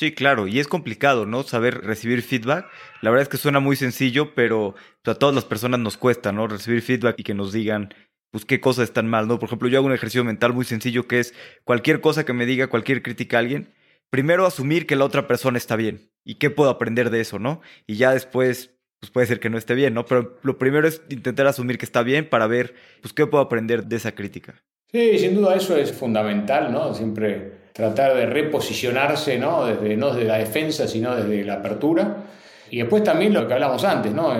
Sí, 0.00 0.12
claro, 0.12 0.48
y 0.48 0.58
es 0.58 0.66
complicado, 0.66 1.26
¿no? 1.26 1.42
Saber 1.42 1.82
recibir 1.82 2.22
feedback. 2.22 2.66
La 3.02 3.10
verdad 3.10 3.24
es 3.24 3.28
que 3.28 3.36
suena 3.36 3.60
muy 3.60 3.76
sencillo, 3.76 4.34
pero 4.34 4.74
a 5.04 5.14
todas 5.14 5.34
las 5.34 5.44
personas 5.44 5.78
nos 5.78 5.98
cuesta, 5.98 6.32
¿no? 6.32 6.46
Recibir 6.46 6.80
feedback 6.80 7.16
y 7.18 7.22
que 7.22 7.34
nos 7.34 7.52
digan, 7.52 7.92
pues, 8.30 8.46
qué 8.46 8.60
cosas 8.60 8.84
están 8.84 9.10
mal, 9.10 9.28
¿no? 9.28 9.38
Por 9.38 9.48
ejemplo, 9.48 9.68
yo 9.68 9.76
hago 9.76 9.86
un 9.86 9.92
ejercicio 9.92 10.24
mental 10.24 10.54
muy 10.54 10.64
sencillo 10.64 11.06
que 11.06 11.20
es 11.20 11.34
cualquier 11.64 12.00
cosa 12.00 12.24
que 12.24 12.32
me 12.32 12.46
diga, 12.46 12.68
cualquier 12.68 13.02
crítica 13.02 13.36
a 13.36 13.40
alguien, 13.40 13.74
primero 14.08 14.46
asumir 14.46 14.86
que 14.86 14.96
la 14.96 15.04
otra 15.04 15.26
persona 15.26 15.58
está 15.58 15.76
bien 15.76 16.10
y 16.24 16.36
qué 16.36 16.48
puedo 16.48 16.70
aprender 16.70 17.10
de 17.10 17.20
eso, 17.20 17.38
¿no? 17.38 17.60
Y 17.86 17.96
ya 17.96 18.14
después, 18.14 18.74
pues 19.00 19.10
puede 19.10 19.26
ser 19.26 19.38
que 19.38 19.50
no 19.50 19.58
esté 19.58 19.74
bien, 19.74 19.92
¿no? 19.92 20.06
Pero 20.06 20.38
lo 20.42 20.56
primero 20.56 20.88
es 20.88 21.02
intentar 21.10 21.46
asumir 21.46 21.76
que 21.76 21.84
está 21.84 22.02
bien 22.02 22.26
para 22.26 22.46
ver, 22.46 22.74
pues, 23.02 23.12
qué 23.12 23.26
puedo 23.26 23.44
aprender 23.44 23.84
de 23.84 23.96
esa 23.96 24.12
crítica. 24.12 24.64
Sí, 24.90 25.18
sin 25.18 25.34
duda 25.34 25.56
eso 25.56 25.76
es 25.76 25.92
fundamental, 25.92 26.72
¿no? 26.72 26.94
Siempre 26.94 27.59
tratar 27.80 28.14
de 28.14 28.26
reposicionarse, 28.26 29.38
¿no? 29.38 29.64
Desde, 29.64 29.96
no 29.96 30.12
desde 30.12 30.28
la 30.28 30.36
defensa, 30.36 30.86
sino 30.86 31.16
desde 31.16 31.44
la 31.44 31.54
apertura. 31.54 32.24
Y 32.70 32.78
después 32.78 33.02
también 33.02 33.32
lo 33.32 33.48
que 33.48 33.54
hablamos 33.54 33.82
antes, 33.84 34.12
¿no? 34.12 34.32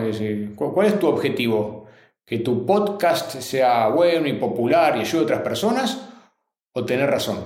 ¿Cuál 0.55 0.87
es 0.87 0.99
tu 1.01 1.09
objetivo? 1.09 1.87
¿Que 2.25 2.39
tu 2.39 2.67
podcast 2.67 3.41
sea 3.41 3.89
bueno 3.89 4.29
y 4.29 4.35
popular 4.35 4.97
y 4.97 5.01
ayude 5.01 5.23
a 5.23 5.25
otras 5.25 5.41
personas? 5.41 6.09
¿O 6.73 6.85
tener 6.85 7.11
razón? 7.11 7.39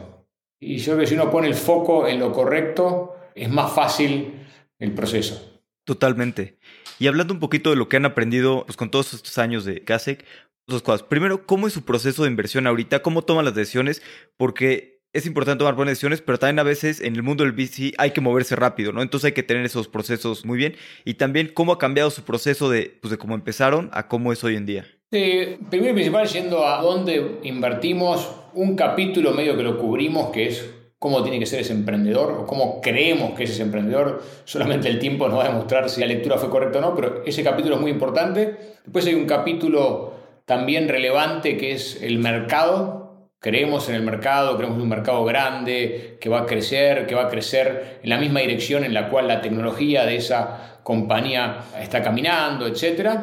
Y 0.61 0.79
yo 0.79 0.93
creo 0.93 0.99
que 1.01 1.07
si 1.07 1.15
uno 1.15 1.31
pone 1.31 1.47
el 1.47 1.55
foco 1.55 2.07
en 2.09 2.19
lo 2.19 2.33
correcto, 2.33 3.17
es 3.35 3.49
más 3.49 3.73
fácil 3.73 4.47
el 4.79 4.93
proceso. 4.93 5.63
Totalmente. 5.85 6.59
Y 6.99 7.07
hablando 7.07 7.33
un 7.33 7.41
poquito 7.41 7.71
de 7.71 7.77
lo 7.77 7.89
que 7.89 7.97
han 7.97 8.05
aprendido 8.05 8.65
pues, 8.67 8.77
con 8.77 8.91
todos 8.91 9.15
estos 9.15 9.39
años 9.39 9.65
de 9.65 9.85
CASEC, 9.85 10.25
dos 10.67 10.83
cosas. 10.83 11.03
Primero, 11.03 11.47
¿cómo 11.47 11.67
es 11.67 11.73
su 11.73 11.85
proceso 11.85 12.25
de 12.25 12.31
inversión 12.31 12.67
ahorita? 12.67 13.03
¿Cómo 13.03 13.23
toman 13.23 13.45
las 13.45 13.55
decisiones? 13.55 14.03
Porque 14.37 14.94
es 15.15 15.27
importante 15.27 15.61
tomar 15.61 15.77
buenas 15.77 15.93
decisiones, 15.93 16.21
pero 16.21 16.39
también 16.39 16.59
a 16.59 16.65
veces 16.65 17.01
en 17.01 17.15
el 17.15 17.23
mundo 17.23 17.45
del 17.45 17.53
VC 17.53 17.95
hay 17.99 18.11
que 18.11 18.21
moverse 18.21 18.57
rápido, 18.57 18.93
¿no? 18.93 19.01
Entonces 19.01 19.27
hay 19.27 19.33
que 19.33 19.45
tener 19.45 19.65
esos 19.65 19.87
procesos 19.87 20.45
muy 20.45 20.59
bien. 20.59 20.75
Y 21.05 21.15
también 21.15 21.53
cómo 21.55 21.73
ha 21.73 21.79
cambiado 21.79 22.11
su 22.11 22.25
proceso 22.25 22.69
de, 22.69 22.99
pues, 23.01 23.13
de 23.13 23.17
cómo 23.17 23.37
empezaron 23.37 23.91
a 23.93 24.09
cómo 24.09 24.33
es 24.33 24.43
hoy 24.43 24.57
en 24.57 24.67
día. 24.67 24.87
Primero 25.11 25.91
y 25.91 25.95
principal, 25.95 26.27
yendo 26.27 26.67
a 26.67 26.83
dónde 26.83 27.39
invertimos, 27.45 28.29
un 28.55 28.75
capítulo 28.75 29.31
medio 29.31 29.57
que 29.57 29.63
lo 29.63 29.79
cubrimos, 29.79 30.31
que 30.31 30.49
es 30.49 30.69
cómo 30.99 31.23
tiene 31.23 31.39
que 31.39 31.47
ser 31.47 31.61
ese 31.61 31.73
emprendedor 31.73 32.33
o 32.33 32.47
cómo 32.47 32.81
creemos 32.81 33.35
que 33.35 33.45
es 33.45 33.51
ese 33.51 33.63
emprendedor. 33.63 34.21
Solamente 34.45 34.89
el 34.89 34.99
tiempo 34.99 35.29
nos 35.29 35.39
va 35.39 35.45
a 35.45 35.49
demostrar 35.49 35.89
si 35.89 36.01
la 36.01 36.07
lectura 36.07 36.39
fue 36.39 36.51
correcta 36.51 36.79
o 36.79 36.81
no, 36.81 36.95
pero 36.97 37.23
ese 37.25 37.45
capítulo 37.45 37.77
es 37.77 37.81
muy 37.81 37.93
importante. 37.93 38.57
Después 38.85 39.07
hay 39.07 39.15
un 39.15 39.27
capítulo 39.27 40.15
también 40.45 40.89
relevante 40.89 41.57
que 41.57 41.73
es 41.73 42.03
el 42.03 42.19
mercado, 42.19 43.04
Creemos 43.45 43.91
en 43.91 43.97
el 43.97 44.01
mercado, 44.01 44.57
creemos 44.57 44.79
en 44.79 44.85
un 44.85 44.89
mercado 44.89 45.23
grande 45.23 46.17
que 46.19 46.31
va 46.31 46.41
a 46.41 46.47
crecer, 46.47 47.07
que 47.07 47.15
va 47.15 47.25
a 47.25 47.29
crecer 47.29 47.99
en 48.03 48.09
la 48.09 48.17
misma 48.17 48.41
dirección 48.41 48.85
en 48.85 48.95
la 48.95 49.11
cual 49.11 49.29
la 49.29 49.43
tecnología 49.43 50.07
de 50.07 50.17
esa 50.17 50.81
compañía 50.83 51.59
está 51.79 52.03
caminando, 52.03 52.67
etc. 52.67 53.19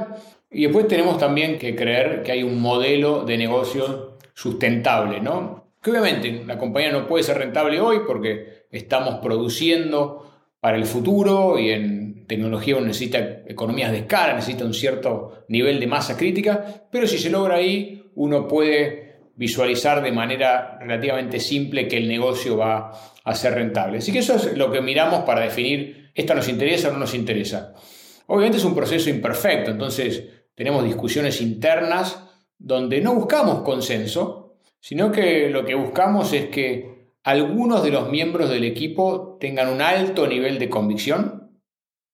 Y 0.51 0.65
después 0.65 0.87
tenemos 0.87 1.17
también 1.17 1.57
que 1.57 1.75
creer 1.75 2.21
que 2.21 2.33
hay 2.33 2.43
un 2.43 2.61
modelo 2.61 3.25
de 3.25 3.35
negocio 3.35 4.19
sustentable, 4.35 5.21
¿no? 5.21 5.71
Que 5.81 5.89
obviamente 5.89 6.43
la 6.45 6.59
compañía 6.59 6.91
no 6.91 7.07
puede 7.07 7.23
ser 7.23 7.39
rentable 7.39 7.79
hoy 7.79 8.01
porque 8.05 8.67
estamos 8.69 9.15
produciendo 9.23 10.31
para 10.59 10.77
el 10.77 10.85
futuro 10.85 11.57
y 11.57 11.71
en 11.71 12.27
tecnología 12.27 12.75
uno 12.75 12.85
necesita 12.85 13.41
economías 13.47 13.91
de 13.91 13.97
escala, 13.97 14.35
necesita 14.35 14.65
un 14.65 14.75
cierto 14.75 15.45
nivel 15.47 15.79
de 15.79 15.87
masa 15.87 16.15
crítica, 16.15 16.85
pero 16.91 17.07
si 17.07 17.17
se 17.17 17.31
logra 17.31 17.55
ahí, 17.55 18.11
uno 18.13 18.47
puede 18.47 19.10
visualizar 19.35 20.01
de 20.03 20.11
manera 20.11 20.77
relativamente 20.79 21.39
simple 21.39 21.87
que 21.87 21.97
el 21.97 22.07
negocio 22.07 22.57
va 22.57 22.91
a 23.23 23.35
ser 23.35 23.55
rentable. 23.55 23.99
Así 23.99 24.11
que 24.11 24.19
eso 24.19 24.35
es 24.35 24.57
lo 24.57 24.71
que 24.71 24.81
miramos 24.81 25.23
para 25.23 25.41
definir, 25.41 26.11
¿esto 26.13 26.35
nos 26.35 26.47
interesa 26.47 26.89
o 26.89 26.93
no 26.93 26.99
nos 26.99 27.13
interesa? 27.13 27.73
Obviamente 28.27 28.57
es 28.57 28.65
un 28.65 28.75
proceso 28.75 29.09
imperfecto, 29.09 29.71
entonces 29.71 30.23
tenemos 30.55 30.83
discusiones 30.83 31.41
internas 31.41 32.23
donde 32.57 33.01
no 33.01 33.15
buscamos 33.15 33.61
consenso, 33.61 34.57
sino 34.79 35.11
que 35.11 35.49
lo 35.49 35.65
que 35.65 35.75
buscamos 35.75 36.33
es 36.33 36.47
que 36.47 37.11
algunos 37.23 37.83
de 37.83 37.91
los 37.91 38.09
miembros 38.09 38.49
del 38.49 38.63
equipo 38.63 39.37
tengan 39.39 39.69
un 39.69 39.81
alto 39.81 40.27
nivel 40.27 40.59
de 40.59 40.69
convicción 40.69 41.59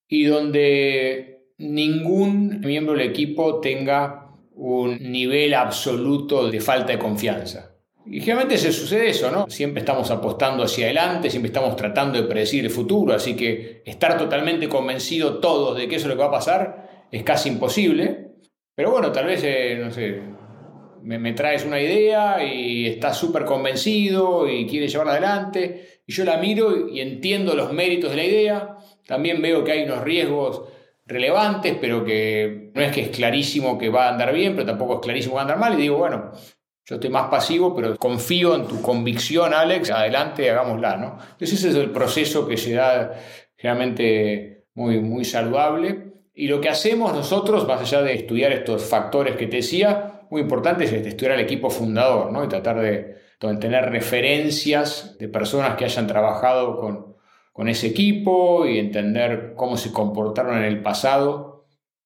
y 0.07 0.25
donde 0.25 1.51
ningún 1.57 2.61
miembro 2.61 2.93
del 2.93 3.09
equipo 3.09 3.59
tenga 3.59 4.26
un 4.57 5.11
nivel 5.11 5.53
absoluto 5.53 6.49
de 6.49 6.59
falta 6.59 6.91
de 6.91 6.99
confianza. 6.99 7.73
Y 8.05 8.21
generalmente 8.21 8.57
se 8.57 8.71
sucede 8.71 9.09
eso, 9.09 9.29
¿no? 9.29 9.49
Siempre 9.49 9.81
estamos 9.81 10.09
apostando 10.11 10.63
hacia 10.63 10.85
adelante, 10.85 11.29
siempre 11.29 11.47
estamos 11.47 11.75
tratando 11.75 12.21
de 12.21 12.27
predecir 12.27 12.63
el 12.63 12.71
futuro, 12.71 13.13
así 13.13 13.35
que 13.35 13.81
estar 13.85 14.17
totalmente 14.17 14.69
convencido 14.69 15.39
todos 15.39 15.77
de 15.77 15.87
que 15.87 15.97
eso 15.97 16.05
es 16.05 16.09
lo 16.09 16.15
que 16.15 16.21
va 16.21 16.27
a 16.27 16.39
pasar 16.39 17.07
es 17.11 17.23
casi 17.23 17.49
imposible. 17.49 18.31
Pero 18.73 18.91
bueno, 18.91 19.11
tal 19.11 19.25
vez, 19.25 19.41
eh, 19.43 19.79
no 19.83 19.91
sé, 19.91 20.21
me, 21.01 21.33
traes 21.33 21.65
una 21.65 21.81
idea 21.81 22.43
y 22.43 22.85
estás 22.87 23.17
súper 23.17 23.43
convencido 23.45 24.47
y 24.49 24.65
quieres 24.67 24.91
llevarla 24.91 25.13
adelante, 25.13 26.01
y 26.05 26.13
yo 26.13 26.23
la 26.23 26.37
miro 26.37 26.87
y 26.87 27.01
entiendo 27.01 27.55
los 27.55 27.73
méritos 27.73 28.11
de 28.11 28.17
la 28.17 28.23
idea, 28.23 28.77
también 29.05 29.41
veo 29.41 29.63
que 29.63 29.71
hay 29.71 29.83
unos 29.83 30.01
riesgos 30.03 30.63
relevantes, 31.05 31.77
pero 31.79 32.03
que 32.03 32.66
no 32.77 32.83
es 32.83 32.91
que 32.91 33.01
es 33.01 33.09
clarísimo 33.09 33.77
que 33.77 33.89
va 33.89 34.05
a 34.05 34.09
andar 34.09 34.33
bien, 34.33 34.53
pero 34.53 34.65
tampoco 34.65 34.95
es 34.95 34.99
clarísimo 35.01 35.33
que 35.33 35.35
va 35.35 35.41
a 35.41 35.43
andar 35.43 35.59
mal, 35.59 35.73
y 35.73 35.81
digo, 35.81 35.97
bueno, 35.97 36.31
yo 36.85 36.95
estoy 36.95 37.09
más 37.09 37.27
pasivo, 37.29 37.75
pero 37.75 37.97
confío 37.97 38.55
en 38.55 38.65
tu 38.65 38.81
convicción, 38.81 39.53
Alex, 39.53 39.91
adelante, 39.91 40.49
hagámosla, 40.49 40.95
¿no? 40.95 41.17
Entonces 41.31 41.59
ese 41.59 41.69
es 41.69 41.75
el 41.75 41.91
proceso 41.91 42.47
que 42.47 42.55
se 42.55 42.75
da 42.75 43.11
generalmente 43.57 44.67
muy, 44.73 45.01
muy 45.01 45.25
saludable. 45.25 46.13
Y 46.33 46.47
lo 46.47 46.61
que 46.61 46.69
hacemos 46.69 47.13
nosotros, 47.13 47.67
más 47.67 47.81
allá 47.81 48.03
de 48.03 48.13
estudiar 48.13 48.53
estos 48.53 48.85
factores 48.85 49.35
que 49.35 49.47
te 49.47 49.57
decía, 49.57 50.21
muy 50.29 50.41
importante 50.41 50.85
es 50.85 50.93
estudiar 50.93 51.33
al 51.33 51.41
equipo 51.41 51.69
fundador 51.69 52.31
¿no? 52.31 52.45
y 52.45 52.47
tratar 52.47 52.79
de, 52.79 53.17
tener 53.59 53.89
referencias 53.89 55.17
de 55.19 55.27
personas 55.27 55.75
que 55.75 55.85
hayan 55.85 56.07
trabajado 56.07 56.79
con, 56.79 57.15
con 57.51 57.67
ese 57.67 57.87
equipo 57.87 58.65
y 58.65 58.79
entender 58.79 59.53
cómo 59.55 59.77
se 59.77 59.91
comportaron 59.91 60.57
en 60.57 60.63
el 60.63 60.81
pasado, 60.81 61.56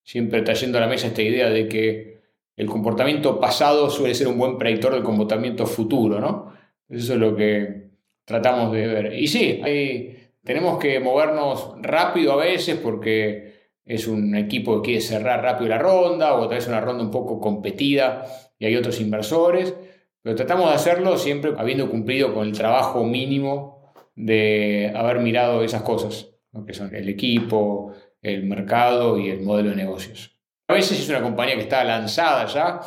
siempre 0.03 0.41
trayendo 0.41 0.77
a 0.77 0.81
la 0.81 0.87
mesa 0.87 1.07
esta 1.07 1.21
idea 1.21 1.49
de 1.49 1.67
que 1.67 2.21
el 2.55 2.67
comportamiento 2.67 3.39
pasado 3.39 3.89
suele 3.89 4.13
ser 4.13 4.27
un 4.27 4.37
buen 4.37 4.57
predictor 4.57 4.93
del 4.93 5.03
comportamiento 5.03 5.65
futuro, 5.65 6.19
¿no? 6.19 6.53
Eso 6.89 7.13
es 7.13 7.19
lo 7.19 7.35
que 7.35 7.89
tratamos 8.25 8.71
de 8.73 8.87
ver. 8.87 9.13
Y 9.13 9.27
sí, 9.27 9.61
tenemos 10.43 10.79
que 10.79 10.99
movernos 10.99 11.73
rápido 11.81 12.33
a 12.33 12.37
veces 12.37 12.77
porque 12.77 13.51
es 13.85 14.07
un 14.07 14.35
equipo 14.35 14.81
que 14.81 14.85
quiere 14.85 15.01
cerrar 15.01 15.41
rápido 15.41 15.69
la 15.69 15.77
ronda 15.77 16.35
o 16.35 16.47
tal 16.47 16.57
vez 16.57 16.67
una 16.67 16.81
ronda 16.81 17.03
un 17.03 17.11
poco 17.11 17.39
competida 17.39 18.25
y 18.59 18.65
hay 18.65 18.75
otros 18.75 18.99
inversores, 19.01 19.73
pero 20.21 20.35
tratamos 20.35 20.69
de 20.69 20.75
hacerlo 20.75 21.17
siempre 21.17 21.53
habiendo 21.57 21.89
cumplido 21.89 22.33
con 22.33 22.47
el 22.47 22.53
trabajo 22.53 23.03
mínimo 23.03 23.91
de 24.15 24.91
haber 24.95 25.19
mirado 25.19 25.63
esas 25.63 25.81
cosas, 25.81 26.29
que 26.65 26.73
son 26.73 26.93
el 26.93 27.09
equipo, 27.09 27.93
el 28.21 28.43
mercado 28.43 29.17
y 29.17 29.29
el 29.29 29.41
modelo 29.41 29.71
de 29.71 29.75
negocios. 29.75 30.37
A 30.67 30.73
veces 30.73 30.99
es 30.99 31.09
una 31.09 31.21
compañía 31.21 31.55
que 31.55 31.61
está 31.61 31.83
lanzada 31.83 32.45
ya, 32.45 32.79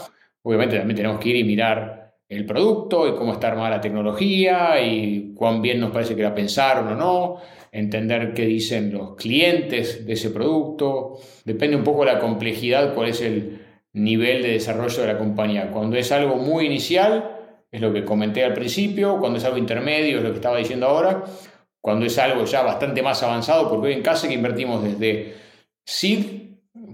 obviamente 0.43 0.79
también 0.79 0.97
tenemos 0.97 1.21
que 1.21 1.31
ir 1.31 1.37
y 1.37 1.45
mirar 1.45 2.15
el 2.29 2.47
producto 2.47 3.07
y 3.07 3.15
cómo 3.15 3.33
está 3.33 3.49
armada 3.49 3.71
la 3.71 3.81
tecnología 3.81 4.81
y 4.81 5.35
cuán 5.35 5.61
bien 5.61 5.81
nos 5.81 5.91
parece 5.91 6.17
que 6.17 6.23
la 6.23 6.35
pensaron 6.35 6.89
o 6.89 6.95
no 6.95 7.41
entender 7.75 8.33
qué 8.35 8.47
dicen 8.47 8.93
los 8.93 9.17
clientes 9.17 10.07
de 10.07 10.13
ese 10.13 10.31
producto. 10.31 11.19
Depende 11.45 11.77
un 11.77 11.83
poco 11.83 12.05
de 12.05 12.13
la 12.13 12.21
complejidad, 12.21 12.95
cuál 12.95 13.09
es 13.09 13.21
el 13.21 13.61
nivel 13.93 14.43
de 14.43 14.53
desarrollo 14.53 15.03
de 15.03 15.13
la 15.13 15.19
compañía. 15.19 15.71
Cuando 15.73 15.97
es 15.97 16.13
algo 16.13 16.37
muy 16.37 16.67
inicial, 16.67 17.37
es 17.73 17.81
lo 17.81 17.93
que 17.93 18.05
comenté 18.05 18.45
al 18.45 18.55
principio, 18.55 19.19
cuando 19.19 19.39
es 19.39 19.45
algo 19.45 19.59
intermedio, 19.59 20.19
es 20.19 20.23
lo 20.23 20.31
que 20.31 20.37
estaba 20.37 20.59
diciendo 20.59 20.87
ahora, 20.87 21.25
cuando 21.85 22.07
es 22.07 22.17
algo 22.17 22.47
ya 22.47 22.63
bastante 22.63 23.03
más 23.03 23.23
avanzado, 23.23 23.69
porque 23.69 23.89
hoy 23.89 23.93
en 23.93 24.01
casa 24.01 24.27
que 24.27 24.33
invertimos 24.33 24.83
desde 24.83 25.35
seed, 25.85 26.25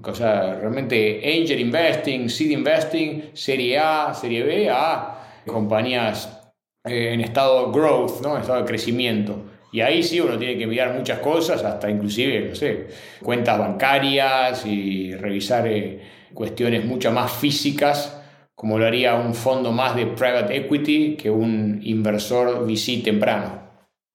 o 0.03 0.13
sea, 0.13 0.57
realmente 0.57 1.23
angel 1.25 1.61
investing, 1.61 2.29
seed 2.29 2.51
investing, 2.51 3.31
serie 3.33 3.79
A, 3.79 4.13
serie 4.13 4.43
B, 4.43 4.69
a 4.69 5.43
compañías 5.47 6.53
eh, 6.85 7.13
en 7.13 7.21
estado 7.21 7.71
growth, 7.71 8.21
¿no? 8.21 8.35
en 8.35 8.41
estado 8.41 8.63
de 8.63 8.65
crecimiento. 8.65 9.45
Y 9.71 9.81
ahí 9.81 10.03
sí 10.03 10.19
uno 10.19 10.37
tiene 10.37 10.59
que 10.59 10.67
mirar 10.67 10.93
muchas 10.93 11.21
cosas, 11.21 11.63
hasta 11.63 11.89
inclusive, 11.89 12.49
no 12.49 12.57
sé, 12.57 12.89
cuentas 13.23 13.61
bancarias 13.61 14.67
y 14.67 15.15
revisar 15.15 15.69
eh, 15.69 16.01
cuestiones 16.35 16.85
mucho 16.85 17.13
más 17.13 17.31
físicas, 17.31 18.21
como 18.57 18.77
lo 18.77 18.87
haría 18.87 19.15
un 19.15 19.37
fondo 19.37 19.71
más 19.71 19.95
de 19.95 20.07
private 20.07 20.57
equity 20.57 21.15
que 21.15 21.31
un 21.31 21.79
inversor 21.81 22.67
VC 22.67 23.05
temprano. 23.05 23.70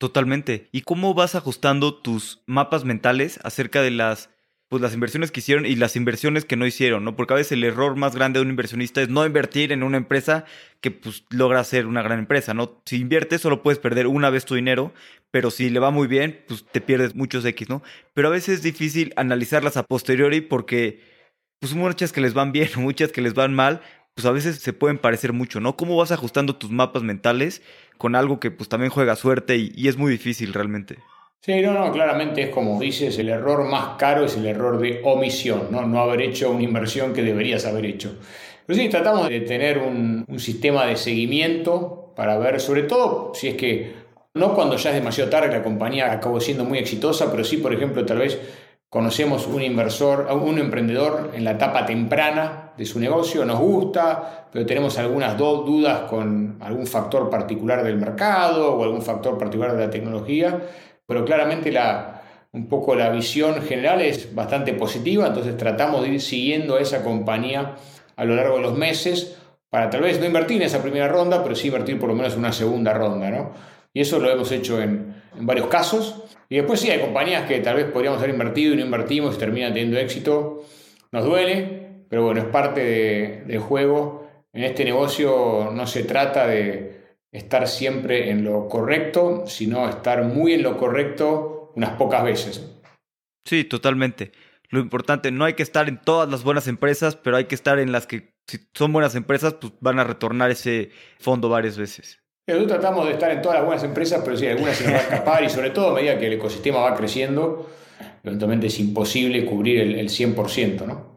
Totalmente. 0.05 0.69
¿Y 0.71 0.81
cómo 0.81 1.15
vas 1.15 1.33
ajustando 1.33 1.95
tus 1.95 2.43
mapas 2.45 2.85
mentales 2.85 3.39
acerca 3.41 3.81
de 3.81 3.89
las 3.89 4.29
pues 4.67 4.79
las 4.79 4.93
inversiones 4.93 5.31
que 5.31 5.39
hicieron 5.39 5.65
y 5.65 5.75
las 5.75 5.95
inversiones 5.95 6.45
que 6.45 6.55
no 6.55 6.67
hicieron, 6.67 7.03
¿no? 7.03 7.15
Porque 7.15 7.33
a 7.33 7.37
veces 7.37 7.53
el 7.53 7.63
error 7.63 7.95
más 7.95 8.15
grande 8.15 8.37
de 8.37 8.43
un 8.43 8.51
inversionista 8.51 9.01
es 9.01 9.09
no 9.09 9.25
invertir 9.25 9.71
en 9.71 9.81
una 9.81 9.97
empresa 9.97 10.45
que 10.79 10.91
pues 10.91 11.25
logra 11.31 11.63
ser 11.63 11.87
una 11.87 12.03
gran 12.03 12.19
empresa, 12.19 12.53
¿no? 12.53 12.83
Si 12.85 12.97
inviertes 12.97 13.41
solo 13.41 13.63
puedes 13.63 13.79
perder 13.79 14.05
una 14.05 14.29
vez 14.29 14.45
tu 14.45 14.53
dinero, 14.53 14.93
pero 15.31 15.49
si 15.49 15.71
le 15.71 15.79
va 15.79 15.89
muy 15.89 16.07
bien, 16.07 16.43
pues 16.47 16.63
te 16.71 16.81
pierdes 16.81 17.15
muchos 17.15 17.43
X, 17.43 17.67
¿no? 17.67 17.81
Pero 18.13 18.27
a 18.27 18.31
veces 18.31 18.57
es 18.57 18.61
difícil 18.61 19.11
analizarlas 19.15 19.75
a 19.75 19.81
posteriori 19.81 20.41
porque 20.41 20.99
pues 21.59 21.73
muchas 21.73 22.11
que 22.11 22.21
les 22.21 22.35
van 22.35 22.51
bien, 22.51 22.69
muchas 22.77 23.11
que 23.11 23.21
les 23.21 23.33
van 23.33 23.55
mal, 23.55 23.81
pues 24.13 24.27
a 24.27 24.31
veces 24.31 24.59
se 24.59 24.71
pueden 24.71 24.99
parecer 24.99 25.33
mucho, 25.33 25.59
¿no? 25.59 25.75
¿Cómo 25.75 25.97
vas 25.97 26.11
ajustando 26.11 26.57
tus 26.57 26.69
mapas 26.69 27.01
mentales 27.01 27.63
con 27.97 28.15
algo 28.15 28.39
que 28.39 28.51
pues 28.51 28.69
también 28.69 28.91
juega 28.91 29.15
suerte 29.15 29.57
y, 29.57 29.87
es 29.87 29.97
muy 29.97 30.11
difícil 30.11 30.53
realmente? 30.53 30.97
Sí, 31.41 31.61
no, 31.61 31.73
no, 31.73 31.91
claramente 31.91 32.41
es 32.41 32.49
como 32.49 32.79
dices, 32.79 33.17
el 33.19 33.29
error 33.29 33.69
más 33.69 33.97
caro 33.97 34.25
es 34.25 34.35
el 34.35 34.45
error 34.45 34.79
de 34.79 35.01
omisión, 35.03 35.67
no, 35.69 35.85
no 35.85 35.99
haber 35.99 36.21
hecho 36.21 36.51
una 36.51 36.63
inversión 36.63 37.13
que 37.13 37.21
deberías 37.21 37.65
haber 37.65 37.85
hecho. 37.85 38.17
Pero 38.65 38.79
sí, 38.79 38.89
tratamos 38.89 39.29
de 39.29 39.41
tener 39.41 39.77
un, 39.77 40.25
un 40.27 40.39
sistema 40.39 40.85
de 40.85 40.95
seguimiento 40.95 42.13
para 42.15 42.37
ver, 42.39 42.59
sobre 42.59 42.83
todo 42.83 43.31
si 43.35 43.49
es 43.49 43.55
que, 43.55 43.93
no 44.33 44.55
cuando 44.55 44.75
ya 44.75 44.89
es 44.89 44.95
demasiado 44.95 45.29
tarde, 45.29 45.49
la 45.49 45.63
compañía 45.63 46.11
acabó 46.11 46.39
siendo 46.39 46.65
muy 46.65 46.79
exitosa, 46.79 47.29
pero 47.31 47.43
sí, 47.43 47.57
por 47.57 47.73
ejemplo, 47.73 48.05
tal 48.05 48.17
vez 48.17 48.39
conocemos 48.89 49.47
un 49.47 49.61
inversor, 49.61 50.27
un 50.31 50.57
emprendedor 50.57 51.31
en 51.33 51.43
la 51.43 51.51
etapa 51.51 51.85
temprana 51.85 52.73
de 52.77 52.85
su 52.85 52.99
negocio, 52.99 53.45
nos 53.45 53.59
gusta, 53.59 54.47
pero 54.51 54.65
tenemos 54.65 54.97
algunas 54.97 55.37
dudas 55.37 56.01
con 56.09 56.57
algún 56.61 56.87
factor 56.87 57.29
particular 57.29 57.83
del 57.83 57.97
mercado 57.97 58.75
o 58.75 58.83
algún 58.83 59.01
factor 59.01 59.37
particular 59.37 59.75
de 59.75 59.85
la 59.85 59.89
tecnología 59.89 60.61
pero 61.05 61.25
claramente 61.25 61.71
la, 61.71 62.21
un 62.51 62.67
poco 62.67 62.95
la 62.95 63.09
visión 63.09 63.61
general 63.61 64.01
es 64.01 64.33
bastante 64.33 64.73
positiva, 64.73 65.27
entonces 65.27 65.57
tratamos 65.57 66.01
de 66.01 66.09
ir 66.09 66.21
siguiendo 66.21 66.75
a 66.75 66.81
esa 66.81 67.03
compañía 67.03 67.75
a 68.15 68.25
lo 68.25 68.35
largo 68.35 68.57
de 68.57 68.63
los 68.63 68.77
meses 68.77 69.37
para 69.69 69.89
tal 69.89 70.01
vez 70.01 70.19
no 70.19 70.25
invertir 70.25 70.57
en 70.57 70.67
esa 70.67 70.81
primera 70.81 71.07
ronda, 71.07 71.43
pero 71.43 71.55
sí 71.55 71.67
invertir 71.67 71.99
por 71.99 72.09
lo 72.09 72.15
menos 72.15 72.33
en 72.33 72.39
una 72.39 72.53
segunda 72.53 72.93
ronda, 72.93 73.29
¿no? 73.29 73.51
Y 73.93 74.01
eso 74.01 74.19
lo 74.19 74.29
hemos 74.29 74.51
hecho 74.51 74.81
en, 74.81 75.21
en 75.37 75.45
varios 75.45 75.67
casos. 75.67 76.34
Y 76.49 76.57
después 76.57 76.79
sí, 76.79 76.89
hay 76.89 76.99
compañías 76.99 77.47
que 77.47 77.59
tal 77.59 77.77
vez 77.77 77.85
podríamos 77.85 78.19
haber 78.19 78.31
invertido 78.31 78.73
y 78.73 78.77
no 78.77 78.85
invertimos 78.85 79.35
y 79.35 79.39
terminan 79.39 79.73
teniendo 79.73 79.97
éxito. 79.97 80.63
Nos 81.11 81.25
duele, 81.25 82.03
pero 82.09 82.23
bueno, 82.23 82.41
es 82.41 82.47
parte 82.47 83.43
del 83.45 83.59
juego. 83.59 84.27
En 84.53 84.63
este 84.63 84.85
negocio 84.85 85.71
no 85.73 85.87
se 85.87 86.03
trata 86.03 86.47
de, 86.47 86.95
estar 87.35 87.67
siempre 87.67 88.29
en 88.29 88.45
lo 88.45 88.69
correcto, 88.69 89.43
sino 89.45 89.89
estar 89.89 90.23
muy 90.23 90.53
en 90.53 90.63
lo 90.63 90.77
correcto 90.77 91.73
unas 91.75 91.91
pocas 91.91 92.23
veces. 92.23 92.65
Sí, 93.43 93.65
totalmente. 93.65 94.31
Lo 94.69 94.79
importante, 94.79 95.31
no 95.31 95.43
hay 95.43 95.53
que 95.53 95.63
estar 95.63 95.89
en 95.89 95.99
todas 96.01 96.29
las 96.29 96.43
buenas 96.43 96.67
empresas, 96.67 97.15
pero 97.15 97.35
hay 97.37 97.45
que 97.45 97.55
estar 97.55 97.77
en 97.77 97.91
las 97.91 98.07
que, 98.07 98.33
si 98.47 98.59
son 98.73 98.93
buenas 98.93 99.15
empresas, 99.15 99.55
pues 99.55 99.73
van 99.81 99.99
a 99.99 100.05
retornar 100.05 100.49
ese 100.49 100.91
fondo 101.19 101.49
varias 101.49 101.77
veces. 101.77 102.23
Nosotros 102.47 102.79
tratamos 102.79 103.07
de 103.07 103.13
estar 103.13 103.31
en 103.31 103.41
todas 103.41 103.57
las 103.57 103.65
buenas 103.65 103.83
empresas, 103.83 104.21
pero 104.23 104.37
sí, 104.37 104.47
algunas 104.47 104.77
se 104.77 104.83
nos 104.83 104.93
va 104.93 104.97
a 104.97 105.01
escapar 105.01 105.43
y 105.43 105.49
sobre 105.49 105.71
todo 105.71 105.89
a 105.89 105.93
medida 105.95 106.19
que 106.19 106.27
el 106.27 106.33
ecosistema 106.33 106.79
va 106.79 106.95
creciendo, 106.95 107.69
eventualmente 108.23 108.67
es 108.67 108.79
imposible 108.79 109.45
cubrir 109.45 109.79
el, 109.79 109.95
el 109.95 110.09
100%, 110.09 110.85
¿no? 110.85 111.15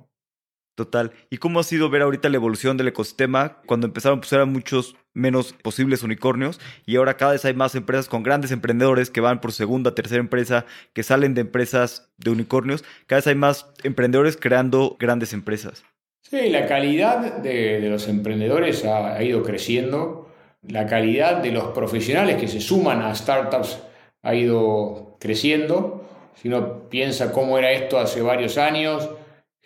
Total. 0.78 1.10
¿Y 1.28 1.38
cómo 1.38 1.58
ha 1.58 1.64
sido 1.64 1.90
ver 1.90 2.02
ahorita 2.02 2.28
la 2.28 2.36
evolución 2.36 2.76
del 2.76 2.86
ecosistema? 2.86 3.60
Cuando 3.66 3.88
empezaron, 3.88 4.20
pues 4.20 4.32
eran 4.32 4.52
muchos 4.52 4.94
menos 5.12 5.52
posibles 5.52 6.04
unicornios 6.04 6.60
y 6.86 6.94
ahora 6.94 7.16
cada 7.16 7.32
vez 7.32 7.44
hay 7.44 7.52
más 7.52 7.74
empresas 7.74 8.08
con 8.08 8.22
grandes 8.22 8.52
emprendedores 8.52 9.10
que 9.10 9.20
van 9.20 9.40
por 9.40 9.50
segunda, 9.50 9.96
tercera 9.96 10.20
empresa, 10.20 10.66
que 10.92 11.02
salen 11.02 11.34
de 11.34 11.40
empresas 11.40 12.12
de 12.16 12.30
unicornios. 12.30 12.84
Cada 13.06 13.18
vez 13.18 13.26
hay 13.26 13.34
más 13.34 13.66
emprendedores 13.82 14.36
creando 14.36 14.96
grandes 15.00 15.32
empresas. 15.32 15.84
Sí, 16.22 16.48
la 16.48 16.66
calidad 16.66 17.38
de, 17.38 17.80
los 17.90 18.06
emprendedores 18.06 18.84
ha, 18.84 19.16
ha 19.16 19.22
ido 19.24 19.42
creciendo. 19.42 20.27
La 20.62 20.86
calidad 20.86 21.36
de 21.36 21.52
los 21.52 21.66
profesionales 21.68 22.36
que 22.36 22.48
se 22.48 22.60
suman 22.60 23.02
a 23.02 23.14
startups 23.14 23.78
ha 24.22 24.34
ido 24.34 25.16
creciendo. 25.20 26.04
Si 26.34 26.48
uno 26.48 26.88
piensa 26.88 27.32
cómo 27.32 27.58
era 27.58 27.72
esto 27.72 27.98
hace 27.98 28.22
varios 28.22 28.58
años, 28.58 29.08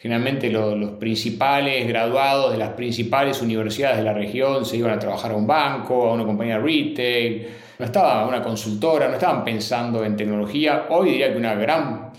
Generalmente 0.03 0.51
los 0.51 0.91
principales 0.99 1.87
graduados 1.87 2.51
de 2.51 2.59
las 2.59 2.71
principales 2.71 3.41
universidades 3.41 3.99
de 3.99 4.03
la 4.03 4.13
región 4.13 4.67
se 4.67 4.77
iban 4.77 4.91
a 4.91 4.99
trabajar 4.99 5.31
a 5.31 5.37
un 5.37 5.47
banco, 5.47 6.09
a 6.09 6.15
una 6.15 6.25
compañía 6.25 6.59
retail, 6.59 7.47
no 7.79 7.85
estaba 7.85 8.27
una 8.27 8.43
consultora, 8.43 9.07
no 9.07 9.15
estaban 9.15 9.45
pensando 9.45 10.05
en 10.05 10.17
tecnología. 10.17 10.87
Hoy 10.91 11.11
diría 11.11 11.31
que 11.31 11.39
una 11.39 11.55
gran 11.55 12.11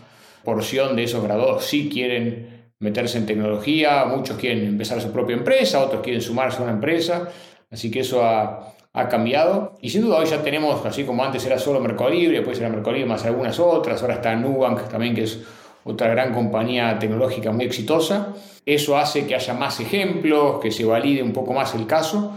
porción 0.46 0.96
de 0.96 1.04
esos 1.04 1.22
graduados 1.26 1.66
sí 1.66 1.90
quieren 1.92 2.72
meterse 2.80 3.18
en 3.18 3.26
tecnología, 3.26 4.06
muchos 4.06 4.38
quieren 4.38 4.66
empezar 4.66 5.02
su 5.02 5.12
propia 5.12 5.36
empresa, 5.36 5.84
otros 5.84 6.02
quieren 6.02 6.22
sumarse 6.22 6.60
a 6.60 6.64
una 6.64 6.72
empresa, 6.72 7.34
así 7.74 7.92
que 7.92 8.02
eso 8.02 8.24
ha, 8.24 8.74
ha 8.94 9.10
cambiado. 9.10 9.76
Y 9.82 9.90
sin 9.90 10.02
duda 10.02 10.20
hoy 10.20 10.28
ya 10.28 10.42
tenemos, 10.42 10.86
así 10.86 11.04
como 11.04 11.24
antes 11.24 11.46
era 11.46 11.58
solo 11.58 11.80
Mercado 11.80 12.12
Libre, 12.12 12.38
después 12.38 12.60
era 12.60 12.70
Mercado 12.70 12.94
Libre 12.94 13.10
más 13.10 13.26
algunas 13.26 13.60
otras, 13.60 14.02
ahora 14.02 14.16
está 14.16 14.36
Nubank 14.36 14.88
también, 14.88 15.16
que 15.16 15.24
es 15.24 15.42
otra 15.84 16.08
gran 16.08 16.34
compañía 16.34 16.98
tecnológica 17.00 17.52
muy 17.52 17.66
exitosa. 17.66 18.34
Eso 18.66 18.98
hace 18.98 19.26
que 19.26 19.36
haya 19.36 19.54
más 19.54 19.80
ejemplos, 19.80 20.62
que 20.62 20.72
se 20.72 20.86
valide 20.86 21.22
un 21.22 21.34
poco 21.34 21.54
más 21.54 21.76
el 21.76 21.86
caso, 21.86 22.34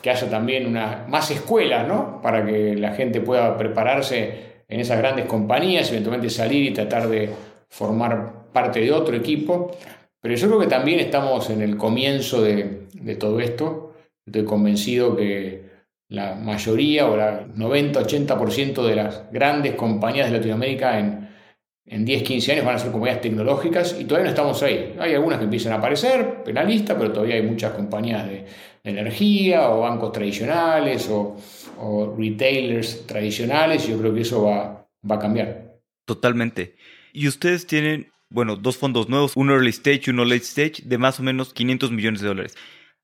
que 0.00 0.10
haya 0.10 0.28
también 0.30 0.66
una, 0.66 1.06
más 1.08 1.30
escuelas, 1.30 1.88
¿no? 1.88 2.20
Para 2.22 2.44
que 2.44 2.76
la 2.76 2.92
gente 2.92 3.20
pueda 3.20 3.56
prepararse 3.56 4.62
en 4.68 4.80
esas 4.80 4.98
grandes 4.98 5.26
compañías, 5.26 5.90
eventualmente 5.90 6.30
salir 6.30 6.70
y 6.70 6.72
tratar 6.72 7.08
de 7.08 7.30
formar 7.68 8.44
parte 8.52 8.80
de 8.80 8.92
otro 8.92 9.16
equipo. 9.16 9.72
Pero 10.20 10.36
yo 10.36 10.46
creo 10.46 10.60
que 10.60 10.66
también 10.66 11.00
estamos 11.00 11.50
en 11.50 11.60
el 11.60 11.76
comienzo 11.76 12.42
de, 12.42 12.86
de 12.92 13.16
todo 13.16 13.40
esto. 13.40 13.83
Estoy 14.26 14.44
convencido 14.44 15.16
que 15.16 15.64
la 16.08 16.34
mayoría 16.34 17.06
o 17.06 17.16
la 17.16 17.46
90-80% 17.46 18.86
de 18.86 18.96
las 18.96 19.30
grandes 19.32 19.74
compañías 19.74 20.30
de 20.30 20.36
Latinoamérica 20.38 20.98
en 20.98 21.24
en 21.86 22.04
10, 22.04 22.22
15 22.22 22.52
años 22.52 22.64
van 22.64 22.76
a 22.76 22.78
ser 22.78 22.90
compañías 22.90 23.20
tecnológicas 23.20 23.96
y 23.98 24.04
todavía 24.04 24.24
no 24.24 24.30
estamos 24.30 24.62
ahí. 24.62 24.94
Hay 24.98 25.14
algunas 25.14 25.38
que 25.38 25.44
empiezan 25.44 25.72
a 25.72 25.76
aparecer, 25.76 26.42
penalistas, 26.42 26.96
pero 26.98 27.12
todavía 27.12 27.34
hay 27.34 27.42
muchas 27.42 27.72
compañías 27.72 28.26
de, 28.26 28.46
energía 28.86 29.70
o 29.70 29.80
bancos 29.80 30.12
tradicionales 30.12 31.08
o, 31.10 31.36
retailers 32.16 33.06
tradicionales 33.06 33.86
yo 33.86 33.98
creo 33.98 34.14
que 34.14 34.20
eso 34.20 34.44
va, 34.44 34.86
va 35.10 35.16
a 35.16 35.18
cambiar. 35.18 35.80
Totalmente. 36.06 36.76
Y 37.12 37.28
ustedes 37.28 37.66
tienen, 37.66 38.12
bueno, 38.30 38.56
dos 38.56 38.76
fondos 38.76 39.08
nuevos, 39.08 39.32
uno 39.36 39.54
early 39.54 39.70
stage 39.70 40.02
y 40.06 40.10
uno 40.10 40.24
late 40.24 40.44
stage, 40.44 40.82
de 40.84 40.98
más 40.98 41.18
o 41.18 41.22
menos 41.22 41.52
500 41.52 41.90
millones 41.90 42.20
de 42.20 42.28
dólares. 42.28 42.56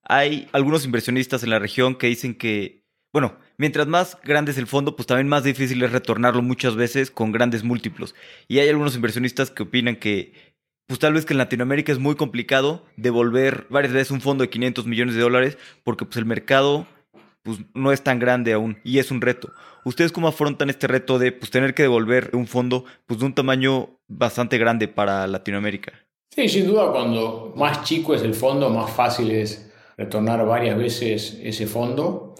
Hay 0.05 0.49
algunos 0.53 0.85
inversionistas 0.85 1.43
en 1.43 1.51
la 1.51 1.59
región 1.59 1.95
que 1.95 2.07
dicen 2.09 2.35
que, 2.35 2.85
bueno, 3.13 3.37
Mientras 3.61 3.87
más 3.87 4.17
grande 4.25 4.53
es 4.53 4.57
el 4.57 4.67
fondo, 4.67 4.97
pues 4.97 5.07
también 5.07 5.29
más 5.29 5.45
difícil 5.45 5.83
es 5.83 5.93
retornarlo 5.93 6.41
muchas 6.41 6.77
veces 6.77 7.11
con 7.11 7.31
grandes 7.31 7.63
múltiplos. 7.63 8.15
Y 8.49 8.59
hay 8.59 8.71
algunos 8.71 8.97
inversionistas 8.97 9.51
que 9.51 9.65
opinan 9.65 9.97
que, 9.97 10.33
pues 10.87 10.99
tal 10.99 11.13
vez 11.13 11.27
que 11.27 11.35
en 11.35 11.39
Latinoamérica 11.39 11.93
es 11.93 11.99
muy 11.99 12.15
complicado 12.15 12.87
devolver 12.97 13.67
varias 13.69 13.93
veces 13.93 14.13
un 14.13 14.23
fondo 14.23 14.41
de 14.41 14.49
500 14.49 14.87
millones 14.87 15.15
de 15.15 15.21
dólares 15.21 15.59
porque 15.85 16.07
pues 16.07 16.17
el 16.17 16.25
mercado 16.25 16.87
pues 17.43 17.59
no 17.75 17.93
es 17.93 18.03
tan 18.03 18.19
grande 18.19 18.55
aún 18.55 18.79
y 18.83 18.99
es 18.99 19.11
un 19.11 19.21
reto. 19.21 19.53
¿Ustedes 19.85 20.11
cómo 20.11 20.29
afrontan 20.29 20.71
este 20.71 20.87
reto 20.87 21.19
de 21.19 21.31
pues 21.31 21.51
tener 21.51 21.75
que 21.75 21.83
devolver 21.83 22.31
un 22.33 22.47
fondo 22.47 22.87
pues 23.05 23.21
de 23.21 23.27
un 23.27 23.35
tamaño 23.35 23.91
bastante 24.09 24.57
grande 24.57 24.89
para 24.89 25.27
Latinoamérica? 25.27 25.93
Sí, 26.35 26.49
sin 26.49 26.67
duda 26.67 26.91
cuando 26.91 27.53
más 27.57 27.85
chico 27.85 28.15
es 28.15 28.23
el 28.23 28.33
fondo, 28.33 28.71
más 28.71 28.91
fácil 28.91 29.33
es 29.33 29.70
retornar 30.01 30.47
varias 30.47 30.79
veces 30.79 31.39
ese 31.43 31.67
fondo. 31.67 32.35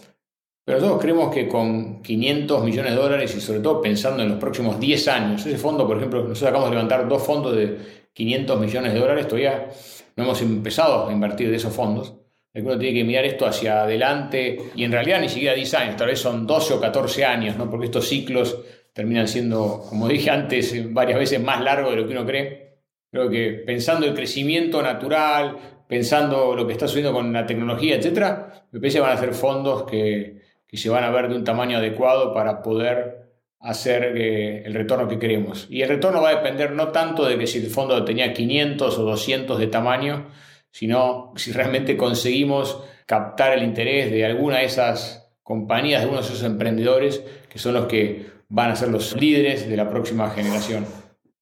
Pero 0.65 0.79
nosotros 0.79 1.01
creemos 1.01 1.33
que 1.33 1.47
con 1.47 2.01
500 2.01 2.63
millones 2.63 2.91
de 2.93 2.97
dólares 2.97 3.35
y 3.35 3.41
sobre 3.41 3.59
todo 3.59 3.81
pensando 3.81 4.23
en 4.23 4.29
los 4.29 4.39
próximos 4.39 4.79
10 4.79 5.07
años, 5.07 5.45
ese 5.45 5.57
fondo, 5.57 5.87
por 5.87 5.97
ejemplo, 5.97 6.23
nosotros 6.23 6.43
acabamos 6.43 6.69
de 6.69 6.75
levantar 6.75 7.07
dos 7.07 7.23
fondos 7.23 7.55
de 7.55 7.77
500 8.13 8.59
millones 8.59 8.93
de 8.93 8.99
dólares, 8.99 9.27
todavía 9.27 9.67
no 10.15 10.23
hemos 10.23 10.41
empezado 10.41 11.07
a 11.07 11.13
invertir 11.13 11.49
de 11.49 11.57
esos 11.57 11.73
fondos. 11.73 12.15
Uno 12.53 12.77
tiene 12.77 12.99
que 12.99 13.03
mirar 13.05 13.25
esto 13.25 13.45
hacia 13.45 13.83
adelante 13.83 14.57
y 14.75 14.83
en 14.83 14.91
realidad 14.91 15.21
ni 15.21 15.29
siquiera 15.29 15.53
10 15.53 15.73
años, 15.75 15.95
tal 15.95 16.07
vez 16.07 16.19
son 16.19 16.47
12 16.47 16.73
o 16.73 16.81
14 16.81 17.25
años, 17.25 17.57
¿no? 17.57 17.69
porque 17.69 17.85
estos 17.85 18.07
ciclos 18.07 18.57
terminan 18.91 19.27
siendo, 19.27 19.85
como 19.87 20.07
dije 20.07 20.31
antes, 20.31 20.91
varias 20.91 21.19
veces 21.19 21.39
más 21.39 21.61
largos 21.61 21.91
de 21.91 22.01
lo 22.01 22.07
que 22.07 22.13
uno 22.13 22.25
cree. 22.25 22.71
Creo 23.11 23.29
que 23.29 23.63
pensando 23.65 24.05
el 24.05 24.13
crecimiento 24.13 24.81
natural, 24.81 25.57
pensando 25.91 26.55
lo 26.55 26.65
que 26.65 26.71
está 26.71 26.87
sucediendo 26.87 27.11
con 27.11 27.33
la 27.33 27.45
tecnología, 27.45 27.97
etc., 27.97 28.15
me 28.71 28.79
parece 28.79 28.99
que 28.99 29.01
van 29.01 29.11
a 29.11 29.19
ser 29.19 29.33
fondos 29.33 29.83
que, 29.83 30.41
que 30.65 30.77
se 30.77 30.89
van 30.89 31.03
a 31.03 31.09
ver 31.09 31.27
de 31.27 31.35
un 31.35 31.43
tamaño 31.43 31.79
adecuado 31.79 32.33
para 32.33 32.61
poder 32.63 33.33
hacer 33.59 34.15
eh, 34.15 34.63
el 34.65 34.73
retorno 34.73 35.09
que 35.09 35.19
queremos. 35.19 35.67
Y 35.69 35.81
el 35.81 35.89
retorno 35.89 36.21
va 36.21 36.29
a 36.29 36.35
depender 36.35 36.71
no 36.71 36.93
tanto 36.93 37.25
de 37.25 37.37
que 37.37 37.45
si 37.45 37.57
el 37.57 37.69
fondo 37.69 38.05
tenía 38.05 38.31
500 38.31 38.99
o 38.99 39.03
200 39.03 39.59
de 39.59 39.67
tamaño, 39.67 40.29
sino 40.71 41.33
si 41.35 41.51
realmente 41.51 41.97
conseguimos 41.97 42.81
captar 43.05 43.51
el 43.51 43.61
interés 43.61 44.11
de 44.11 44.25
alguna 44.25 44.59
de 44.59 44.67
esas 44.67 45.29
compañías, 45.43 45.99
de 45.99 46.03
algunos 46.05 46.25
de 46.25 46.33
esos 46.35 46.45
emprendedores, 46.45 47.21
que 47.49 47.59
son 47.59 47.73
los 47.73 47.87
que 47.87 48.27
van 48.47 48.71
a 48.71 48.77
ser 48.77 48.87
los 48.87 49.13
líderes 49.19 49.67
de 49.67 49.75
la 49.75 49.89
próxima 49.89 50.29
generación. 50.29 50.85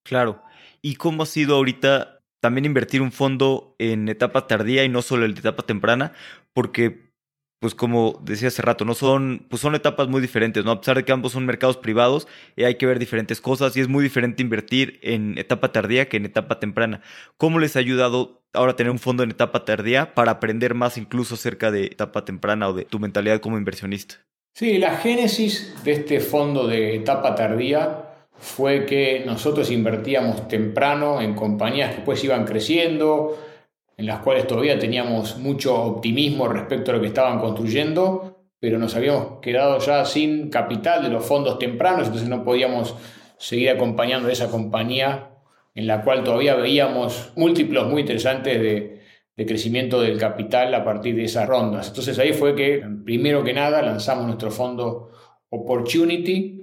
Claro. 0.02 0.42
¿Y 0.82 0.96
cómo 0.96 1.22
ha 1.22 1.28
sido 1.28 1.56
ahorita 1.56 2.19
también 2.40 2.66
invertir 2.66 3.02
un 3.02 3.12
fondo 3.12 3.76
en 3.80 4.10
etapa 4.10 4.48
tardía 4.48 4.84
y 4.84 4.90
no 4.90 5.02
solo 5.02 5.26
en 5.26 5.32
etapa 5.32 5.64
temprana? 5.64 6.14
Porque 6.54 7.10
pues 7.60 7.76
como 7.76 8.20
decía 8.24 8.48
hace 8.48 8.62
rato, 8.62 8.86
no 8.86 8.96
son, 8.96 9.46
pues 9.50 9.62
son 9.62 9.76
etapas 9.76 10.08
muy 10.08 10.22
diferentes, 10.22 10.64
¿no? 10.64 10.72
A 10.72 10.80
pesar 10.80 10.96
de 10.96 11.04
que 11.04 11.12
ambos 11.12 11.34
son 11.34 11.46
mercados 11.46 11.78
privados, 11.78 12.28
y 12.56 12.64
eh, 12.64 12.66
hay 12.68 12.76
que 12.76 12.86
ver 12.86 13.00
diferentes 13.00 13.42
cosas 13.42 13.76
y 13.76 13.82
es 13.82 13.90
muy 13.90 14.02
diferente 14.02 14.42
invertir 14.42 15.00
en 15.04 15.38
etapa 15.38 15.72
tardía 15.72 16.08
que 16.08 16.18
en 16.18 16.26
etapa 16.26 16.60
temprana. 16.60 17.02
¿Cómo 17.38 17.60
les 17.60 17.76
ha 17.76 17.80
ayudado 17.80 18.44
ahora 18.54 18.76
tener 18.76 18.92
un 18.92 19.00
fondo 19.00 19.24
en 19.24 19.32
etapa 19.32 19.66
tardía 19.66 20.16
para 20.16 20.32
aprender 20.32 20.74
más 20.74 20.98
incluso 20.98 21.36
acerca 21.36 21.70
de 21.70 21.86
etapa 21.86 22.24
temprana 22.24 22.70
o 22.70 22.74
de 22.74 22.86
tu 22.86 23.00
mentalidad 23.00 23.42
como 23.42 23.58
inversionista? 23.58 24.16
Sí, 24.56 24.78
la 24.78 24.98
génesis 24.98 25.76
de 25.84 25.92
este 25.92 26.20
fondo 26.22 26.68
de 26.68 26.96
etapa 26.96 27.36
tardía 27.36 28.09
fue 28.40 28.86
que 28.86 29.24
nosotros 29.26 29.70
invertíamos 29.70 30.48
temprano 30.48 31.22
en 31.22 31.36
compañías 31.36 31.90
que 31.90 31.98
después 31.98 32.24
iban 32.24 32.46
creciendo, 32.46 33.38
en 33.98 34.06
las 34.06 34.20
cuales 34.20 34.48
todavía 34.48 34.80
teníamos 34.80 35.38
mucho 35.38 35.76
optimismo 35.84 36.48
respecto 36.48 36.92
a 36.92 36.96
lo 36.96 37.02
que 37.02 37.08
estaban 37.08 37.40
construyendo, 37.40 38.48
pero 38.60 38.80
nos 38.80 38.96
habíamos 38.96 39.40
quedado 39.42 39.78
ya 39.80 40.06
sin 40.06 40.50
capital 40.50 41.04
de 41.04 41.10
los 41.10 41.26
fondos 41.26 41.60
tempranos, 41.60 42.08
entonces 42.08 42.30
no 42.30 42.44
podíamos 42.44 42.96
seguir 43.38 43.70
acompañando 43.70 44.30
a 44.30 44.32
esa 44.32 44.50
compañía 44.50 45.32
en 45.76 45.88
la 45.88 46.02
cual 46.04 46.24
todavía 46.24 46.56
veíamos 46.56 47.32
múltiplos 47.36 47.90
muy 47.90 48.02
interesantes 48.02 48.60
de, 48.60 49.02
de 49.36 49.46
crecimiento 49.46 50.02
del 50.02 50.18
capital 50.18 50.74
a 50.74 50.84
partir 50.84 51.16
de 51.16 51.26
esas 51.26 51.48
rondas. 51.48 51.90
Entonces 51.90 52.18
ahí 52.20 52.34
fue 52.34 52.56
que, 52.56 52.84
primero 53.06 53.44
que 53.44 53.54
nada, 53.54 53.82
lanzamos 53.82 54.26
nuestro 54.26 54.52
fondo 54.52 55.12
Opportunity 55.50 56.59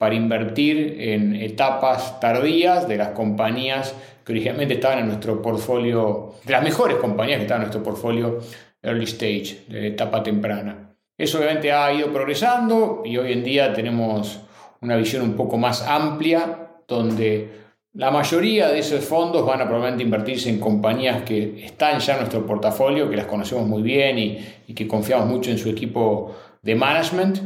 para 0.00 0.14
invertir 0.14 0.96
en 0.98 1.36
etapas 1.36 2.18
tardías 2.20 2.88
de 2.88 2.96
las 2.96 3.08
compañías 3.08 3.94
que 4.24 4.32
originalmente 4.32 4.72
estaban 4.72 5.00
en 5.00 5.08
nuestro 5.08 5.42
portfolio, 5.42 6.36
de 6.42 6.52
las 6.52 6.62
mejores 6.62 6.96
compañías 6.96 7.36
que 7.36 7.42
estaban 7.42 7.64
en 7.64 7.68
nuestro 7.68 7.82
portfolio 7.82 8.38
early 8.80 9.04
stage, 9.04 9.64
de 9.68 9.88
etapa 9.88 10.22
temprana. 10.22 10.96
Eso 11.18 11.36
obviamente 11.36 11.70
ha 11.70 11.92
ido 11.92 12.10
progresando 12.10 13.02
y 13.04 13.18
hoy 13.18 13.34
en 13.34 13.44
día 13.44 13.74
tenemos 13.74 14.40
una 14.80 14.96
visión 14.96 15.20
un 15.20 15.34
poco 15.34 15.58
más 15.58 15.86
amplia 15.86 16.78
donde 16.88 17.50
la 17.92 18.10
mayoría 18.10 18.68
de 18.68 18.78
esos 18.78 19.04
fondos 19.04 19.44
van 19.44 19.60
a 19.60 19.64
probablemente 19.64 20.02
invertirse 20.02 20.48
en 20.48 20.60
compañías 20.60 21.24
que 21.24 21.62
están 21.66 21.98
ya 21.98 22.14
en 22.14 22.20
nuestro 22.20 22.46
portafolio, 22.46 23.10
que 23.10 23.16
las 23.16 23.26
conocemos 23.26 23.68
muy 23.68 23.82
bien 23.82 24.18
y, 24.18 24.38
y 24.66 24.72
que 24.72 24.88
confiamos 24.88 25.28
mucho 25.28 25.50
en 25.50 25.58
su 25.58 25.68
equipo 25.68 26.34
de 26.62 26.74
management, 26.74 27.40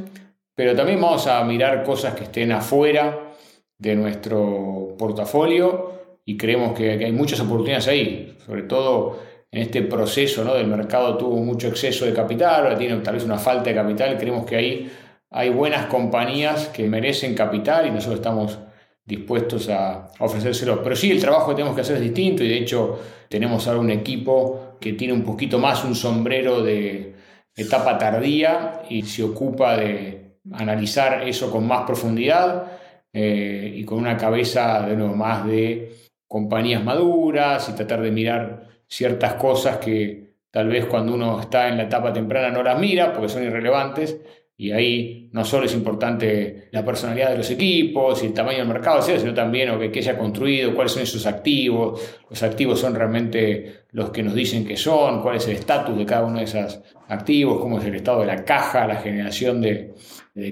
pero 0.54 0.74
también 0.74 1.00
vamos 1.00 1.26
a 1.26 1.42
mirar 1.44 1.82
cosas 1.82 2.14
que 2.14 2.24
estén 2.24 2.52
afuera 2.52 3.30
de 3.78 3.94
nuestro 3.96 4.94
portafolio 4.98 6.18
y 6.24 6.36
creemos 6.36 6.76
que, 6.76 6.92
hay 6.92 7.12
muchas 7.12 7.40
oportunidades 7.40 7.88
ahí, 7.88 8.36
sobre 8.46 8.62
todo 8.62 9.18
en 9.50 9.62
este 9.62 9.82
proceso 9.82 10.44
¿no? 10.44 10.54
del 10.54 10.66
mercado 10.66 11.16
tuvo 11.16 11.36
mucho 11.36 11.68
exceso 11.68 12.06
de 12.06 12.12
capital, 12.12 12.64
ahora 12.64 12.78
tiene 12.78 12.96
tal 12.98 13.14
vez 13.14 13.24
una 13.24 13.38
falta 13.38 13.70
de 13.70 13.76
capital, 13.76 14.16
creemos 14.16 14.46
que 14.46 14.56
ahí 14.56 14.92
hay 15.30 15.50
buenas 15.50 15.86
compañías 15.86 16.68
que 16.68 16.88
merecen 16.88 17.34
capital 17.34 17.86
y 17.86 17.90
nosotros 17.90 18.20
estamos 18.20 18.58
dispuestos 19.04 19.68
a 19.68 20.08
ofrecérselo. 20.20 20.82
Pero 20.82 20.96
sí, 20.96 21.10
el 21.10 21.20
trabajo 21.20 21.50
que 21.50 21.56
tenemos 21.56 21.74
que 21.74 21.82
hacer 21.82 21.96
es 21.96 22.02
distinto 22.02 22.44
y 22.44 22.48
de 22.48 22.58
hecho 22.58 23.00
tenemos 23.28 23.66
ahora 23.66 23.80
un 23.80 23.90
equipo 23.90 24.76
que 24.80 24.92
tiene 24.92 25.12
un 25.12 25.24
poquito 25.24 25.58
más 25.58 25.84
un 25.84 25.94
sombrero 25.94 26.62
de 26.62 27.14
etapa 27.56 27.98
tardía 27.98 28.82
y 28.88 29.02
se 29.02 29.22
ocupa 29.22 29.76
de 29.76 30.23
analizar 30.52 31.26
eso 31.26 31.50
con 31.50 31.66
más 31.66 31.84
profundidad 31.84 32.72
eh, 33.12 33.72
y 33.76 33.84
con 33.84 33.98
una 33.98 34.16
cabeza 34.16 34.86
de 34.86 34.96
nuevo 34.96 35.14
más 35.14 35.46
de 35.46 35.92
compañías 36.26 36.82
maduras 36.82 37.68
y 37.68 37.72
tratar 37.74 38.02
de 38.02 38.10
mirar 38.10 38.68
ciertas 38.88 39.34
cosas 39.34 39.78
que 39.78 40.34
tal 40.50 40.68
vez 40.68 40.86
cuando 40.86 41.14
uno 41.14 41.40
está 41.40 41.68
en 41.68 41.76
la 41.76 41.84
etapa 41.84 42.12
temprana 42.12 42.50
no 42.50 42.62
las 42.62 42.78
mira 42.78 43.12
porque 43.12 43.28
son 43.28 43.44
irrelevantes, 43.44 44.20
Y 44.56 44.70
ahí 44.70 45.28
no 45.32 45.44
solo 45.44 45.66
es 45.66 45.74
importante 45.74 46.68
la 46.70 46.84
personalidad 46.84 47.30
de 47.30 47.38
los 47.38 47.50
equipos 47.50 48.22
y 48.22 48.26
el 48.26 48.34
tamaño 48.34 48.58
del 48.58 48.68
mercado, 48.68 49.02
sino 49.02 49.34
también 49.34 49.68
lo 49.68 49.80
que, 49.80 49.98
haya 49.98 50.16
construido, 50.16 50.74
cuáles 50.74 50.92
son 50.92 51.02
esos 51.02 51.26
activos. 51.26 52.00
Los 52.30 52.40
activos 52.44 52.78
son 52.78 52.94
realmente 52.94 53.86
los 53.90 54.10
que 54.10 54.22
nos 54.22 54.32
dicen 54.32 54.64
que 54.64 54.76
son, 54.76 55.22
cuál 55.22 55.36
es 55.36 55.48
el 55.48 55.56
estatus 55.56 55.98
de 55.98 56.06
cada 56.06 56.24
uno 56.24 56.38
de 56.38 56.44
esos 56.44 56.80
activos, 57.08 57.60
cómo 57.60 57.80
es 57.80 57.84
el 57.84 57.96
estado 57.96 58.20
de 58.20 58.26
la 58.26 58.44
caja, 58.44 58.86
la 58.86 58.96
generación 58.96 59.60
de, 59.60 59.92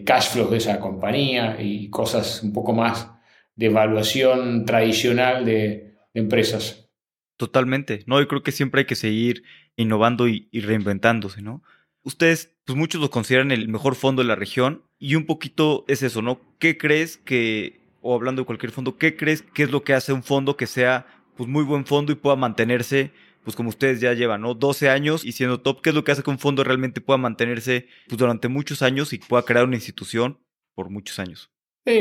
cash 0.04 0.30
flows 0.30 0.50
de 0.50 0.56
esa 0.56 0.80
compañía 0.80 1.56
y 1.60 1.88
cosas 1.88 2.42
un 2.42 2.52
poco 2.52 2.72
más 2.72 3.08
de 3.54 3.66
evaluación 3.66 4.64
tradicional 4.64 5.44
de, 5.44 5.92
empresas. 6.14 6.90
Totalmente. 7.38 8.02
No, 8.06 8.20
yo 8.20 8.28
creo 8.28 8.42
que 8.42 8.52
siempre 8.52 8.80
hay 8.80 8.86
que 8.86 8.96
seguir 8.96 9.44
innovando 9.76 10.28
y, 10.28 10.48
y 10.52 10.60
reinventándose, 10.60 11.40
¿no? 11.40 11.62
Ustedes, 12.04 12.50
pues 12.64 12.76
muchos 12.76 13.00
lo 13.00 13.10
consideran 13.10 13.52
el 13.52 13.68
mejor 13.68 13.94
fondo 13.94 14.22
de 14.22 14.28
la 14.28 14.34
región 14.34 14.82
y 14.98 15.14
un 15.14 15.26
poquito 15.26 15.84
es 15.88 16.02
eso, 16.02 16.22
¿no? 16.22 16.40
¿Qué 16.58 16.76
crees 16.76 17.16
que, 17.16 17.80
o 18.00 18.14
hablando 18.14 18.42
de 18.42 18.46
cualquier 18.46 18.72
fondo, 18.72 18.98
qué 18.98 19.16
crees 19.16 19.42
que 19.42 19.62
es 19.62 19.70
lo 19.70 19.84
que 19.84 19.94
hace 19.94 20.12
un 20.12 20.22
fondo 20.22 20.56
que 20.56 20.66
sea 20.66 21.06
pues 21.36 21.48
muy 21.48 21.64
buen 21.64 21.86
fondo 21.86 22.12
y 22.12 22.16
pueda 22.16 22.36
mantenerse, 22.36 23.12
pues 23.44 23.56
como 23.56 23.68
ustedes 23.68 24.00
ya 24.00 24.12
llevan, 24.14 24.42
¿no? 24.42 24.54
12 24.54 24.88
años 24.88 25.24
y 25.24 25.32
siendo 25.32 25.60
top, 25.60 25.80
¿qué 25.80 25.90
es 25.90 25.94
lo 25.94 26.04
que 26.04 26.12
hace 26.12 26.22
que 26.22 26.30
un 26.30 26.38
fondo 26.38 26.64
realmente 26.64 27.00
pueda 27.00 27.18
mantenerse 27.18 27.86
pues 28.08 28.18
durante 28.18 28.48
muchos 28.48 28.82
años 28.82 29.12
y 29.12 29.18
pueda 29.18 29.44
crear 29.44 29.64
una 29.64 29.76
institución 29.76 30.40
por 30.74 30.90
muchos 30.90 31.18
años? 31.18 31.50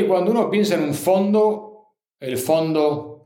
cuando 0.06 0.30
uno 0.30 0.50
piensa 0.50 0.76
en 0.76 0.82
un 0.82 0.94
fondo, 0.94 1.96
el 2.20 2.38
fondo 2.38 3.21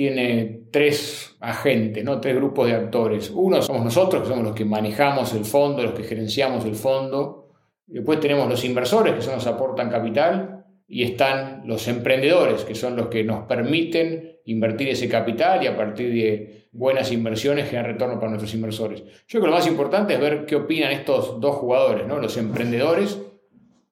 tiene 0.00 0.62
tres 0.70 1.36
agentes, 1.40 2.02
¿no? 2.02 2.22
tres 2.22 2.34
grupos 2.34 2.66
de 2.66 2.74
actores. 2.74 3.30
Uno 3.34 3.60
somos 3.60 3.84
nosotros, 3.84 4.22
que 4.22 4.28
somos 4.28 4.44
los 4.44 4.54
que 4.54 4.64
manejamos 4.64 5.34
el 5.34 5.44
fondo, 5.44 5.82
los 5.82 5.92
que 5.92 6.04
gerenciamos 6.04 6.64
el 6.64 6.74
fondo. 6.74 7.50
Después 7.86 8.18
tenemos 8.18 8.48
los 8.48 8.64
inversores, 8.64 9.12
que 9.12 9.20
son 9.20 9.34
los 9.34 9.44
que 9.44 9.50
aportan 9.50 9.90
capital. 9.90 10.64
Y 10.88 11.02
están 11.02 11.64
los 11.66 11.86
emprendedores, 11.86 12.64
que 12.64 12.74
son 12.74 12.96
los 12.96 13.08
que 13.08 13.24
nos 13.24 13.44
permiten 13.44 14.38
invertir 14.46 14.88
ese 14.88 15.06
capital 15.06 15.62
y 15.62 15.66
a 15.66 15.76
partir 15.76 16.10
de 16.14 16.68
buenas 16.72 17.12
inversiones 17.12 17.68
generar 17.68 17.92
retorno 17.92 18.18
para 18.18 18.30
nuestros 18.30 18.54
inversores. 18.54 19.02
Yo 19.28 19.38
creo 19.38 19.42
que 19.42 19.48
lo 19.48 19.56
más 19.56 19.66
importante 19.66 20.14
es 20.14 20.20
ver 20.20 20.46
qué 20.46 20.56
opinan 20.56 20.92
estos 20.92 21.38
dos 21.42 21.56
jugadores, 21.56 22.06
¿no? 22.06 22.18
los 22.18 22.38
emprendedores, 22.38 23.20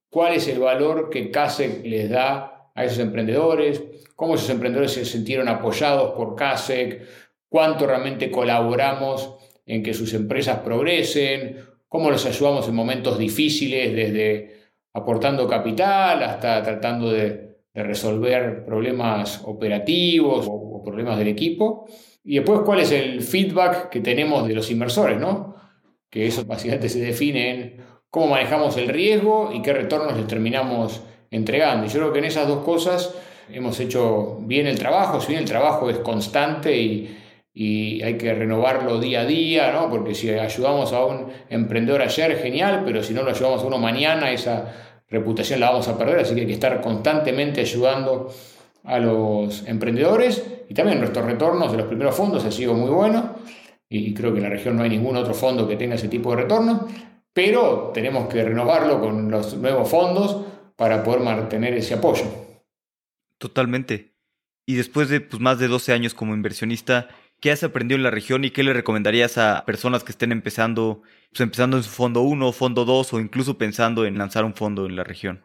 cuál 0.09 0.33
es 0.33 0.49
el 0.49 0.59
valor 0.59 1.11
que 1.11 1.31
CASE 1.31 1.83
les 1.85 2.09
da 2.09 2.58
a 2.79 2.85
esos 2.85 3.01
emprendedores, 3.01 3.83
cómo 4.15 4.37
esos 4.37 4.51
emprendedores 4.51 4.93
se 4.93 5.05
sintieron 5.05 5.49
apoyados 5.49 6.13
por 6.13 6.37
CASEC, 6.37 7.03
cuánto 7.49 7.89
realmente 7.89 8.31
colaboramos 8.31 9.35
en 9.67 9.83
que 9.83 9.93
sus 9.93 10.15
empresas 10.15 10.61
progresen, 10.61 11.57
cómo 11.89 12.09
los 12.09 12.25
ayudamos 12.25 12.69
en 12.69 12.77
momentos 12.77 13.19
difíciles, 13.19 13.97
desde 13.97 14.59
aportando 14.95 15.49
capital 15.49 16.23
hasta 16.23 16.63
tratando 16.63 17.11
de, 17.11 17.49
resolver 17.75 18.65
problemas 18.65 19.43
operativos 19.45 20.47
o, 20.51 20.83
problemas 20.83 21.17
del 21.17 21.29
equipo. 21.29 21.87
Y 22.25 22.37
después, 22.37 22.61
cuál 22.65 22.81
es 22.81 22.91
el 22.91 23.23
feedback 23.23 23.89
que 23.89 24.01
tenemos 24.01 24.49
de 24.49 24.55
los 24.55 24.69
inversores, 24.73 25.19
¿no? 25.21 25.55
Que 26.11 26.27
eso 26.27 26.45
básicamente 26.45 26.89
se 26.89 26.99
define 26.99 27.51
en 27.51 27.77
cómo 28.11 28.29
manejamos 28.29 28.77
el 28.79 28.89
riesgo 28.89 29.53
y 29.55 29.63
qué 29.63 29.73
retornos 29.73 30.17
les 30.17 30.27
terminamos 30.27 31.03
entregando. 31.31 31.87
Y 31.87 31.89
yo 31.89 32.01
creo 32.01 32.13
que 32.13 32.19
en 32.21 32.25
esas 32.27 32.49
dos 32.49 32.65
cosas 32.65 33.15
hemos 33.51 33.79
hecho 33.81 34.39
bien 34.41 34.67
el 34.67 34.79
trabajo, 34.79 35.21
si 35.21 35.29
bien 35.29 35.43
el 35.43 35.49
trabajo 35.49 35.89
es 35.91 35.99
constante 35.99 36.77
y, 36.77 37.15
hay 37.61 38.17
que 38.17 38.33
renovarlo 38.33 39.01
día 39.01 39.23
a 39.23 39.25
día, 39.25 39.73
¿no? 39.73 39.91
porque 39.91 40.15
si 40.15 40.31
ayudamos 40.31 40.93
a 40.93 41.05
un 41.05 41.27
emprendedor 41.51 42.03
ayer, 42.03 42.39
genial, 42.39 42.83
pero 42.85 43.03
si 43.03 43.13
no 43.13 43.25
lo 43.25 43.31
ayudamos 43.31 43.65
a 43.65 43.67
uno 43.67 43.79
mañana, 43.79 44.31
esa 44.31 44.73
reputación 45.09 45.59
la 45.59 45.71
vamos 45.71 45.89
a 45.89 45.99
perder, 45.99 46.21
así 46.21 46.37
que 46.37 46.43
hay 46.43 46.47
que 46.47 46.53
estar 46.53 46.81
constantemente 46.81 47.63
ayudando 47.63 48.33
a 48.85 49.01
los 49.01 49.67
emprendedores 49.67 50.41
y 50.69 50.75
también 50.75 51.01
nuestros 51.01 51.27
retornos 51.27 51.73
de 51.73 51.79
los 51.79 51.89
primeros 51.89 52.15
fondos 52.15 52.45
ha 52.45 52.53
sido 52.53 52.75
muy 52.75 52.91
bueno 52.91 53.35
y 53.89 54.15
creo 54.15 54.33
que 54.33 54.39
en 54.39 54.45
la 54.45 54.51
región 54.51 54.77
no 54.77 54.83
hay 54.83 54.91
ningún 54.91 55.17
otro 55.17 55.35
fondo 55.35 55.67
que 55.67 55.77
tenga 55.77 55.95
ese 55.95 56.09
tipo 56.09 56.31
de 56.31 56.43
retorno, 56.43 56.87
pero 57.33 57.91
tenemos 57.95 58.29
que 58.29 58.45
renovarlo 58.45 59.01
con 59.01 59.31
los 59.31 59.57
nuevos 59.57 59.89
fondos 59.89 60.45
para 60.79 61.03
poder 61.03 61.21
mantener 61.21 61.75
ese 61.75 61.95
apoyo. 61.95 62.25
Totalmente. 63.39 64.15
Y 64.65 64.77
después 64.77 65.09
de 65.09 65.21
pues, 65.21 65.43
más 65.43 65.59
de 65.59 65.67
12 65.67 65.93
años 65.93 66.15
como 66.15 66.35
inversionista, 66.35 67.09
¿qué 67.41 67.51
has 67.51 67.65
aprendido 67.65 67.97
en 67.97 68.05
la 68.05 68.13
región 68.13 68.45
y 68.45 68.51
qué 68.51 68.63
le 68.63 68.73
recomendarías 68.73 69.39
a 69.39 69.65
personas 69.67 70.05
que 70.05 70.13
estén 70.13 70.31
empezando, 70.31 71.03
pues, 71.31 71.41
empezando 71.41 71.77
en 71.77 71.83
su 71.83 71.91
fondo 71.91 72.23
1, 72.23 72.53
fondo 72.53 72.85
2 72.85 73.13
o 73.13 73.21
incluso 73.21 73.59
pensando 73.59 74.07
en 74.07 74.19
lanzar 74.19 74.45
un 74.45 74.55
fondo 74.55 74.87
en 74.87 74.95
la 74.97 75.05
región? 75.05 75.45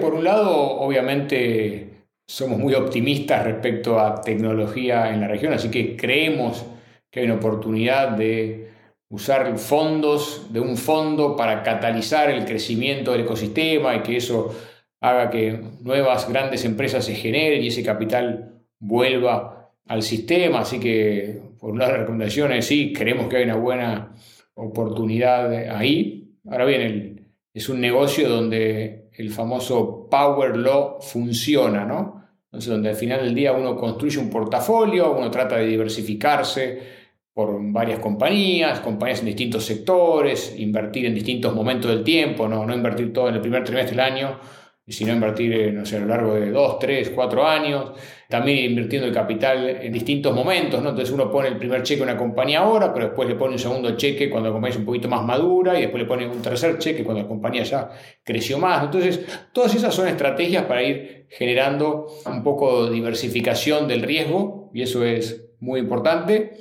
por 0.00 0.14
un 0.14 0.24
lado, 0.24 0.50
obviamente 0.54 2.06
somos 2.26 2.58
muy 2.58 2.72
optimistas 2.72 3.44
respecto 3.44 4.00
a 4.00 4.22
tecnología 4.22 5.12
en 5.12 5.20
la 5.20 5.28
región, 5.28 5.52
así 5.52 5.70
que 5.70 5.96
creemos 5.96 6.64
que 7.10 7.20
hay 7.20 7.26
una 7.26 7.34
oportunidad 7.34 8.10
de 8.12 8.70
usar 9.08 9.56
fondos 9.58 10.52
de 10.52 10.60
un 10.60 10.76
fondo 10.76 11.36
para 11.36 11.62
catalizar 11.62 12.30
el 12.30 12.44
crecimiento 12.44 13.12
del 13.12 13.22
ecosistema 13.22 13.94
y 13.94 14.02
que 14.02 14.16
eso 14.16 14.54
haga 15.00 15.30
que 15.30 15.60
nuevas 15.82 16.28
grandes 16.28 16.64
empresas 16.64 17.04
se 17.04 17.14
generen 17.14 17.62
y 17.62 17.68
ese 17.68 17.84
capital 17.84 18.62
vuelva 18.78 19.72
al 19.86 20.02
sistema. 20.02 20.60
Así 20.60 20.80
que, 20.80 21.40
por 21.60 21.70
un 21.70 21.78
lado, 21.78 21.92
la 21.92 21.98
recomendación 21.98 22.52
es 22.52 22.66
sí, 22.66 22.92
creemos 22.92 23.28
que 23.28 23.36
hay 23.36 23.44
una 23.44 23.56
buena 23.56 24.14
oportunidad 24.54 25.52
ahí. 25.70 26.34
Ahora 26.48 26.64
bien, 26.64 27.32
es 27.54 27.68
un 27.68 27.80
negocio 27.80 28.28
donde 28.28 29.08
el 29.12 29.30
famoso 29.30 30.08
Power 30.10 30.56
Law 30.56 31.00
funciona, 31.00 31.84
¿no? 31.84 32.24
Entonces, 32.46 32.70
donde 32.70 32.90
al 32.90 32.96
final 32.96 33.22
del 33.22 33.34
día 33.34 33.52
uno 33.52 33.76
construye 33.76 34.18
un 34.18 34.30
portafolio, 34.30 35.12
uno 35.12 35.30
trata 35.30 35.56
de 35.56 35.66
diversificarse 35.66 36.95
por 37.36 37.58
varias 37.70 37.98
compañías, 37.98 38.80
compañías 38.80 39.20
en 39.20 39.26
distintos 39.26 39.62
sectores, 39.62 40.54
invertir 40.56 41.04
en 41.04 41.14
distintos 41.14 41.54
momentos 41.54 41.90
del 41.90 42.02
tiempo, 42.02 42.48
no, 42.48 42.64
no 42.64 42.74
invertir 42.74 43.12
todo 43.12 43.28
en 43.28 43.34
el 43.34 43.42
primer 43.42 43.62
trimestre 43.62 43.94
del 43.94 44.00
año, 44.00 44.40
y 44.86 44.92
si 44.92 45.04
no 45.04 45.12
invertir 45.12 45.74
no 45.74 45.84
sé, 45.84 45.98
a 45.98 46.00
lo 46.00 46.06
largo 46.06 46.32
de 46.32 46.50
dos, 46.50 46.78
tres, 46.78 47.10
cuatro 47.10 47.46
años, 47.46 47.92
también 48.30 48.70
invirtiendo 48.70 49.06
el 49.06 49.12
capital 49.12 49.68
en 49.68 49.92
distintos 49.92 50.34
momentos, 50.34 50.82
¿no? 50.82 50.88
Entonces 50.88 51.12
uno 51.12 51.30
pone 51.30 51.48
el 51.48 51.58
primer 51.58 51.82
cheque 51.82 52.00
a 52.00 52.04
una 52.04 52.16
compañía 52.16 52.60
ahora, 52.60 52.94
pero 52.94 53.08
después 53.08 53.28
le 53.28 53.34
pone 53.34 53.52
un 53.52 53.58
segundo 53.58 53.94
cheque 53.98 54.30
cuando 54.30 54.48
la 54.48 54.54
compañía 54.54 54.72
es 54.72 54.78
un 54.78 54.86
poquito 54.86 55.08
más 55.08 55.22
madura 55.22 55.78
y 55.78 55.82
después 55.82 56.02
le 56.04 56.08
pone 56.08 56.26
un 56.26 56.40
tercer 56.40 56.78
cheque 56.78 57.04
cuando 57.04 57.22
la 57.24 57.28
compañía 57.28 57.64
ya 57.64 57.90
creció 58.24 58.58
más. 58.58 58.82
Entonces, 58.82 59.20
todas 59.52 59.74
esas 59.74 59.94
son 59.94 60.08
estrategias 60.08 60.64
para 60.64 60.82
ir 60.82 61.26
generando 61.28 62.06
un 62.24 62.42
poco 62.42 62.86
de 62.86 62.94
diversificación 62.94 63.86
del 63.86 64.00
riesgo 64.00 64.70
y 64.72 64.80
eso 64.80 65.04
es 65.04 65.50
muy 65.60 65.80
importante. 65.80 66.52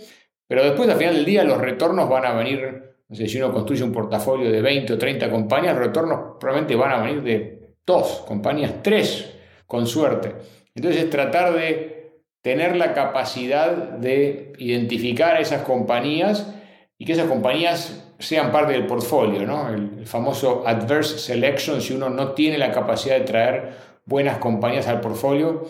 Pero 0.47 0.63
después, 0.63 0.89
al 0.89 0.97
final 0.97 1.15
del 1.15 1.25
día, 1.25 1.43
los 1.43 1.57
retornos 1.57 2.09
van 2.09 2.25
a 2.25 2.33
venir, 2.33 2.95
no 3.07 3.15
sé, 3.15 3.27
si 3.27 3.37
uno 3.37 3.51
construye 3.51 3.83
un 3.83 3.91
portafolio 3.91 4.51
de 4.51 4.61
20 4.61 4.93
o 4.93 4.97
30 4.97 5.29
compañías, 5.29 5.75
los 5.75 5.87
retornos 5.87 6.37
probablemente 6.39 6.75
van 6.75 6.91
a 6.91 7.01
venir 7.01 7.23
de 7.23 7.69
dos, 7.85 8.23
compañías 8.27 8.81
tres, 8.81 9.33
con 9.65 9.87
suerte. 9.87 10.33
Entonces 10.75 11.03
es 11.03 11.09
tratar 11.09 11.53
de 11.53 11.95
tener 12.41 12.75
la 12.75 12.93
capacidad 12.93 13.71
de 13.71 14.53
identificar 14.59 15.35
a 15.35 15.39
esas 15.39 15.63
compañías 15.63 16.53
y 16.97 17.05
que 17.05 17.13
esas 17.13 17.27
compañías 17.27 18.13
sean 18.19 18.51
parte 18.51 18.73
del 18.73 18.85
portfolio, 18.85 19.45
¿no? 19.45 19.69
El, 19.69 20.05
famoso 20.05 20.63
adverse 20.67 21.17
selection, 21.17 21.81
si 21.81 21.93
uno 21.93 22.09
no 22.09 22.33
tiene 22.33 22.59
la 22.59 22.71
capacidad 22.71 23.17
de 23.17 23.25
traer 23.25 23.73
buenas 24.05 24.37
compañías 24.37 24.87
al 24.87 25.01
portfolio, 25.01 25.63